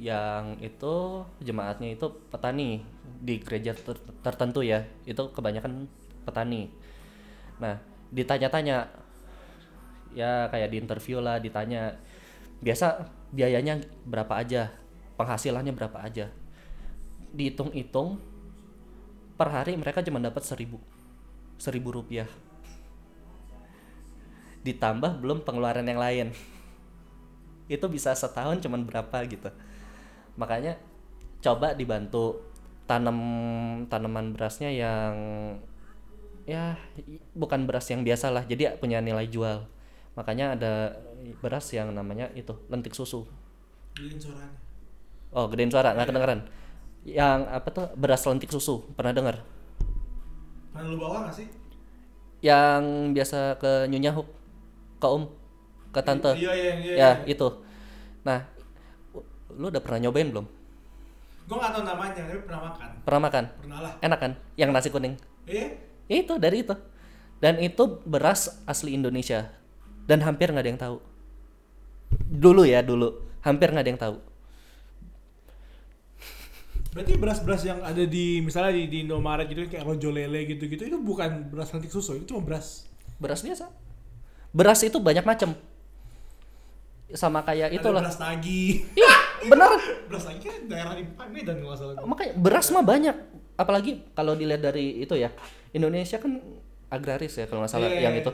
yang 0.00 0.56
itu 0.58 1.22
jemaatnya 1.44 1.94
itu 1.94 2.08
petani 2.32 2.82
di 3.22 3.38
gereja 3.38 3.78
ter- 3.78 4.02
tertentu 4.26 4.66
ya. 4.66 4.82
Itu 5.06 5.30
kebanyakan 5.30 5.86
petani. 6.26 6.66
Nah 7.62 7.78
ditanya-tanya 8.10 8.90
ya 10.16 10.50
kayak 10.50 10.74
di 10.74 10.76
interview 10.82 11.22
lah 11.22 11.38
ditanya 11.38 11.96
biasa 12.60 13.08
biayanya 13.30 13.80
berapa 14.04 14.36
aja? 14.36 14.74
Penghasilannya 15.16 15.72
berapa 15.76 15.98
aja? 16.00 16.32
Dihitung-hitung 17.30 18.18
per 19.36 19.48
hari 19.52 19.76
mereka 19.76 20.04
cuma 20.04 20.20
dapat 20.20 20.44
seribu 20.44 20.80
seribu 21.60 21.92
rupiah. 21.92 22.28
Ditambah 24.64 25.20
belum 25.20 25.44
pengeluaran 25.44 25.84
yang 25.88 26.00
lain. 26.00 26.28
Itu 27.70 27.86
bisa 27.86 28.12
setahun 28.16 28.60
cuman 28.64 28.84
berapa 28.84 29.24
gitu. 29.28 29.48
Makanya 30.36 30.80
coba 31.40 31.72
dibantu 31.72 32.50
tanam 32.84 33.18
tanaman 33.86 34.34
berasnya 34.34 34.68
yang 34.68 35.14
ya 36.42 36.74
bukan 37.38 37.62
beras 37.62 37.86
yang 37.86 38.02
biasa 38.02 38.34
lah 38.34 38.42
jadi 38.42 38.74
punya 38.82 38.98
nilai 38.98 39.30
jual 39.30 39.70
makanya 40.20 40.52
ada 40.52 40.72
beras 41.40 41.72
yang 41.72 41.88
namanya 41.96 42.28
itu 42.36 42.52
lentik 42.68 42.92
susu. 42.92 43.24
Gedein 43.96 44.20
oh 45.32 45.48
gedein 45.48 45.72
suara 45.72 45.96
nggak 45.96 46.12
kedengeran. 46.12 46.40
Yang 47.08 47.40
apa 47.48 47.68
tuh 47.72 47.86
beras 47.96 48.20
lentik 48.28 48.52
susu 48.52 48.84
pernah 48.92 49.16
dengar 49.16 49.40
pernah 50.70 50.86
lu 50.92 50.96
bawa 51.00 51.26
nggak 51.26 51.34
sih? 51.34 51.48
Yang 52.44 52.82
biasa 53.16 53.56
ke 53.56 53.88
Nyonya 53.88 54.12
Hook 54.12 54.28
ke 55.00 55.08
Om 55.08 55.22
ke 55.90 56.00
tante. 56.04 56.32
Iya 56.36 56.52
iya 56.52 56.72
iya 56.76 56.92
ya 56.94 57.10
itu. 57.24 57.48
Nah 58.22 58.44
lu 59.56 59.72
udah 59.72 59.82
pernah 59.82 60.08
nyobain 60.08 60.28
belum? 60.28 60.46
Gue 61.50 61.56
nggak 61.58 61.72
tahu 61.74 61.82
namanya 61.82 62.12
tapi 62.22 62.40
pernah 62.46 62.62
makan. 62.70 62.88
Pernah 63.02 63.20
makan? 63.26 63.44
Pernah 63.58 63.78
lah. 63.82 63.92
Enak 63.98 64.18
kan? 64.22 64.32
Yang 64.54 64.70
nasi 64.70 64.88
kuning? 64.92 65.14
Eh 65.48 65.74
itu 66.06 66.36
dari 66.38 66.62
itu. 66.62 66.76
Dan 67.40 67.56
itu 67.58 68.04
beras 68.04 68.60
asli 68.68 68.92
Indonesia 68.94 69.59
dan 70.06 70.24
hampir 70.24 70.52
nggak 70.52 70.64
ada 70.64 70.70
yang 70.70 70.80
tahu. 70.80 70.96
Dulu 72.30 72.62
ya 72.64 72.80
dulu. 72.80 73.08
Hampir 73.44 73.72
nggak 73.72 73.84
ada 73.84 73.90
yang 73.90 74.00
tahu. 74.00 74.16
Berarti 76.90 77.12
beras-beras 77.14 77.62
yang 77.62 77.78
ada 77.86 78.02
di 78.02 78.42
misalnya 78.42 78.74
di, 78.74 78.90
di 78.90 78.98
Indomaret 79.06 79.46
gitu 79.46 79.62
kayak 79.70 79.86
rojo 79.86 80.10
lele 80.10 80.42
gitu-gitu 80.42 80.90
itu 80.90 80.98
bukan 80.98 81.46
beras 81.46 81.70
lentik 81.70 81.90
susu 81.94 82.18
itu 82.18 82.34
cuma 82.34 82.42
beras. 82.42 82.90
Beras 83.22 83.46
biasa. 83.46 83.70
Beras 84.50 84.82
itu 84.82 84.98
banyak 84.98 85.22
macam. 85.22 85.54
Sama 87.14 87.46
kayak 87.46 87.70
ada 87.70 87.78
itulah. 87.78 88.02
beras 88.06 88.18
tagi 88.18 88.86
iya 88.94 89.14
benar 89.50 89.70
beras 90.10 90.30
tagi 90.30 90.46
kan 90.46 90.62
daerah 90.70 90.94
di 90.94 91.02
Medan 91.30 91.62
kalau 91.62 91.70
nggak 91.70 91.78
salah. 91.78 91.94
Makanya 92.02 92.32
beras 92.34 92.66
mah 92.74 92.82
banyak. 92.82 93.16
Apalagi 93.54 94.02
kalau 94.18 94.34
dilihat 94.34 94.62
dari 94.62 94.98
itu 95.06 95.14
ya 95.14 95.30
Indonesia 95.70 96.18
kan 96.18 96.42
agraris 96.90 97.38
ya 97.38 97.46
kalau 97.46 97.62
nggak 97.62 97.70
salah 97.70 97.86
Iya, 97.86 98.10
yang 98.10 98.14
iya, 98.18 98.22
itu 98.26 98.30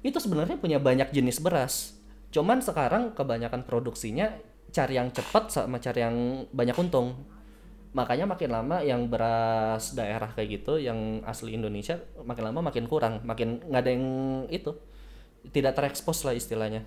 itu 0.00 0.16
sebenarnya 0.16 0.56
punya 0.56 0.80
banyak 0.80 1.12
jenis 1.12 1.44
beras. 1.44 2.00
Cuman 2.32 2.64
sekarang 2.64 3.12
kebanyakan 3.12 3.68
produksinya 3.68 4.32
cari 4.70 4.96
yang 4.96 5.10
cepat 5.12 5.50
sama 5.52 5.76
cari 5.82 6.00
yang 6.00 6.46
banyak 6.54 6.76
untung. 6.78 7.26
Makanya 7.90 8.24
makin 8.24 8.50
lama 8.54 8.80
yang 8.86 9.10
beras 9.10 9.98
daerah 9.98 10.30
kayak 10.30 10.62
gitu 10.62 10.78
yang 10.78 11.26
asli 11.26 11.58
Indonesia 11.58 11.98
makin 12.22 12.48
lama 12.48 12.70
makin 12.70 12.86
kurang. 12.86 13.20
Makin 13.26 13.66
nggak 13.66 13.82
ada 13.82 13.90
yang 13.90 14.06
itu 14.48 14.72
tidak 15.50 15.76
terekspos 15.76 16.22
lah 16.24 16.32
istilahnya. 16.32 16.86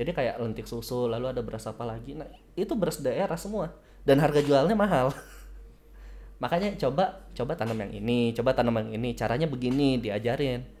Jadi 0.00 0.10
kayak 0.16 0.40
lentik 0.40 0.64
susu 0.64 1.06
lalu 1.06 1.28
ada 1.28 1.44
beras 1.44 1.68
apa 1.68 1.84
lagi. 1.84 2.16
Nah 2.16 2.26
itu 2.56 2.72
beras 2.74 2.98
daerah 2.98 3.36
semua. 3.36 3.70
Dan 4.00 4.16
harga 4.18 4.40
jualnya 4.40 4.72
mahal. 4.72 5.12
Makanya 6.42 6.72
coba 6.80 7.28
coba 7.36 7.52
tanam 7.52 7.76
yang 7.84 7.92
ini 8.00 8.32
coba 8.32 8.56
tanam 8.56 8.74
yang 8.80 8.96
ini. 8.96 9.12
Caranya 9.12 9.44
begini 9.44 10.00
diajarin 10.00 10.79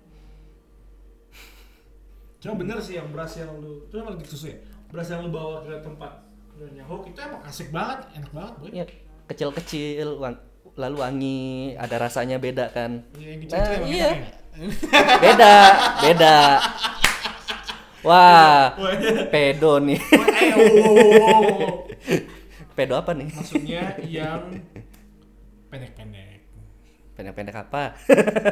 cuma 2.40 2.56
bener 2.56 2.76
sih 2.78 2.96
yang 2.96 3.08
beras 3.08 3.36
yang 3.36 3.52
lu 3.54 3.84
itu 3.84 3.94
emang 3.94 4.12
lentik 4.14 4.28
susu 4.28 4.48
ya? 4.48 4.58
Beras 4.88 5.06
yang 5.06 5.20
lu 5.20 5.30
bawa 5.30 5.60
ke 5.60 5.76
tempat 5.78 6.12
Nyonya 6.52 6.82
Hook 6.82 7.06
itu 7.06 7.18
emang 7.18 7.40
asik 7.42 7.68
banget 7.68 7.98
enak 8.14 8.30
banget 8.30 8.52
boy. 8.56 8.68
Ya 8.70 8.84
kecil-kecil 9.26 10.08
wang- 10.16 10.40
lalu 10.72 10.96
wangi 10.98 11.40
ada 11.74 11.96
rasanya 11.98 12.36
beda 12.36 12.68
kan? 12.68 13.04
Yang 13.14 13.28
Nah, 13.50 13.60
kecil-kecil 13.60 13.76
emang 13.76 13.90
iya. 13.90 14.08
enak 14.08 14.18
ya? 14.18 14.30
beda 15.18 15.54
beda. 16.00 16.36
Wah 18.00 18.72
Wah, 18.72 18.96
pedo 19.28 19.76
nih. 19.78 20.00
Eh, 20.00 20.56
pedo 22.72 22.96
apa 22.96 23.12
nih? 23.12 23.28
Maksudnya 23.28 23.82
yang 24.02 24.40
pendek-pendek. 25.68 26.40
Pendek-pendek 27.12 27.52
apa 27.54 27.82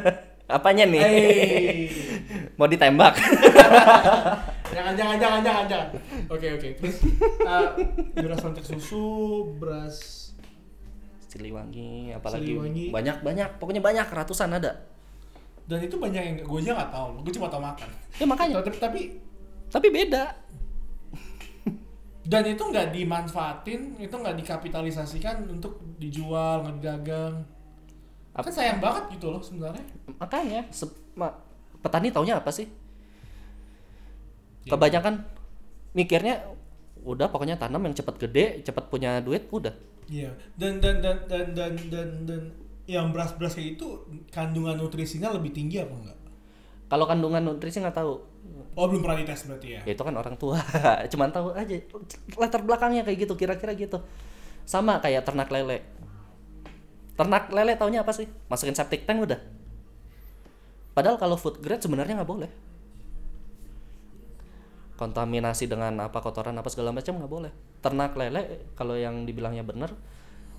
apanya 0.48 0.84
nih? 0.88 1.02
Hey. 1.04 1.78
mau 2.58 2.66
ditembak? 2.66 3.14
Jangan 4.68 4.94
jangan 4.94 5.16
jangan 5.16 5.40
jangan 5.40 5.64
jangan. 5.64 5.88
Oke 6.28 6.46
oke. 6.54 6.68
Terus 6.76 6.96
uh, 7.40 7.72
beras 8.14 8.44
susu 8.62 9.08
beras 9.56 9.96
Siliwangi 11.24 12.12
apalagi 12.12 12.52
Siliwangi. 12.52 12.84
banyak 12.92 13.16
banyak. 13.24 13.48
Pokoknya 13.58 13.80
banyak 13.80 14.06
ratusan 14.06 14.54
ada. 14.54 14.86
Dan 15.68 15.84
itu 15.84 15.96
banyak 15.96 16.22
yang 16.22 16.36
gue 16.44 16.58
aja 16.62 16.72
nggak 16.78 16.92
tahu. 16.94 17.08
Gue 17.24 17.32
cuma 17.32 17.48
tahu 17.48 17.64
makan. 17.64 17.88
Ya 18.20 18.24
makanya. 18.28 18.54
Tapi 18.60 18.76
tapi 18.76 19.00
tapi 19.72 19.86
beda. 19.88 20.36
Dan 22.28 22.44
itu 22.44 22.60
nggak 22.60 22.92
dimanfaatin 22.92 23.96
itu 23.98 24.14
nggak 24.14 24.36
dikapitalisasikan 24.36 25.48
untuk 25.48 25.80
dijual 25.96 26.60
nggak 26.60 26.76
didagang 26.76 27.34
kan 28.44 28.52
sayang 28.54 28.78
banget 28.78 29.18
gitu 29.18 29.26
loh 29.34 29.42
sebenarnya. 29.42 29.84
Makanya 30.20 30.60
se- 30.70 30.94
ma- 31.18 31.34
petani 31.82 32.10
taunya 32.14 32.38
apa 32.38 32.50
sih? 32.54 32.66
Ya. 34.66 34.76
kebanyakan 34.76 35.24
mikirnya 35.96 36.44
udah 37.06 37.32
pokoknya 37.32 37.56
tanam 37.56 37.80
yang 37.88 37.94
cepat 37.96 38.20
gede 38.20 38.60
cepat 38.66 38.92
punya 38.92 39.22
duit 39.24 39.48
udah. 39.48 39.72
Iya 40.08 40.32
dan 40.56 40.80
dan 40.80 41.00
dan 41.00 41.24
dan 41.28 41.46
dan 41.56 41.72
dan, 41.88 42.08
dan 42.28 42.42
yang 42.88 43.12
beras-beras 43.12 43.56
kayak 43.56 43.76
itu 43.80 43.86
kandungan 44.32 44.76
nutrisinya 44.76 45.32
lebih 45.32 45.52
tinggi 45.52 45.80
apa 45.80 45.92
enggak? 45.92 46.18
Kalau 46.88 47.04
kandungan 47.04 47.44
nutrisi 47.44 47.80
nggak 47.80 47.96
tahu. 47.96 48.12
Oh 48.76 48.86
belum 48.88 49.04
pernah 49.04 49.18
dites 49.20 49.44
berarti 49.44 49.68
ya? 49.76 49.80
Ya 49.84 49.92
itu 49.92 50.02
kan 50.04 50.14
orang 50.16 50.36
tua. 50.40 50.56
Cuman 51.12 51.28
tahu 51.32 51.52
aja 51.52 51.74
latar 52.36 52.60
belakangnya 52.64 53.04
kayak 53.04 53.28
gitu 53.28 53.34
kira-kira 53.36 53.72
gitu. 53.76 54.00
Sama 54.68 55.00
kayak 55.00 55.24
ternak 55.24 55.48
lele 55.48 55.84
ternak 57.18 57.50
lele 57.50 57.74
taunya 57.74 58.06
apa 58.06 58.14
sih? 58.14 58.30
Masukin 58.46 58.78
septic 58.78 59.02
tank 59.02 59.26
udah. 59.26 59.42
Padahal 60.94 61.18
kalau 61.18 61.34
food 61.34 61.58
grade 61.58 61.82
sebenarnya 61.82 62.22
nggak 62.22 62.30
boleh. 62.30 62.50
Kontaminasi 64.94 65.66
dengan 65.66 65.98
apa 65.98 66.22
kotoran 66.22 66.54
apa 66.54 66.70
segala 66.70 66.94
macam 66.94 67.18
nggak 67.18 67.30
boleh. 67.30 67.52
Ternak 67.82 68.14
lele 68.14 68.70
kalau 68.78 68.94
yang 68.94 69.26
dibilangnya 69.26 69.66
bener 69.66 69.90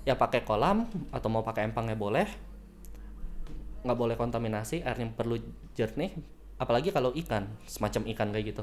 ya 0.04 0.16
pakai 0.16 0.44
kolam 0.44 0.88
atau 1.12 1.28
mau 1.32 1.40
pakai 1.40 1.64
empangnya 1.64 1.96
boleh. 1.96 2.28
Nggak 3.80 3.96
boleh 3.96 4.16
kontaminasi 4.20 4.84
airnya 4.84 5.08
perlu 5.16 5.40
jernih. 5.72 6.12
Apalagi 6.60 6.92
kalau 6.92 7.16
ikan 7.16 7.48
semacam 7.64 8.04
ikan 8.12 8.28
kayak 8.36 8.52
gitu. 8.52 8.62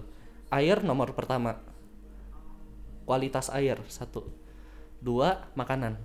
Air 0.53 0.85
nomor 0.85 1.17
pertama. 1.17 1.57
Kualitas 3.09 3.49
air 3.49 3.81
satu. 3.89 4.21
Dua 5.01 5.49
makanan. 5.57 5.97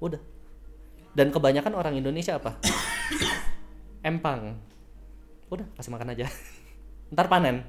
Udah 0.00 0.29
dan 1.12 1.28
kebanyakan 1.30 1.74
orang 1.74 1.94
Indonesia 1.98 2.38
apa? 2.38 2.58
Empang. 4.08 4.56
Udah 5.50 5.66
kasih 5.76 5.90
makan 5.90 6.14
aja. 6.14 6.26
Ntar 7.12 7.26
panen. 7.26 7.66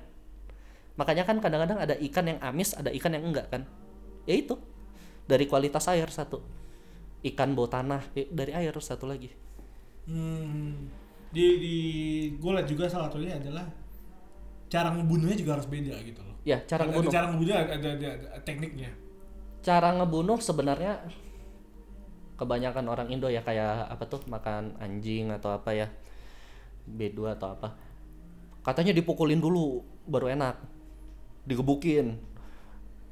Makanya 0.96 1.26
kan 1.26 1.42
kadang-kadang 1.42 1.82
ada 1.82 1.96
ikan 1.98 2.26
yang 2.28 2.40
amis 2.40 2.78
ada 2.78 2.94
ikan 2.94 3.12
yang 3.16 3.26
enggak 3.26 3.50
kan? 3.50 3.66
Ya 4.30 4.38
itu. 4.38 4.56
Dari 5.26 5.50
kualitas 5.50 5.88
air 5.90 6.08
satu. 6.12 6.44
Ikan 7.22 7.54
bau 7.54 7.70
tanah 7.70 8.02
eh, 8.14 8.30
dari 8.30 8.54
air 8.54 8.74
satu 8.78 9.06
lagi. 9.06 9.30
Hmm. 10.06 10.90
Di 11.32 11.46
di 11.62 11.76
gue 12.36 12.52
liat 12.52 12.68
juga 12.68 12.86
salah 12.86 13.08
satunya 13.08 13.40
adalah 13.40 13.64
cara 14.68 14.92
ngebunuhnya 14.96 15.38
juga 15.38 15.60
harus 15.60 15.68
beda 15.68 15.96
gitu 16.04 16.20
loh. 16.24 16.36
ya 16.42 16.58
cara 16.66 16.84
Ada- 16.84 16.90
ada 16.90 16.98
ngebunuh. 16.98 17.12
Cara 17.12 17.26
ngebunuhnya 17.30 17.58
ada, 17.60 17.74
ada, 17.78 17.90
ada, 17.96 18.08
ada 18.10 18.28
tekniknya. 18.44 18.90
cara 19.62 19.94
ngebunuh 19.94 20.42
sebenarnya 20.42 21.06
kebanyakan 22.42 22.90
orang 22.90 23.14
Indo 23.14 23.30
ya 23.30 23.46
kayak 23.46 23.94
apa 23.94 24.10
tuh 24.10 24.26
makan 24.26 24.74
anjing 24.82 25.30
atau 25.30 25.54
apa 25.54 25.78
ya 25.78 25.88
B2 26.90 27.38
atau 27.38 27.54
apa. 27.54 27.78
Katanya 28.66 28.98
dipukulin 28.98 29.38
dulu 29.38 29.86
baru 30.10 30.34
enak. 30.34 30.58
Digebukin. 31.46 32.18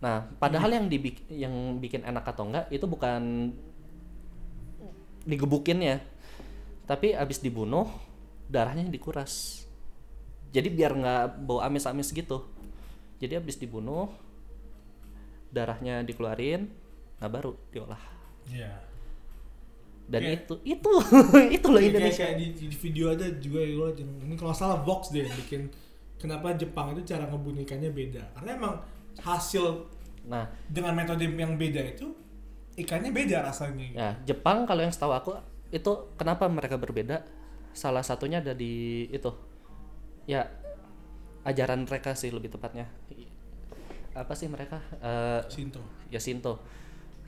Nah 0.01 0.25
padahal 0.41 0.73
yang 0.73 0.89
dibik 0.89 1.29
yang 1.29 1.77
bikin 1.77 2.01
enak 2.01 2.25
atau 2.25 2.49
enggak 2.49 2.73
itu 2.73 2.89
bukan 2.89 3.53
digebukinnya. 5.29 6.01
Tapi 6.89 7.13
abis 7.13 7.37
dibunuh 7.37 7.85
darahnya 8.49 8.89
dikuras. 8.89 9.61
Jadi 10.49 10.73
biar 10.73 10.97
nggak 10.97 11.45
bau 11.45 11.61
amis-amis 11.61 12.09
gitu. 12.09 12.49
Jadi 13.21 13.37
abis 13.37 13.61
dibunuh 13.61 14.09
darahnya 15.53 16.01
dikeluarin 16.01 16.65
nah 17.21 17.29
baru 17.29 17.53
diolah. 17.69 18.01
Iya. 18.49 18.88
Dan 20.09 20.21
Kayak- 20.25 20.41
itu 20.41 20.53
itu 20.65 20.91
itu 21.61 21.67
loh 21.69 21.77
Kayak, 21.77 21.91
Indonesia. 21.93 22.23
kayak 22.25 22.35
di, 22.41 22.45
di 22.57 22.67
video 22.73 23.05
ada 23.13 23.25
juga 23.37 23.61
gue 23.61 23.85
liat 23.93 23.97
yang 24.01 24.11
ini 24.25 24.33
kalau 24.33 24.51
salah 24.51 24.81
box 24.81 25.13
deh 25.13 25.21
bikin 25.23 25.69
kenapa 26.17 26.51
Jepang 26.57 26.97
itu 26.97 27.05
cara 27.07 27.29
ngebunuh 27.29 27.61
ikannya 27.63 27.93
beda. 27.93 28.23
Karena 28.35 28.57
emang 28.57 28.73
hasil 29.21 29.85
nah. 30.25 30.49
dengan 30.67 30.97
metode 30.97 31.29
yang 31.29 31.55
beda 31.55 31.79
itu 31.85 32.09
ikannya 32.75 33.13
beda 33.13 33.45
rasanya. 33.45 33.87
ya 33.93 34.09
Jepang 34.25 34.65
kalau 34.65 34.81
yang 34.81 34.91
setahu 34.91 35.13
aku 35.13 35.31
itu 35.69 35.91
kenapa 36.17 36.49
mereka 36.49 36.75
berbeda? 36.75 37.21
Salah 37.71 38.01
satunya 38.01 38.41
ada 38.41 38.57
di 38.57 39.05
itu. 39.13 39.29
Ya 40.25 40.49
ajaran 41.45 41.85
mereka 41.85 42.17
sih 42.17 42.33
lebih 42.33 42.49
tepatnya. 42.49 42.89
Apa 44.17 44.33
sih 44.33 44.49
mereka? 44.49 44.81
Eh, 44.99 45.41
Shinto. 45.47 45.79
ya 46.09 46.17
Shinto. 46.17 46.59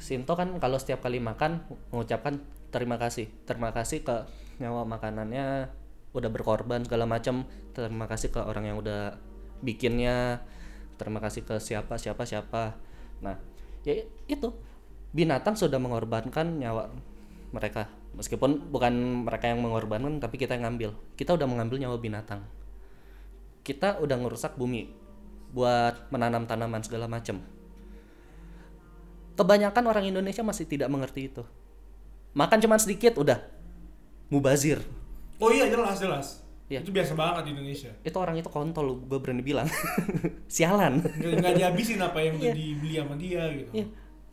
Shinto 0.01 0.33
kan 0.33 0.49
kalau 0.57 0.81
setiap 0.81 1.05
kali 1.05 1.21
makan 1.21 1.61
mengucapkan 1.93 2.41
terima 2.71 2.97
kasih. 2.97 3.29
Terima 3.45 3.69
kasih 3.75 4.01
ke 4.01 4.25
nyawa 4.63 4.87
makanannya 4.87 5.69
udah 6.11 6.29
berkorban 6.31 6.83
segala 6.83 7.07
macam 7.07 7.47
terima 7.71 8.03
kasih 8.07 8.31
ke 8.33 8.39
orang 8.41 8.71
yang 8.71 8.77
udah 8.79 9.19
bikinnya. 9.61 10.41
Terima 10.95 11.19
kasih 11.21 11.45
ke 11.45 11.59
siapa 11.59 11.99
siapa 11.99 12.23
siapa. 12.25 12.79
Nah 13.21 13.37
ya 13.85 14.01
itu. 14.25 14.49
Binatang 15.11 15.59
sudah 15.59 15.75
mengorbankan 15.75 16.63
nyawa 16.63 16.87
mereka. 17.51 17.91
Meskipun 18.15 18.71
bukan 18.71 19.23
mereka 19.27 19.51
yang 19.51 19.59
mengorbankan 19.59 20.23
tapi 20.23 20.39
kita 20.39 20.55
yang 20.55 20.71
ngambil. 20.71 20.95
Kita 21.19 21.35
udah 21.35 21.47
mengambil 21.47 21.83
nyawa 21.83 21.99
binatang. 21.99 22.47
Kita 23.61 23.99
udah 23.99 24.15
ngerusak 24.15 24.55
bumi 24.55 24.87
buat 25.51 26.07
menanam 26.15 26.47
tanaman 26.47 26.79
segala 26.79 27.11
macam 27.11 27.43
kebanyakan 29.35 29.83
orang 29.87 30.05
Indonesia 30.07 30.45
masih 30.45 30.69
tidak 30.69 30.87
mengerti 30.91 31.31
itu 31.31 31.43
makan 32.31 32.59
cuma 32.59 32.75
sedikit 32.75 33.15
udah 33.15 33.39
mubazir 34.27 34.79
Oh 35.37 35.49
iya 35.49 35.65
jelas 35.65 35.97
jelas. 35.97 36.27
Iya. 36.69 36.85
Itu 36.85 36.93
biasa 36.93 37.11
banget 37.13 37.49
di 37.49 37.51
Indonesia. 37.51 37.91
itu 37.99 38.15
orang 38.15 38.37
itu 38.37 38.47
kontol 38.47 38.95
gue 38.95 39.17
berani 39.17 39.41
bilang 39.41 39.67
sialan 40.47 41.01
Nggak, 41.01 41.33
nggak 41.41 41.53
dihabisin 41.57 41.99
apa 41.99 42.15
yang 42.17 42.37
udah 42.37 42.47
Iya. 42.47 42.53
dibeli 42.53 42.93
sama 42.95 43.15
dia 43.17 43.43
gitu. 43.51 43.71
iya 43.73 43.85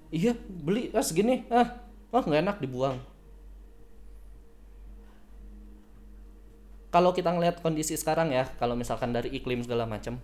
iya 0.08 0.32
beli 0.46 0.92
ah 0.92 1.02
segini 1.02 1.48
ah 1.48 1.80
oh 2.08 2.22
nggak 2.22 2.40
enak 2.40 2.56
dibuang 2.60 3.00
kalau 6.88 7.12
kita 7.12 7.28
ngelihat 7.28 7.60
kondisi 7.60 7.94
sekarang 7.94 8.30
ya 8.30 8.48
kalau 8.56 8.72
misalkan 8.72 9.10
dari 9.10 9.28
iklim 9.32 9.60
segala 9.60 9.84
macam 9.84 10.16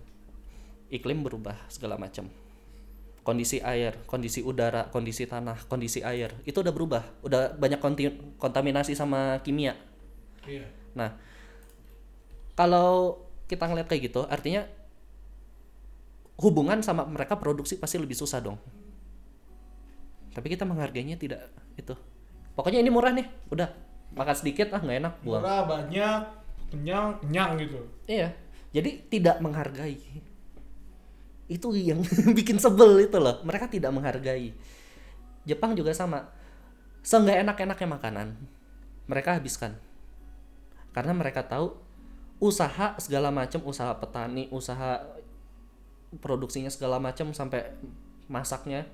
iklim 0.87 1.21
berubah 1.21 1.57
segala 1.67 1.97
macam 1.97 2.29
kondisi 3.25 3.57
air 3.59 4.05
kondisi 4.05 4.45
udara 4.45 4.87
kondisi 4.93 5.25
tanah 5.25 5.65
kondisi 5.65 6.05
air 6.05 6.29
itu 6.45 6.61
udah 6.61 6.69
berubah 6.69 7.03
udah 7.25 7.57
banyak 7.57 7.81
kontaminasi 8.37 8.93
sama 8.93 9.41
kimia 9.41 9.73
Iya. 10.45 10.65
Nah, 10.93 11.09
kalau 12.53 13.19
kita 13.49 13.65
ngeliat 13.67 13.89
kayak 13.89 14.13
gitu, 14.13 14.21
artinya 14.25 14.65
hubungan 16.39 16.81
sama 16.85 17.05
mereka 17.05 17.37
produksi 17.37 17.77
pasti 17.81 17.97
lebih 17.99 18.15
susah 18.15 18.39
dong. 18.41 18.57
Tapi 20.31 20.47
kita 20.51 20.63
menghargainya 20.67 21.17
tidak 21.17 21.49
itu. 21.75 21.95
Pokoknya 22.55 22.79
ini 22.79 22.91
murah 22.91 23.11
nih, 23.11 23.27
udah 23.51 23.67
makan 24.15 24.35
sedikit 24.35 24.71
ah 24.71 24.79
nggak 24.79 24.99
enak 25.03 25.13
buang. 25.23 25.43
Murah 25.43 25.61
banyak, 25.67 26.19
kenyang, 26.71 27.19
kenyang 27.23 27.51
gitu. 27.59 27.79
Iya, 28.07 28.31
jadi 28.71 28.91
tidak 29.11 29.39
menghargai. 29.43 29.99
Itu 31.45 31.73
yang 31.77 32.01
bikin 32.37 32.57
sebel 32.57 33.05
itu 33.05 33.17
loh. 33.21 33.41
Mereka 33.45 33.69
tidak 33.69 33.93
menghargai. 33.93 34.53
Jepang 35.45 35.77
juga 35.77 35.93
sama. 35.93 36.29
Seenggak 37.05 37.37
enak-enaknya 37.45 37.87
makanan, 37.87 38.27
mereka 39.05 39.37
habiskan. 39.37 39.77
Karena 40.89 41.13
mereka 41.13 41.45
tahu 41.45 41.77
usaha 42.41 42.97
segala 42.97 43.29
macam, 43.29 43.61
usaha 43.61 43.93
petani, 43.93 44.49
usaha 44.49 45.05
produksinya 46.17 46.71
segala 46.73 46.97
macam 46.97 47.29
sampai 47.29 47.77
masaknya 48.25 48.89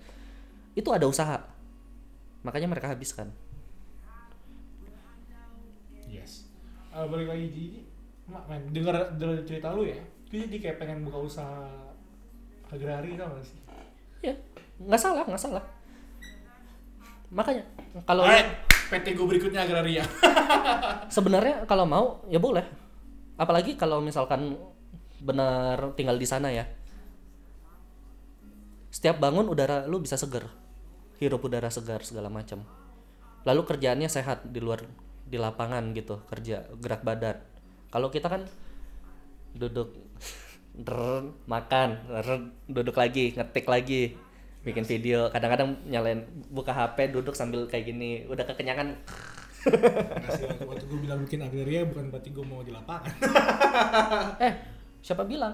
itu 0.75 0.91
ada 0.91 1.07
usaha. 1.07 1.39
Makanya 2.43 2.67
mereka 2.67 2.91
habiskan. 2.91 3.31
Yes. 6.11 6.51
Eh, 6.91 7.05
balik 7.07 7.31
lagi 7.31 7.47
di 7.47 7.65
Mak, 8.31 8.47
men, 8.47 8.63
denger, 8.71 9.19
denger 9.19 9.43
cerita 9.43 9.75
lu 9.75 9.83
ya, 9.83 9.99
jadi 10.31 10.55
kayak 10.55 10.77
pengen 10.79 11.03
buka 11.03 11.19
usaha 11.27 11.67
agrari 12.71 13.19
gak 13.19 13.29
sih? 13.43 13.59
Ya, 14.23 14.33
nggak 14.79 15.01
salah, 15.01 15.23
nggak 15.27 15.41
salah. 15.41 15.63
Makanya 17.31 17.63
kalau 18.07 18.23
Alright, 18.23 18.67
PT 18.91 19.15
gue 19.15 19.27
berikutnya 19.27 19.63
agraria. 19.63 20.03
sebenarnya 21.15 21.67
kalau 21.67 21.83
mau 21.83 22.23
ya 22.31 22.39
boleh 22.39 22.63
apalagi 23.41 23.73
kalau 23.73 24.03
misalkan 24.03 24.53
benar 25.21 25.93
tinggal 25.97 26.17
di 26.17 26.27
sana 26.29 26.53
ya 26.53 26.65
setiap 28.93 29.17
bangun 29.17 29.49
udara 29.49 29.89
lu 29.89 29.97
bisa 30.03 30.19
seger 30.19 30.45
hirup 31.17 31.41
udara 31.41 31.73
segar 31.73 32.05
segala 32.05 32.29
macam 32.29 32.61
lalu 33.41 33.61
kerjaannya 33.65 34.09
sehat 34.11 34.45
di 34.49 34.61
luar 34.61 34.85
di 35.25 35.37
lapangan 35.41 35.95
gitu 35.97 36.21
kerja 36.29 36.69
gerak 36.77 37.01
badan 37.01 37.41
kalau 37.89 38.13
kita 38.13 38.29
kan 38.29 38.45
duduk 39.57 39.95
der, 40.75 41.27
makan 41.45 41.89
der, 42.07 42.27
duduk 42.67 42.95
lagi 42.95 43.35
ngetik 43.35 43.67
lagi 43.67 44.15
bikin 44.61 44.85
video 44.85 45.27
kadang-kadang 45.33 45.73
nyalain 45.89 46.21
buka 46.53 46.71
HP 46.71 47.11
duduk 47.11 47.33
sambil 47.33 47.65
kayak 47.65 47.89
gini 47.89 48.23
udah 48.29 48.45
kekenyangan 48.45 48.93
Nggak 49.61 50.65
waktu, 50.65 50.85
gue 50.89 50.99
bilang 51.05 51.21
bikin 51.21 51.37
agraria 51.45 51.85
bukan 51.85 52.09
berarti 52.09 52.33
gue 52.33 52.45
mau 52.49 52.65
di 52.65 52.73
lapangan. 52.73 53.13
Eh, 54.41 54.53
siapa 55.05 55.21
bilang 55.21 55.53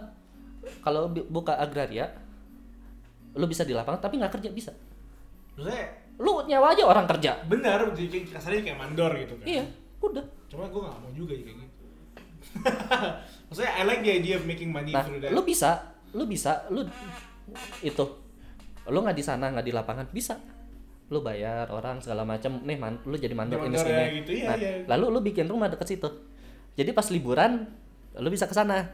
kalau 0.80 1.11
buka 1.11 1.59
agraria 1.59 2.07
lu 3.36 3.51
bisa 3.51 3.68
di 3.68 3.76
lapangan 3.76 3.99
tapi 3.99 4.15
nggak 4.15 4.39
kerja 4.39 4.49
bisa. 4.55 4.72
Maksudnya 5.59 6.07
Lu 6.18 6.41
nyawa 6.49 6.74
aja 6.74 6.84
orang 6.86 7.05
kerja. 7.05 7.32
jadi 7.93 8.18
kasarnya 8.26 8.61
kayak 8.65 8.80
mandor 8.82 9.11
gitu 9.13 9.38
kan. 9.38 9.45
Iya, 9.45 9.63
udah. 10.01 10.26
Cuma 10.49 10.65
gue 10.65 10.82
gak 10.82 10.97
mau 10.97 11.11
juga 11.13 11.34
kayak 11.38 11.55
gitu. 11.61 11.86
Maksudnya 13.47 13.71
I 13.79 13.83
like 13.87 14.01
the 14.03 14.11
idea 14.11 14.35
of 14.35 14.43
making 14.43 14.69
money 14.75 14.91
Nah, 14.91 15.07
through 15.07 15.23
that. 15.23 15.31
lu 15.31 15.41
bisa, 15.47 15.95
lu 16.11 16.27
bisa, 16.27 16.67
lu 16.67 16.83
itu. 17.79 18.05
Lu 18.87 18.99
nggak 19.03 19.15
di 19.15 19.23
sana 19.23 19.51
nggak 19.55 19.65
di 19.65 19.73
lapangan 19.73 20.05
bisa. 20.11 20.35
Lu 21.07 21.23
bayar 21.23 21.71
orang 21.71 22.03
segala 22.03 22.27
macam. 22.27 22.59
Nih 22.67 22.75
man, 22.75 22.99
lu 23.07 23.15
jadi 23.15 23.31
mandor 23.31 23.63
ini. 23.63 23.79
sini 23.79 23.95
ya 23.95 24.07
gitu, 24.11 24.31
iya, 24.35 24.47
nah, 24.51 24.57
iya. 24.59 24.71
lalu 24.91 25.05
lu 25.15 25.19
bikin 25.23 25.47
rumah 25.47 25.71
deket 25.71 25.95
situ. 25.95 26.09
Jadi 26.75 26.91
pas 26.91 27.07
liburan 27.07 27.63
lu 28.19 28.27
bisa 28.27 28.43
ke 28.43 28.55
sana. 28.55 28.91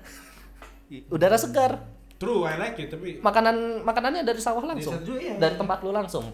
Udara 1.10 1.38
segar. 1.42 1.82
True, 2.22 2.46
I 2.46 2.56
like 2.56 2.78
it, 2.78 2.94
tapi 2.94 3.20
makanan 3.20 3.82
makanannya 3.82 4.22
dari 4.22 4.38
sawah 4.38 4.64
langsung. 4.64 4.96
sawah, 4.96 5.18
iya. 5.18 5.36
dari 5.42 5.58
tempat 5.58 5.82
lu 5.82 5.90
langsung. 5.90 6.30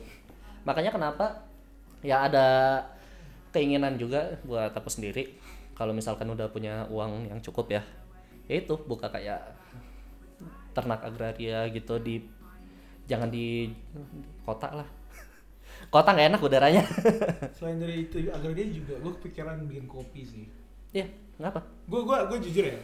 Makanya 0.68 0.92
kenapa 0.92 1.48
ya 2.04 2.28
ada 2.28 2.48
keinginan 3.56 3.96
juga 3.96 4.36
buat 4.44 4.76
aku 4.76 4.92
sendiri. 4.92 5.40
Kalau 5.80 5.96
misalkan 5.96 6.28
udah 6.28 6.52
punya 6.52 6.84
uang 6.92 7.32
yang 7.32 7.40
cukup 7.40 7.72
ya 7.72 7.82
ya 8.50 8.56
itu 8.60 8.74
buka 8.82 9.14
kayak 9.14 9.56
ternak 10.74 11.06
agraria 11.06 11.70
gitu 11.70 12.02
di 12.02 12.26
jangan 13.06 13.30
di 13.30 13.70
kota 14.42 14.74
lah 14.74 14.90
kota 15.90 16.12
nggak 16.12 16.28
enak 16.36 16.42
udaranya 16.44 16.84
Selain 17.58 17.80
dari 17.80 18.10
itu 18.10 18.20
Agraria 18.30 18.68
juga 18.68 19.00
gue 19.00 19.12
kepikiran 19.20 19.64
bikin 19.68 19.88
kopi 19.88 20.22
sih. 20.28 20.46
Iya, 20.92 21.08
ngapa? 21.40 21.64
Gue 21.88 22.04
gue 22.04 22.18
gue 22.30 22.40
jujur 22.50 22.66
ya. 22.68 22.78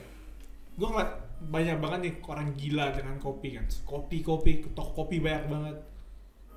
Gue 0.79 0.87
ngeliat 0.87 1.11
banyak 1.51 1.77
banget 1.79 1.99
nih 2.07 2.13
orang 2.23 2.49
gila 2.55 2.85
dengan 2.95 3.15
kopi 3.19 3.55
kan. 3.59 3.65
Kopi 3.83 4.23
kopi 4.23 4.51
toko 4.71 5.03
kopi 5.03 5.19
banyak 5.19 5.43
banget. 5.51 5.77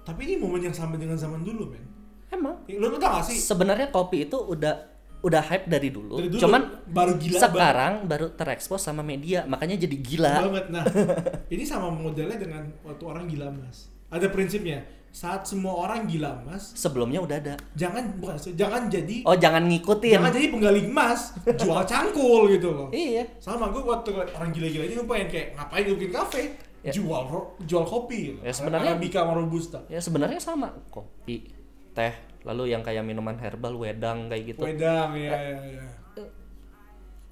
Tapi 0.06 0.20
ini 0.30 0.34
momen 0.38 0.62
yang 0.62 0.74
sama 0.76 0.94
dengan 0.94 1.18
zaman 1.18 1.42
dulu 1.42 1.74
men. 1.74 1.84
Emang 2.30 2.60
Lo 2.76 2.92
lo 2.92 2.98
tau 3.00 3.18
gak 3.18 3.26
sih? 3.32 3.38
sebenarnya 3.40 3.88
kopi 3.88 4.28
itu 4.28 4.36
udah 4.36 4.97
udah 5.18 5.42
hype 5.42 5.66
dari 5.66 5.90
dulu, 5.90 6.22
Dari 6.22 6.30
dulu, 6.30 6.40
cuman 6.40 6.62
baru 6.86 7.18
gila 7.18 7.38
sekarang 7.40 7.92
baru 8.06 8.30
terekspos 8.30 8.78
sama 8.80 9.02
media 9.02 9.42
makanya 9.44 9.74
jadi 9.76 9.96
gila 9.98 10.34
banget. 10.46 10.66
Nah, 10.70 10.84
ini 11.54 11.62
sama 11.62 11.90
modelnya 11.90 12.38
dengan 12.38 12.62
waktu 12.82 13.02
orang 13.02 13.26
gila 13.26 13.50
mas. 13.50 13.90
Ada 14.08 14.30
prinsipnya. 14.30 14.86
Saat 15.08 15.48
semua 15.48 15.72
orang 15.74 16.04
gila 16.04 16.44
mas, 16.44 16.76
sebelumnya 16.76 17.18
udah 17.18 17.36
ada 17.40 17.54
jangan 17.72 18.20
bukan 18.20 18.36
jangan 18.54 18.86
jadi 18.86 19.24
oh 19.24 19.34
jangan 19.34 19.64
ngikutin 19.64 20.14
jangan 20.14 20.30
jadi 20.30 20.46
penggali 20.52 20.80
emas, 20.84 21.20
jual 21.56 21.82
cangkul 21.82 22.42
gitu 22.48 22.68
loh. 22.70 22.88
iya 22.92 23.24
Sama 23.40 23.72
gue 23.72 23.80
waktu 23.80 24.12
orang 24.14 24.52
gila-gila 24.52 24.84
ini 24.84 24.94
gue 24.94 25.08
pengen 25.08 25.28
kayak 25.28 25.46
ngapain 25.56 25.82
gue 25.82 25.96
bikin 25.96 26.12
kafe, 26.12 26.42
Ya. 26.78 26.94
jual 26.94 27.24
jual 27.58 27.82
kopi. 27.82 28.38
Ya, 28.38 28.54
sebenarnya- 28.54 28.94
Arabica 28.94 29.26
sama 29.26 29.32
robusta. 29.34 29.78
ya 29.90 29.98
sebenarnya 29.98 30.38
sama 30.38 30.70
kopi 30.88 31.50
teh 31.90 32.14
lalu 32.46 32.70
yang 32.70 32.82
kayak 32.86 33.02
minuman 33.02 33.34
herbal 33.38 33.74
wedang 33.74 34.30
kayak 34.30 34.54
gitu. 34.54 34.62
Wedang 34.62 35.14
ya 35.18 35.34
ya 35.34 35.58
ya. 35.78 35.84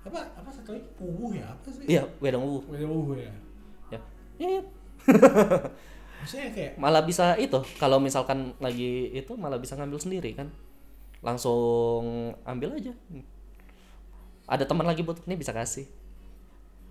Apa 0.06 0.22
apa 0.38 0.50
satu 0.50 0.70
lagi? 0.74 0.86
Ya 1.34 1.46
apa 1.50 1.68
sih? 1.70 1.84
iya 1.90 2.02
wedang 2.22 2.42
uwu 2.46 2.62
Wedang 2.70 2.90
puwu 2.90 3.18
ya. 3.18 3.32
ya. 3.90 4.00
Iya. 4.38 4.62
Maksudnya 6.22 6.48
kayak 6.50 6.72
malah 6.78 7.02
bisa 7.06 7.38
itu 7.38 7.58
kalau 7.78 8.02
misalkan 8.02 8.54
lagi 8.58 9.14
itu 9.14 9.32
malah 9.38 9.58
bisa 9.58 9.78
ngambil 9.78 9.98
sendiri 9.98 10.30
kan? 10.34 10.50
Langsung 11.22 12.34
ambil 12.46 12.78
aja. 12.78 12.94
Ada 14.46 14.62
teman 14.66 14.86
lagi 14.86 15.02
butuh 15.02 15.22
nih 15.26 15.38
bisa 15.38 15.50
kasih. 15.50 15.86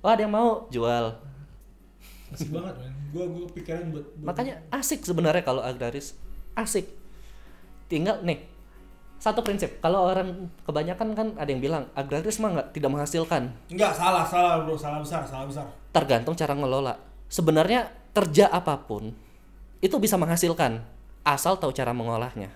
Oh 0.04 0.12
ada 0.12 0.24
yang 0.28 0.36
mau? 0.36 0.68
Jual. 0.72 1.16
Asik 2.32 2.52
banget 2.52 2.76
man. 2.80 2.94
Gue 3.16 3.26
gue 3.32 3.46
pikiran 3.56 3.96
buat, 3.96 4.06
buat 4.12 4.28
makanya 4.28 4.60
asik 4.76 5.08
sebenarnya 5.08 5.44
kalau 5.44 5.64
agraris. 5.64 6.20
Asik 6.56 7.05
tinggal 7.88 8.22
nih 8.26 8.56
satu 9.16 9.42
prinsip. 9.42 9.82
Kalau 9.82 10.06
orang 10.12 10.52
kebanyakan 10.68 11.18
kan 11.18 11.28
ada 11.40 11.50
yang 11.50 11.64
bilang 11.64 11.90
agraris 11.98 12.38
mah 12.38 12.52
nggak 12.54 12.68
tidak 12.76 12.90
menghasilkan. 12.94 13.50
Enggak 13.72 13.96
salah 13.96 14.28
salah 14.28 14.62
bro. 14.62 14.76
Salah 14.78 15.00
besar 15.02 15.26
salah 15.26 15.48
besar. 15.48 15.66
tergantung 15.96 16.36
cara 16.36 16.54
ngelola. 16.54 17.00
Sebenarnya 17.32 17.88
kerja 18.12 18.52
apa 18.52 18.76
pun 18.84 19.16
itu 19.80 19.96
bisa 19.98 20.20
menghasilkan 20.20 20.84
asal 21.26 21.58
tahu 21.58 21.72
cara 21.72 21.96
mengolahnya. 21.96 22.52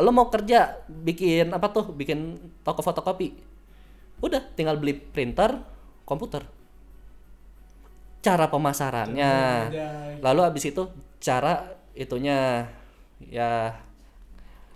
Lo 0.00 0.10
mau 0.16 0.32
kerja 0.32 0.80
bikin 0.88 1.52
apa 1.52 1.68
tuh? 1.70 1.92
Bikin 1.92 2.40
toko 2.64 2.80
fotokopi. 2.80 3.36
Udah 4.24 4.40
tinggal 4.56 4.80
beli 4.80 4.96
printer 4.96 5.60
komputer. 6.08 6.42
Cara 8.24 8.48
pemasarannya. 8.48 9.32
Lalu 10.24 10.40
abis 10.42 10.72
itu 10.72 10.88
cara 11.20 11.76
itunya 11.92 12.64
ya 13.28 13.76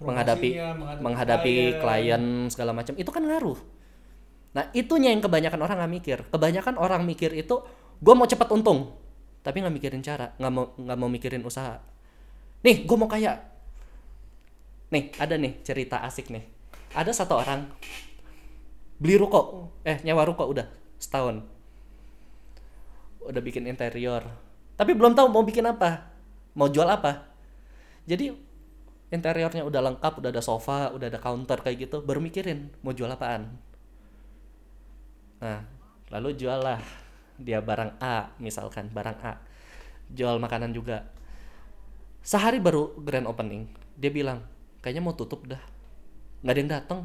menghadapi 0.05 0.49
Promosinya, 0.53 0.71
menghadapi 0.77 1.03
menghadapi 1.05 1.55
klien. 1.81 1.81
klien 1.81 2.25
segala 2.53 2.77
macam. 2.77 2.95
Itu 2.99 3.11
kan 3.15 3.25
ngaruh. 3.25 3.59
Nah 4.55 4.65
itunya 4.77 5.11
yang 5.11 5.25
kebanyakan 5.25 5.61
orang 5.65 5.77
nggak 5.81 5.93
mikir. 6.03 6.19
Kebanyakan 6.29 6.75
orang 6.77 7.03
mikir 7.09 7.33
itu 7.33 7.65
gue 8.03 8.15
mau 8.15 8.29
cepat 8.29 8.53
untung 8.53 8.93
tapi 9.45 9.61
nggak 9.61 9.77
mikirin 9.77 10.01
cara 10.01 10.33
nggak 10.41 10.53
mau 10.53 10.73
nggak 10.77 10.99
mau 10.99 11.09
mikirin 11.09 11.43
usaha. 11.45 11.81
Nih 12.67 12.85
gue 12.85 12.97
mau 12.97 13.09
kaya. 13.09 13.41
Nih 14.93 15.11
ada 15.17 15.35
nih 15.41 15.65
cerita 15.65 16.05
asik 16.05 16.29
nih. 16.29 16.45
Ada 16.95 17.25
satu 17.25 17.41
orang 17.41 17.67
beli 19.01 19.19
ruko. 19.19 19.73
Eh 19.83 20.01
nyewa 20.05 20.23
ruko 20.29 20.47
udah 20.47 20.69
setahun. 21.01 21.43
Udah 23.25 23.41
bikin 23.41 23.65
interior. 23.67 24.23
Tapi 24.75 24.93
belum 24.93 25.17
tahu 25.17 25.33
mau 25.33 25.43
bikin 25.43 25.65
apa. 25.65 26.13
Mau 26.55 26.71
jual 26.71 26.87
apa 26.87 27.34
jadi 28.05 28.37
interiornya 29.15 29.63
udah 29.63 29.81
lengkap 29.93 30.13
udah 30.21 30.31
ada 30.35 30.43
sofa 30.43 30.91
udah 30.91 31.07
ada 31.07 31.21
counter 31.23 31.63
kayak 31.63 31.89
gitu 31.89 32.03
baru 32.03 32.19
mikirin 32.19 32.75
mau 32.83 32.91
jual 32.91 33.09
apaan. 33.09 33.55
Nah 35.39 35.63
lalu 36.11 36.37
jual 36.37 36.61
lah 36.61 36.83
dia 37.39 37.63
barang 37.63 37.99
A 38.03 38.35
misalkan 38.43 38.91
barang 38.91 39.19
A. 39.23 39.33
Jual 40.11 40.37
makanan 40.43 40.75
juga. 40.75 41.07
Sehari 42.25 42.59
baru 42.59 42.97
grand 43.01 43.29
opening 43.31 43.71
dia 43.95 44.11
bilang 44.11 44.43
kayaknya 44.83 45.03
mau 45.05 45.15
tutup 45.15 45.47
dah. 45.47 45.61
Nggak 46.45 46.53
ada 46.53 46.61
yang 46.61 46.73
datang 46.73 47.01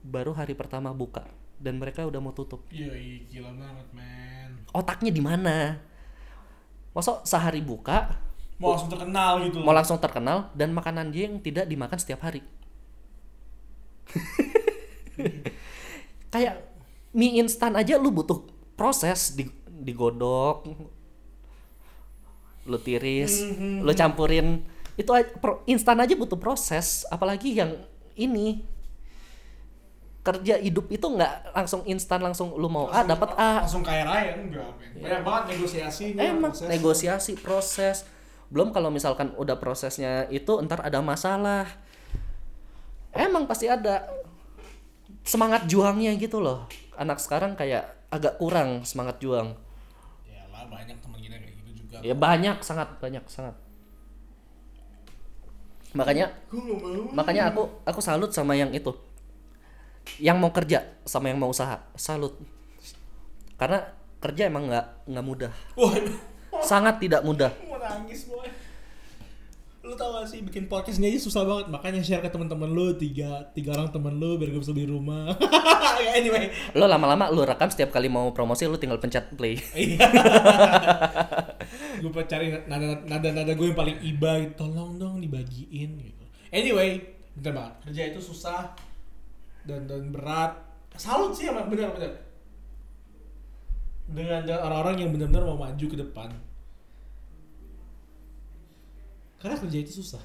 baru 0.00 0.32
hari 0.32 0.56
pertama 0.56 0.90
buka 0.90 1.24
dan 1.60 1.76
mereka 1.76 2.08
udah 2.08 2.20
mau 2.20 2.32
tutup. 2.32 2.64
Iya 2.72 2.92
gila 3.28 3.52
banget 3.56 3.88
men. 3.92 4.52
otaknya 4.72 5.12
di 5.12 5.22
mana? 5.22 5.76
Masuk 6.90 7.22
sehari 7.22 7.62
buka 7.62 8.29
Mau 8.60 8.76
langsung 8.76 8.92
terkenal 8.92 9.40
gitu. 9.48 9.58
mau 9.64 9.72
langsung 9.72 9.96
terkenal 9.96 10.52
dan 10.52 10.68
makanan 10.76 11.08
dia 11.08 11.32
yang 11.32 11.40
tidak 11.40 11.64
dimakan 11.64 11.96
setiap 11.96 12.20
hari 12.28 12.44
kayak 16.32 16.60
mie 17.16 17.40
instan 17.40 17.72
aja 17.72 17.96
lu 17.96 18.12
butuh 18.12 18.44
proses 18.76 19.32
di 19.32 19.48
digodok 19.66 20.68
lu 22.68 22.78
tiris 22.78 23.48
lu 23.80 23.92
campurin 23.96 24.60
itu 25.00 25.08
instan 25.64 25.96
aja 26.04 26.12
butuh 26.12 26.36
proses 26.36 27.08
apalagi 27.08 27.56
yang 27.56 27.80
ini 28.12 28.60
kerja 30.20 30.60
hidup 30.60 30.92
itu 30.92 31.06
nggak 31.08 31.56
langsung 31.56 31.80
instan 31.88 32.20
langsung 32.20 32.52
lu 32.52 32.68
mau 32.68 32.92
A 32.92 33.00
dapat 33.08 33.32
A 33.40 33.64
Langsung 33.64 33.80
kaya 33.80 34.04
raya 34.04 34.36
enggak 34.36 34.68
men. 34.76 35.00
Banyak 35.00 35.20
banget 35.24 35.44
negosiasinya. 35.56 36.20
emang 36.20 36.52
proses. 36.52 36.68
negosiasi 36.68 37.32
proses 37.40 37.96
belum 38.50 38.74
kalau 38.74 38.90
misalkan 38.90 39.30
udah 39.38 39.56
prosesnya 39.62 40.26
itu 40.26 40.58
ntar 40.66 40.82
ada 40.82 40.98
masalah. 40.98 41.70
Emang 43.14 43.46
pasti 43.46 43.70
ada 43.70 44.10
semangat 45.22 45.70
juangnya 45.70 46.10
gitu 46.18 46.42
loh. 46.42 46.66
Anak 46.98 47.22
sekarang 47.22 47.54
kayak 47.54 48.10
agak 48.10 48.42
kurang 48.42 48.82
semangat 48.82 49.22
juang. 49.22 49.54
Ya 50.26 50.42
lah 50.50 50.66
banyak 50.66 50.98
teman 50.98 51.18
kita 51.22 51.38
kayak 51.38 51.54
gitu 51.62 51.70
juga. 51.86 51.96
ya 52.02 52.14
banyak 52.14 52.58
sangat 52.66 52.88
banyak 52.98 53.22
sangat. 53.30 53.54
Makanya 55.94 56.34
makanya 57.14 57.54
aku 57.54 57.70
aku 57.86 58.00
salut 58.02 58.34
sama 58.34 58.58
yang 58.58 58.74
itu. 58.74 58.90
Yang 60.18 60.36
mau 60.42 60.50
kerja 60.50 60.90
sama 61.06 61.30
yang 61.30 61.38
mau 61.38 61.54
usaha. 61.54 61.86
Salut. 61.94 62.34
Karena 63.54 63.86
kerja 64.18 64.50
emang 64.50 64.66
nggak 64.66 64.86
nggak 65.06 65.24
mudah. 65.26 65.52
Sangat 66.66 66.98
tidak 66.98 67.22
mudah 67.22 67.69
nangis 67.90 68.30
boy. 68.30 68.46
Lu 69.80 69.96
tau 69.96 70.12
gak 70.12 70.28
sih 70.28 70.44
bikin 70.44 70.68
podcast 70.68 71.00
ini 71.00 71.16
aja 71.16 71.24
susah 71.24 71.42
banget 71.42 71.66
makanya 71.72 72.04
share 72.04 72.20
ke 72.20 72.28
teman-teman 72.28 72.68
lu 72.68 72.92
tiga 73.00 73.48
tiga 73.56 73.72
orang 73.72 73.88
teman 73.88 74.20
lu 74.20 74.36
biar 74.36 74.52
gue 74.52 74.60
bisa 74.60 74.76
beli 74.76 74.92
rumah. 74.92 75.32
ya 76.04 76.10
anyway. 76.16 76.52
lo 76.76 76.84
lama-lama 76.84 77.32
lo 77.32 77.44
rekam 77.44 77.72
setiap 77.72 77.92
kali 77.92 78.08
mau 78.08 78.32
promosi 78.32 78.64
lo 78.64 78.80
tinggal 78.80 78.96
pencet 78.96 79.36
play 79.36 79.60
gue 82.00 82.24
cari 82.24 82.56
nada 82.64 83.04
nada 83.04 83.28
nada 83.32 83.52
gue 83.52 83.66
yang 83.68 83.76
paling 83.76 83.98
iba 84.04 84.40
tolong 84.56 85.00
dong 85.00 85.20
dibagiin 85.20 85.96
gitu. 85.96 86.24
Anyway, 86.50 87.00
bentar 87.36 87.52
banget. 87.56 87.74
Kerja 87.88 88.02
itu 88.12 88.20
susah 88.20 88.76
dan 89.64 89.88
dan 89.88 90.12
berat. 90.12 90.60
Salut 90.98 91.32
sih 91.32 91.48
emang 91.48 91.72
benar. 91.72 91.94
Dengan 94.10 94.42
dengan 94.42 94.60
orang-orang 94.60 95.06
yang 95.06 95.10
benar-benar 95.14 95.44
mau 95.46 95.56
maju 95.56 95.86
ke 95.86 95.96
depan. 95.96 96.28
Karena 99.40 99.56
kerja 99.56 99.78
itu 99.80 100.04
susah. 100.04 100.22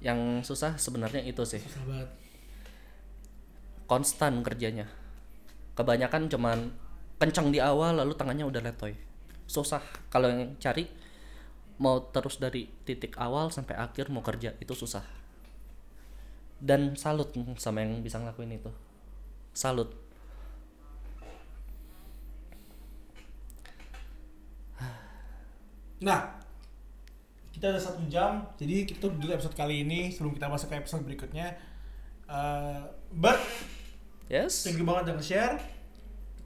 yang 0.00 0.40
susah 0.40 0.80
sebenarnya 0.80 1.20
itu 1.28 1.44
sih. 1.44 1.60
Susah 1.60 1.84
banget. 1.84 2.10
konstan 3.84 4.40
kerjanya. 4.40 4.88
Kebanyakan 5.76 6.32
cuman 6.32 6.72
kencang 7.20 7.52
di 7.52 7.60
awal 7.60 8.00
lalu 8.00 8.16
tangannya 8.16 8.48
udah 8.48 8.64
letoy. 8.64 8.96
Susah. 9.44 9.84
Kalau 10.08 10.32
yang 10.32 10.56
cari 10.56 10.88
mau 11.76 12.00
terus 12.08 12.40
dari 12.40 12.64
titik 12.88 13.20
awal 13.20 13.52
sampai 13.52 13.76
akhir 13.76 14.08
mau 14.08 14.24
kerja 14.24 14.56
itu 14.56 14.72
susah. 14.72 15.04
Dan 16.56 16.96
salut 16.96 17.36
sama 17.60 17.84
yang 17.84 18.00
bisa 18.00 18.16
ngelakuin 18.16 18.56
itu. 18.56 18.72
Salut. 19.52 19.92
Nah, 26.00 26.39
kita 27.60 27.76
ada 27.76 27.82
satu 27.84 28.00
jam, 28.08 28.40
jadi 28.56 28.88
kita 28.88 29.04
tutup 29.04 29.20
dulu 29.20 29.36
episode 29.36 29.52
kali 29.52 29.84
ini 29.84 30.08
sebelum 30.08 30.32
kita 30.32 30.48
masuk 30.48 30.72
ke 30.72 30.80
episode 30.80 31.04
berikutnya. 31.04 31.60
Eh, 32.24 32.82
but 33.12 33.36
yes 34.32 34.64
thank 34.64 34.80
you 34.80 34.88
banget 34.88 35.12
udah 35.12 35.16
nge-share. 35.20 35.60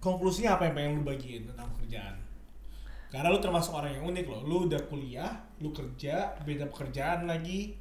Konklusinya 0.03 0.59
apa 0.59 0.67
yang 0.67 0.75
pengen 0.75 0.93
lu 0.99 1.07
bagiin 1.07 1.47
tentang 1.47 1.71
pekerjaan? 1.79 2.19
Karena 3.15 3.31
lu 3.31 3.39
termasuk 3.39 3.79
orang 3.79 3.95
yang 3.95 4.11
unik 4.11 4.27
loh. 4.27 4.43
Lu 4.43 4.57
udah 4.67 4.83
kuliah, 4.91 5.39
lu 5.62 5.71
kerja, 5.71 6.35
beda 6.43 6.67
pekerjaan 6.67 7.31
lagi. 7.31 7.79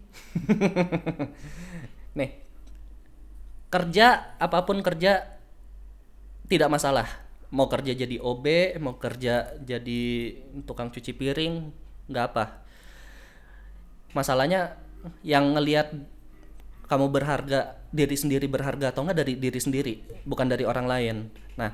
Nih, 2.21 2.38
kerja 3.73 4.38
apa 4.38 4.61
pun 4.61 4.77
kerja 4.86 5.41
tidak 6.45 6.69
masalah. 6.69 7.09
Mau 7.49 7.65
kerja 7.65 7.97
jadi 7.97 8.21
OB, 8.21 8.77
mau 8.77 9.01
kerja 9.01 9.57
jadi 9.57 10.01
tukang 10.69 10.93
cuci 10.93 11.17
piring, 11.17 11.73
nggak 12.13 12.25
apa. 12.29 12.62
Masalahnya 14.14 14.78
yang 15.26 15.57
ngelihat 15.57 15.91
kamu 16.88 17.09
berharga 17.09 17.82
diri 17.89 18.18
sendiri 18.18 18.45
berharga 18.45 18.93
atau 18.93 19.05
enggak 19.05 19.26
dari 19.26 19.34
diri 19.38 19.59
sendiri, 19.59 19.93
bukan 20.26 20.49
dari 20.49 20.64
orang 20.66 20.86
lain. 20.86 21.16
Nah, 21.57 21.74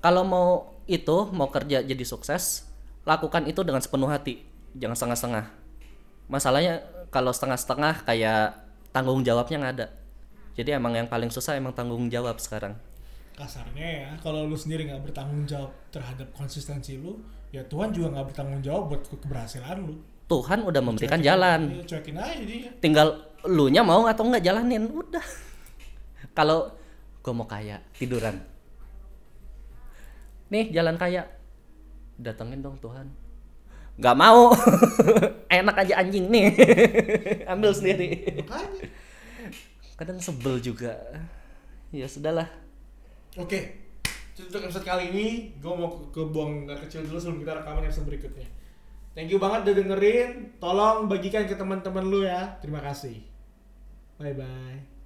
kalau 0.00 0.24
mau 0.24 0.48
itu 0.88 1.28
mau 1.32 1.52
kerja 1.52 1.84
jadi 1.84 2.04
sukses, 2.04 2.66
lakukan 3.04 3.46
itu 3.46 3.60
dengan 3.62 3.84
sepenuh 3.84 4.08
hati, 4.08 4.42
jangan 4.76 4.96
setengah-setengah. 4.96 5.44
Masalahnya 6.30 6.84
kalau 7.12 7.32
setengah-setengah 7.34 8.06
kayak 8.06 8.54
tanggung 8.90 9.22
jawabnya 9.22 9.56
nggak 9.60 9.74
ada. 9.80 9.88
Jadi 10.54 10.70
emang 10.76 10.92
yang 10.96 11.08
paling 11.08 11.30
susah 11.30 11.56
emang 11.56 11.72
tanggung 11.72 12.10
jawab 12.10 12.36
sekarang. 12.42 12.74
Kasarnya 13.38 13.86
ya, 14.04 14.10
kalau 14.20 14.44
lu 14.44 14.58
sendiri 14.58 14.84
nggak 14.84 15.10
bertanggung 15.10 15.48
jawab 15.48 15.72
terhadap 15.88 16.28
konsistensi 16.36 17.00
lu, 17.00 17.16
ya 17.54 17.64
Tuhan 17.64 17.94
juga 17.94 18.12
nggak 18.18 18.26
bertanggung 18.34 18.60
jawab 18.60 18.92
buat 18.92 19.02
ke- 19.08 19.16
keberhasilan 19.16 19.78
lu. 19.80 19.96
Tuhan 20.30 20.62
udah 20.62 20.78
memberikan 20.78 21.18
Cuekin- 21.18 21.26
jalan. 21.26 21.60
Iya, 21.74 21.82
cuekin 21.90 22.14
aja 22.14 22.42
dia. 22.46 22.70
Tinggal 22.78 23.08
lu 23.50 23.66
nya 23.66 23.82
mau 23.82 24.06
atau 24.06 24.22
nggak 24.22 24.46
jalanin, 24.46 24.86
udah. 24.86 25.26
Kalau 26.38 26.70
gue 27.18 27.32
mau 27.34 27.50
kaya, 27.50 27.82
tiduran. 27.98 28.38
Nih 30.50 30.70
jalan 30.70 30.94
kaya, 30.94 31.26
datengin 32.14 32.62
dong 32.62 32.78
Tuhan. 32.78 33.10
Gak 34.00 34.16
mau, 34.16 34.48
enak 35.60 35.76
aja 35.76 36.00
anjing 36.00 36.32
nih, 36.32 36.56
ambil 37.52 37.74
sendiri. 37.76 38.40
Makanya. 38.48 38.88
Kadang 40.00 40.16
sebel 40.16 40.56
juga. 40.56 40.96
Ya 41.92 42.08
sudahlah. 42.08 42.48
Oke, 43.36 43.76
untuk 44.40 44.64
episode 44.64 44.86
kali 44.88 45.12
ini 45.12 45.26
gue 45.60 45.68
mau 45.68 46.00
ke, 46.08 46.22
buang 46.22 46.64
kecil 46.86 47.04
dulu 47.04 47.20
sebelum 47.20 47.38
kita 47.44 47.52
rekaman 47.60 47.84
episode 47.84 48.08
berikutnya. 48.08 48.48
Thank 49.14 49.34
you 49.34 49.42
banget 49.42 49.66
udah 49.66 49.74
dengerin. 49.74 50.30
Tolong 50.62 51.10
bagikan 51.10 51.44
ke 51.44 51.58
teman-teman 51.58 52.06
lu 52.06 52.22
ya. 52.22 52.58
Terima 52.62 52.78
kasih. 52.78 53.18
Bye 54.20 54.36
bye. 54.38 54.90